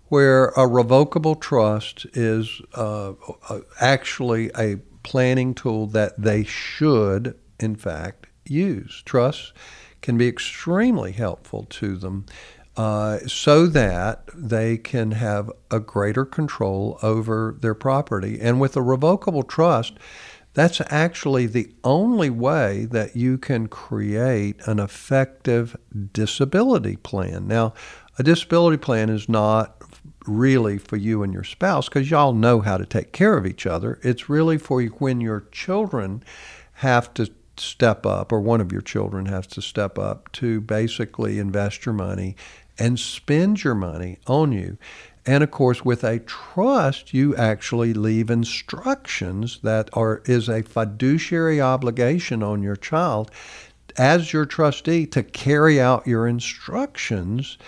where 0.09 0.47
a 0.57 0.67
revocable 0.67 1.37
trust 1.37 2.05
is 2.15 2.61
uh, 2.75 3.13
uh 3.49 3.61
actually 3.81 4.51
a 4.59 4.79
planning 5.05 5.55
tool 5.55 5.87
that 5.87 6.21
they 6.21 6.43
should, 6.43 7.39
in 7.61 7.77
fact, 7.77 8.20
use. 8.51 9.03
Trusts 9.05 9.53
can 10.03 10.19
be 10.19 10.29
extremely 10.29 11.13
helpful 11.13 11.65
to 11.71 11.97
them 11.97 12.27
uh, 12.77 13.19
so 13.27 13.67
that 13.67 14.25
they 14.35 14.79
can 14.79 15.13
have 15.13 15.51
a 15.71 15.81
greater 15.81 16.25
control 16.25 16.99
over 17.03 17.57
their 17.61 17.75
property. 17.75 18.39
And 18.41 18.61
with 18.61 18.77
a 18.77 18.83
revocable 18.83 19.43
trust, 19.43 19.95
that's 20.55 20.81
actually 20.87 21.47
the 21.47 21.73
only 21.85 22.31
way 22.31 22.87
that 22.87 23.15
you 23.15 23.39
can 23.39 23.69
create 23.69 24.61
an 24.67 24.79
effective 24.79 25.77
disability 26.13 26.97
plan. 26.97 27.47
Now, 27.47 27.75
a 28.19 28.23
disability 28.23 28.79
plan 28.79 29.11
is 29.11 29.29
not 29.29 29.83
really 30.27 30.79
for 30.79 30.97
you 30.97 31.23
and 31.23 31.33
your 31.33 31.45
spouse 31.45 31.89
because 31.89 32.11
y'all 32.11 32.33
know 32.33 32.61
how 32.61 32.77
to 32.77 32.87
take 32.87 33.13
care 33.13 33.37
of 33.37 33.47
each 33.47 33.67
other. 33.67 33.99
It's 34.03 34.29
really 34.29 34.59
for 34.59 34.83
you 34.83 34.91
when 34.99 35.21
your 35.21 35.47
children 35.53 36.23
have 36.75 37.13
to 37.15 37.31
step 37.61 38.05
up, 38.07 38.33
or 38.33 38.41
one 38.41 38.61
of 38.61 38.73
your 38.73 38.81
children 38.81 39.27
has 39.27 39.47
to 39.49 39.63
step 39.63 39.99
up 39.99 40.31
to 40.33 40.61
basically 40.61 41.39
invest 41.39 41.87
your 41.87 41.93
money 41.93 42.37
and 42.79 42.99
spend 42.99 43.63
your 43.63 43.75
money 43.75 44.19
on 44.27 44.53
you. 44.53 44.79
And 45.27 45.45
of 45.45 45.51
course, 45.51 45.85
with 45.85 46.03
a 46.03 46.21
trust, 46.21 47.13
you 47.13 47.37
actually 47.37 47.93
leave 47.93 48.31
instructions 48.31 49.61
that 49.63 49.91
are 49.93 50.23
is 50.25 50.49
a 50.49 50.63
fiduciary 50.63 51.61
obligation 51.61 52.43
on 52.43 52.63
your 52.63 52.77
child 52.77 53.31
as 53.97 54.33
your 54.33 54.47
trustee 54.47 55.07
to 55.07 55.23
carry 55.23 55.81
out 55.81 56.07
your 56.07 56.27
instructions 56.27 57.59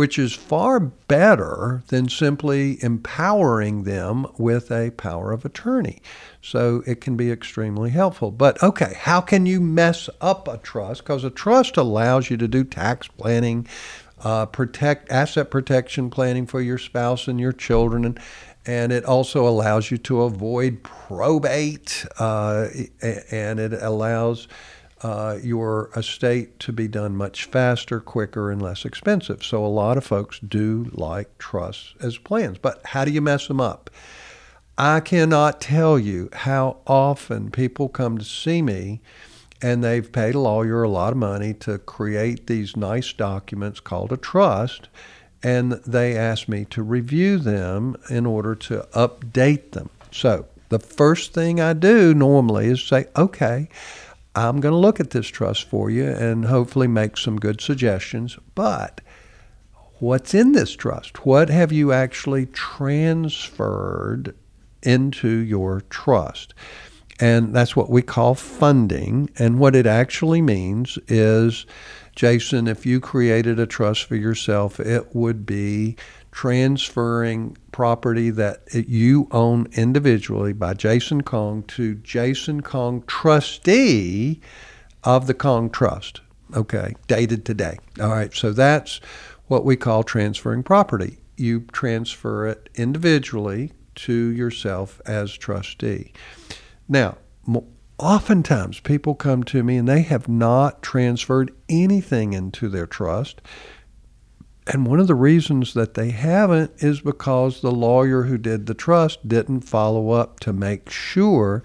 which 0.00 0.18
is 0.18 0.32
far 0.32 0.80
better 0.80 1.82
than 1.88 2.08
simply 2.08 2.82
empowering 2.82 3.82
them 3.82 4.26
with 4.38 4.70
a 4.70 4.90
power 4.92 5.30
of 5.30 5.44
attorney. 5.44 6.00
So 6.42 6.82
it 6.86 7.00
can 7.00 7.16
be 7.16 7.30
extremely 7.30 7.90
helpful. 7.90 8.30
But 8.30 8.62
okay, 8.62 8.94
how 8.98 9.20
can 9.20 9.46
you 9.46 9.60
mess 9.60 10.08
up 10.20 10.48
a 10.48 10.58
trust? 10.58 11.02
Because 11.02 11.22
a 11.22 11.30
trust 11.30 11.76
allows 11.76 12.30
you 12.30 12.36
to 12.38 12.48
do 12.48 12.64
tax 12.64 13.08
planning. 13.08 13.66
uh, 14.22 14.46
protect 14.46 15.10
asset 15.10 15.50
protection 15.50 16.10
planning 16.10 16.46
for 16.46 16.60
your 16.60 16.78
spouse 16.78 17.28
and 17.28 17.40
your 17.40 17.52
children, 17.52 18.04
and 18.04 18.20
and 18.66 18.92
it 18.92 19.04
also 19.04 19.48
allows 19.48 19.90
you 19.90 19.96
to 19.96 20.22
avoid 20.22 20.82
probate, 20.82 22.04
uh, 22.18 22.68
and 23.30 23.58
it 23.58 23.72
allows 23.82 24.48
uh, 25.02 25.38
your 25.42 25.88
estate 25.96 26.58
to 26.60 26.70
be 26.70 26.86
done 26.86 27.16
much 27.16 27.46
faster, 27.46 28.00
quicker, 28.00 28.50
and 28.50 28.60
less 28.60 28.84
expensive. 28.84 29.42
So 29.42 29.64
a 29.64 29.66
lot 29.66 29.96
of 29.96 30.04
folks 30.04 30.38
do 30.40 30.90
like 30.92 31.38
trusts 31.38 31.94
as 32.02 32.18
plans, 32.18 32.58
but 32.58 32.84
how 32.84 33.06
do 33.06 33.10
you 33.10 33.22
mess 33.22 33.48
them 33.48 33.62
up? 33.62 33.88
I 34.82 35.00
cannot 35.00 35.60
tell 35.60 35.98
you 35.98 36.30
how 36.32 36.78
often 36.86 37.50
people 37.50 37.90
come 37.90 38.16
to 38.16 38.24
see 38.24 38.62
me 38.62 39.02
and 39.60 39.84
they've 39.84 40.10
paid 40.10 40.34
a 40.34 40.40
lawyer 40.40 40.82
a 40.82 40.88
lot 40.88 41.12
of 41.12 41.18
money 41.18 41.52
to 41.52 41.76
create 41.76 42.46
these 42.46 42.78
nice 42.78 43.12
documents 43.12 43.78
called 43.78 44.10
a 44.10 44.16
trust 44.16 44.88
and 45.42 45.72
they 45.86 46.16
ask 46.16 46.48
me 46.48 46.64
to 46.70 46.82
review 46.82 47.36
them 47.36 47.94
in 48.08 48.24
order 48.24 48.54
to 48.54 48.88
update 48.94 49.72
them. 49.72 49.90
So, 50.12 50.46
the 50.70 50.78
first 50.78 51.34
thing 51.34 51.60
I 51.60 51.74
do 51.74 52.14
normally 52.14 52.68
is 52.68 52.82
say, 52.82 53.04
okay, 53.14 53.68
I'm 54.34 54.60
going 54.60 54.72
to 54.72 54.78
look 54.78 54.98
at 54.98 55.10
this 55.10 55.26
trust 55.26 55.68
for 55.68 55.90
you 55.90 56.06
and 56.06 56.46
hopefully 56.46 56.86
make 56.86 57.18
some 57.18 57.38
good 57.38 57.60
suggestions. 57.60 58.38
But 58.54 59.02
what's 59.98 60.32
in 60.32 60.52
this 60.52 60.74
trust? 60.74 61.26
What 61.26 61.50
have 61.50 61.70
you 61.70 61.92
actually 61.92 62.46
transferred 62.46 64.34
into 64.82 65.28
your 65.28 65.82
trust? 65.90 66.54
And 67.20 67.54
that's 67.54 67.76
what 67.76 67.90
we 67.90 68.00
call 68.00 68.34
funding. 68.34 69.28
And 69.38 69.58
what 69.58 69.76
it 69.76 69.86
actually 69.86 70.40
means 70.40 70.98
is, 71.06 71.66
Jason, 72.16 72.66
if 72.66 72.86
you 72.86 72.98
created 72.98 73.60
a 73.60 73.66
trust 73.66 74.04
for 74.04 74.16
yourself, 74.16 74.80
it 74.80 75.14
would 75.14 75.44
be 75.44 75.96
transferring 76.32 77.56
property 77.72 78.30
that 78.30 78.62
you 78.72 79.28
own 79.32 79.66
individually 79.72 80.52
by 80.52 80.74
Jason 80.74 81.22
Kong 81.22 81.62
to 81.64 81.96
Jason 81.96 82.62
Kong, 82.62 83.02
trustee 83.06 84.40
of 85.04 85.26
the 85.26 85.34
Kong 85.34 85.70
Trust. 85.70 86.20
Okay, 86.54 86.94
dated 87.06 87.44
today. 87.44 87.78
All 88.00 88.10
right, 88.10 88.34
so 88.34 88.52
that's 88.52 89.00
what 89.46 89.64
we 89.64 89.76
call 89.76 90.02
transferring 90.02 90.62
property. 90.62 91.18
You 91.36 91.60
transfer 91.72 92.46
it 92.46 92.68
individually 92.74 93.72
to 93.96 94.12
yourself 94.12 95.00
as 95.06 95.32
trustee. 95.32 96.12
Now, 96.88 97.18
oftentimes 97.98 98.80
people 98.80 99.14
come 99.14 99.42
to 99.44 99.62
me 99.62 99.76
and 99.76 99.88
they 99.88 100.02
have 100.02 100.28
not 100.28 100.82
transferred 100.82 101.52
anything 101.68 102.32
into 102.32 102.68
their 102.68 102.86
trust. 102.86 103.40
And 104.66 104.86
one 104.86 105.00
of 105.00 105.06
the 105.06 105.14
reasons 105.14 105.74
that 105.74 105.94
they 105.94 106.10
haven't 106.10 106.72
is 106.78 107.00
because 107.00 107.60
the 107.60 107.72
lawyer 107.72 108.24
who 108.24 108.38
did 108.38 108.66
the 108.66 108.74
trust 108.74 109.26
didn't 109.28 109.62
follow 109.62 110.10
up 110.10 110.40
to 110.40 110.52
make 110.52 110.90
sure 110.90 111.62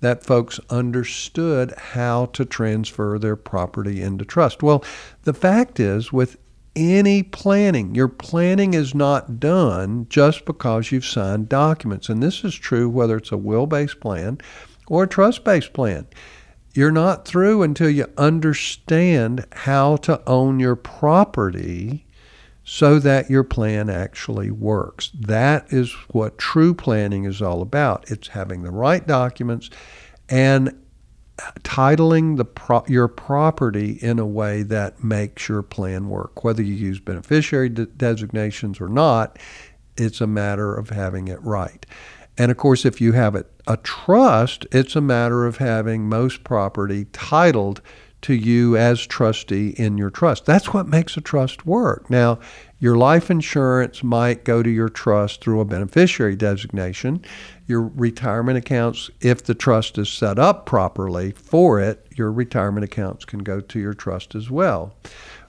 that 0.00 0.24
folks 0.24 0.60
understood 0.68 1.72
how 1.76 2.26
to 2.26 2.44
transfer 2.44 3.18
their 3.18 3.36
property 3.36 4.02
into 4.02 4.24
trust. 4.24 4.62
Well, 4.62 4.84
the 5.22 5.32
fact 5.32 5.80
is, 5.80 6.12
with 6.12 6.36
any 6.76 7.22
planning, 7.22 7.94
your 7.94 8.08
planning 8.08 8.74
is 8.74 8.94
not 8.94 9.38
done 9.38 10.06
just 10.08 10.44
because 10.44 10.90
you've 10.90 11.04
signed 11.04 11.48
documents. 11.48 12.08
And 12.08 12.22
this 12.22 12.44
is 12.44 12.54
true 12.54 12.88
whether 12.88 13.16
it's 13.16 13.32
a 13.32 13.36
will 13.36 13.66
based 13.66 14.00
plan 14.00 14.38
or 14.86 15.04
a 15.04 15.08
trust 15.08 15.44
based 15.44 15.72
plan. 15.72 16.06
You're 16.74 16.90
not 16.90 17.24
through 17.24 17.62
until 17.62 17.88
you 17.88 18.06
understand 18.18 19.46
how 19.52 19.96
to 19.98 20.20
own 20.28 20.58
your 20.58 20.74
property 20.74 22.04
so 22.64 22.98
that 22.98 23.30
your 23.30 23.44
plan 23.44 23.88
actually 23.88 24.50
works. 24.50 25.10
That 25.14 25.72
is 25.72 25.92
what 26.08 26.38
true 26.38 26.74
planning 26.74 27.24
is 27.24 27.40
all 27.40 27.62
about. 27.62 28.10
It's 28.10 28.28
having 28.28 28.62
the 28.62 28.72
right 28.72 29.06
documents 29.06 29.70
and 30.28 30.76
titling 31.62 32.36
the 32.36 32.44
pro- 32.44 32.84
your 32.86 33.08
property 33.08 33.92
in 34.00 34.18
a 34.18 34.26
way 34.26 34.62
that 34.62 35.02
makes 35.02 35.48
your 35.48 35.62
plan 35.62 36.08
work. 36.08 36.44
Whether 36.44 36.62
you 36.62 36.74
use 36.74 37.00
beneficiary 37.00 37.68
de- 37.68 37.86
designations 37.86 38.80
or 38.80 38.88
not, 38.88 39.38
it's 39.96 40.20
a 40.20 40.26
matter 40.26 40.74
of 40.74 40.90
having 40.90 41.28
it 41.28 41.42
right. 41.42 41.84
And 42.36 42.50
of 42.50 42.56
course, 42.56 42.84
if 42.84 43.00
you 43.00 43.12
have 43.12 43.34
it, 43.34 43.50
a 43.66 43.76
trust, 43.78 44.66
it's 44.72 44.96
a 44.96 45.00
matter 45.00 45.46
of 45.46 45.58
having 45.58 46.08
most 46.08 46.44
property 46.44 47.06
titled 47.12 47.80
to 48.22 48.34
you 48.34 48.76
as 48.76 49.06
trustee 49.06 49.74
in 49.76 49.98
your 49.98 50.10
trust. 50.10 50.46
That's 50.46 50.72
what 50.72 50.88
makes 50.88 51.16
a 51.16 51.20
trust 51.20 51.66
work. 51.66 52.08
Now, 52.08 52.38
your 52.84 52.98
life 52.98 53.30
insurance 53.30 54.04
might 54.04 54.44
go 54.44 54.62
to 54.62 54.68
your 54.68 54.90
trust 54.90 55.40
through 55.40 55.58
a 55.58 55.64
beneficiary 55.64 56.36
designation. 56.36 57.24
Your 57.66 57.80
retirement 57.80 58.58
accounts, 58.58 59.08
if 59.22 59.42
the 59.42 59.54
trust 59.54 59.96
is 59.96 60.10
set 60.10 60.38
up 60.38 60.66
properly 60.66 61.30
for 61.30 61.80
it, 61.80 62.06
your 62.14 62.30
retirement 62.30 62.84
accounts 62.84 63.24
can 63.24 63.38
go 63.38 63.62
to 63.62 63.80
your 63.80 63.94
trust 63.94 64.34
as 64.34 64.50
well. 64.50 64.94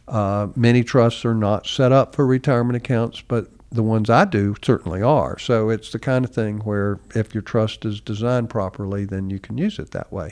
Uh, 0.08 0.48
many 0.56 0.82
trusts 0.82 1.26
are 1.26 1.36
not 1.36 1.68
set 1.68 1.92
up 1.92 2.16
for 2.16 2.26
retirement 2.26 2.78
accounts, 2.78 3.20
but 3.20 3.50
the 3.70 3.84
ones 3.84 4.10
I 4.10 4.24
do 4.24 4.56
certainly 4.64 5.02
are. 5.02 5.38
So 5.38 5.70
it's 5.70 5.92
the 5.92 6.00
kind 6.00 6.24
of 6.24 6.32
thing 6.32 6.60
where 6.60 7.02
if 7.16 7.36
your 7.36 7.44
trust 7.44 7.84
is 7.84 8.00
designed 8.00 8.50
properly, 8.50 9.04
then 9.04 9.30
you 9.30 9.40
can 9.40 9.58
use 9.58 9.78
it 9.78 9.92
that 9.92 10.10
way. 10.10 10.32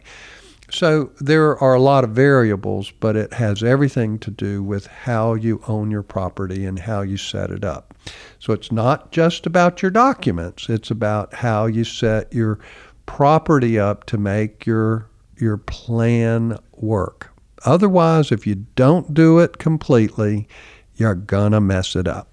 So 0.74 1.11
there 1.21 1.55
are 1.59 1.76
a 1.76 1.80
lot 1.80 2.03
of 2.03 2.09
variables, 2.09 2.89
but 2.99 3.15
it 3.15 3.34
has 3.34 3.61
everything 3.61 4.17
to 4.19 4.32
do 4.32 4.63
with 4.63 4.88
how 4.88 5.36
you 5.36 5.61
own 5.67 5.91
your 5.91 6.01
property 6.01 6.65
and 6.65 6.80
how 6.80 7.01
you 7.01 7.15
set 7.15 7.51
it 7.51 7.63
up. 7.63 7.93
So 8.39 8.53
it's 8.53 8.71
not 8.71 9.11
just 9.11 9.45
about 9.45 9.84
your 9.84 9.91
documents, 9.91 10.69
it's 10.69 10.89
about 10.89 11.36
how 11.36 11.67
you 11.67 11.84
set 11.84 12.34
your 12.34 12.57
property 13.05 13.78
up 13.78 14.05
to 14.05 14.17
make 14.17 14.65
your 14.65 15.07
your 15.38 15.57
plan 15.57 16.57
work. 16.74 17.30
Otherwise, 17.65 18.32
if 18.32 18.47
you 18.47 18.55
don't 18.76 19.13
do 19.13 19.38
it 19.38 19.59
completely, 19.59 20.47
you're 20.95 21.13
to 21.51 21.61
mess 21.61 21.95
it 21.95 22.07
up. 22.07 22.32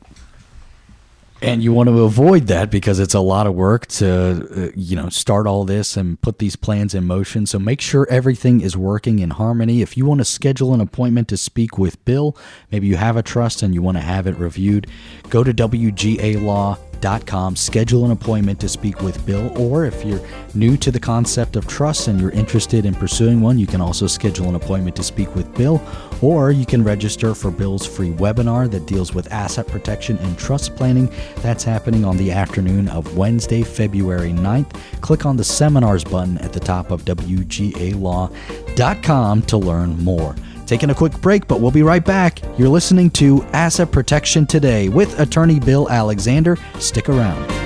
And 1.42 1.62
you 1.62 1.72
want 1.72 1.88
to 1.88 2.00
avoid 2.02 2.48
that 2.48 2.70
because 2.70 2.98
it's 2.98 3.14
a 3.14 3.20
lot 3.20 3.46
of 3.46 3.54
work 3.54 3.86
to, 3.86 4.08
uh, 4.10 4.72
you 4.76 4.94
know, 4.94 5.08
start 5.08 5.46
all 5.46 5.64
this 5.64 5.96
and 5.96 6.20
put 6.20 6.38
these 6.38 6.54
plans 6.54 6.94
in 6.94 7.06
motion. 7.06 7.46
So 7.46 7.58
make 7.58 7.80
sure 7.80 8.06
everything 8.10 8.60
is 8.60 8.76
working 8.76 9.20
in 9.20 9.30
harmony. 9.30 9.80
If 9.80 9.96
you 9.96 10.04
want 10.04 10.20
to 10.20 10.26
schedule 10.26 10.74
an 10.74 10.80
appointment 10.82 11.28
to 11.28 11.38
speak 11.38 11.78
with 11.78 12.04
Bill, 12.04 12.36
maybe 12.70 12.88
you 12.88 12.96
have 12.96 13.16
a 13.16 13.22
trust 13.22 13.62
and 13.62 13.72
you 13.72 13.80
want 13.80 13.96
to 13.96 14.02
have 14.02 14.26
it 14.26 14.36
reviewed, 14.36 14.86
go 15.30 15.42
to 15.42 15.54
WGA 15.54 16.42
Law 16.42 16.76
com. 17.26 17.56
Schedule 17.56 18.04
an 18.04 18.10
appointment 18.10 18.60
to 18.60 18.68
speak 18.68 19.00
with 19.00 19.24
Bill, 19.26 19.50
or 19.58 19.84
if 19.84 20.04
you're 20.04 20.20
new 20.54 20.76
to 20.76 20.90
the 20.90 21.00
concept 21.00 21.56
of 21.56 21.66
trust 21.66 22.08
and 22.08 22.20
you're 22.20 22.30
interested 22.30 22.84
in 22.84 22.94
pursuing 22.94 23.40
one, 23.40 23.58
you 23.58 23.66
can 23.66 23.80
also 23.80 24.06
schedule 24.06 24.48
an 24.48 24.54
appointment 24.54 24.94
to 24.96 25.02
speak 25.02 25.34
with 25.34 25.52
Bill, 25.54 25.82
or 26.22 26.50
you 26.50 26.66
can 26.66 26.84
register 26.84 27.34
for 27.34 27.50
Bill's 27.50 27.86
free 27.86 28.10
webinar 28.10 28.70
that 28.70 28.86
deals 28.86 29.14
with 29.14 29.32
asset 29.32 29.66
protection 29.66 30.18
and 30.18 30.38
trust 30.38 30.76
planning. 30.76 31.10
That's 31.36 31.64
happening 31.64 32.04
on 32.04 32.16
the 32.16 32.30
afternoon 32.30 32.88
of 32.88 33.16
Wednesday, 33.16 33.62
February 33.62 34.32
9th. 34.32 34.72
Click 35.00 35.24
on 35.26 35.36
the 35.36 35.44
seminars 35.44 36.04
button 36.04 36.38
at 36.38 36.52
the 36.52 36.60
top 36.60 36.90
of 36.90 37.04
WGALaw.com 37.04 38.30
to 39.42 39.56
learn 39.56 39.98
more. 40.04 40.34
Taking 40.70 40.90
a 40.90 40.94
quick 40.94 41.20
break, 41.20 41.48
but 41.48 41.60
we'll 41.60 41.72
be 41.72 41.82
right 41.82 42.04
back. 42.04 42.40
You're 42.56 42.68
listening 42.68 43.10
to 43.10 43.42
Asset 43.52 43.90
Protection 43.90 44.46
Today 44.46 44.88
with 44.88 45.18
attorney 45.18 45.58
Bill 45.58 45.90
Alexander. 45.90 46.56
Stick 46.78 47.08
around. 47.08 47.59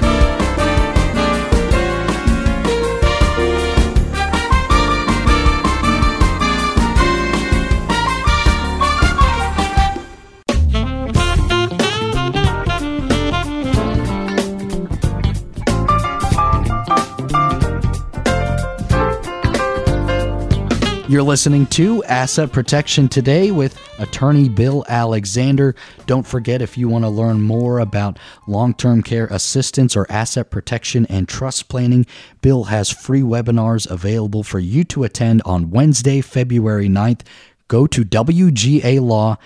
You're 21.15 21.23
listening 21.23 21.67
to 21.67 22.03
Asset 22.03 22.51
Protection 22.51 23.09
Today 23.09 23.53
with 23.53 23.79
attorney 24.01 24.49
Bill 24.49 24.85
Alexander. 24.89 25.77
Don't 26.07 26.27
forget 26.27 26.61
if 26.61 26.77
you 26.77 26.89
want 26.89 27.05
to 27.05 27.09
learn 27.09 27.41
more 27.41 27.79
about 27.79 28.19
long 28.49 28.75
term 28.75 29.01
care 29.01 29.27
assistance 29.27 29.95
or 29.95 30.11
asset 30.11 30.51
protection 30.51 31.07
and 31.07 31.29
trust 31.29 31.69
planning, 31.69 32.05
Bill 32.43 32.65
has 32.65 32.91
free 32.91 33.21
webinars 33.21 33.89
available 33.89 34.43
for 34.43 34.59
you 34.59 34.83
to 34.83 35.05
attend 35.05 35.41
on 35.45 35.71
Wednesday, 35.71 36.21
February 36.21 36.89
9th. 36.89 37.21
Go 37.69 37.87
to 37.87 38.05
WGA 38.05 39.01
Law 39.01 39.39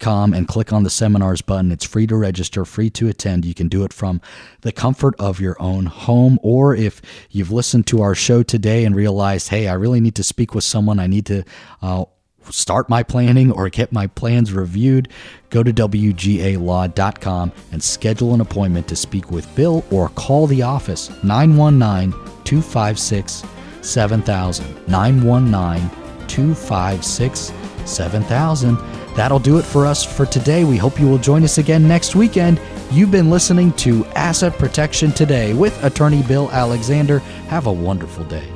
com 0.00 0.32
and 0.32 0.48
click 0.48 0.72
on 0.72 0.82
the 0.82 0.90
seminars 0.90 1.42
button. 1.42 1.70
It's 1.70 1.84
free 1.84 2.06
to 2.06 2.16
register, 2.16 2.64
free 2.64 2.90
to 2.90 3.08
attend. 3.08 3.44
You 3.44 3.54
can 3.54 3.68
do 3.68 3.84
it 3.84 3.92
from 3.92 4.20
the 4.62 4.72
comfort 4.72 5.14
of 5.18 5.40
your 5.40 5.56
own 5.60 5.86
home. 5.86 6.38
Or 6.42 6.74
if 6.74 7.02
you've 7.30 7.52
listened 7.52 7.86
to 7.88 8.02
our 8.02 8.14
show 8.14 8.42
today 8.42 8.84
and 8.84 8.96
realized, 8.96 9.48
hey, 9.48 9.68
I 9.68 9.74
really 9.74 10.00
need 10.00 10.14
to 10.16 10.24
speak 10.24 10.54
with 10.54 10.64
someone, 10.64 10.98
I 10.98 11.06
need 11.06 11.26
to 11.26 11.44
uh, 11.82 12.04
start 12.50 12.88
my 12.88 13.02
planning 13.02 13.52
or 13.52 13.68
get 13.68 13.92
my 13.92 14.06
plans 14.06 14.52
reviewed, 14.52 15.08
go 15.50 15.62
to 15.62 15.72
WGALaw.com 15.72 17.52
and 17.72 17.82
schedule 17.82 18.34
an 18.34 18.40
appointment 18.40 18.88
to 18.88 18.96
speak 18.96 19.30
with 19.30 19.52
Bill 19.54 19.84
or 19.90 20.08
call 20.10 20.46
the 20.46 20.62
office 20.62 21.10
919 21.22 22.12
256 22.44 23.44
7000. 23.82 24.88
919 24.88 25.90
256 26.28 27.52
7000. 27.84 29.05
That'll 29.16 29.38
do 29.38 29.58
it 29.58 29.64
for 29.64 29.86
us 29.86 30.04
for 30.04 30.26
today. 30.26 30.64
We 30.64 30.76
hope 30.76 31.00
you 31.00 31.08
will 31.08 31.18
join 31.18 31.42
us 31.42 31.58
again 31.58 31.88
next 31.88 32.14
weekend. 32.14 32.60
You've 32.90 33.10
been 33.10 33.30
listening 33.30 33.72
to 33.74 34.04
Asset 34.14 34.52
Protection 34.58 35.10
Today 35.10 35.54
with 35.54 35.82
attorney 35.82 36.22
Bill 36.22 36.50
Alexander. 36.52 37.18
Have 37.48 37.66
a 37.66 37.72
wonderful 37.72 38.24
day. 38.24 38.55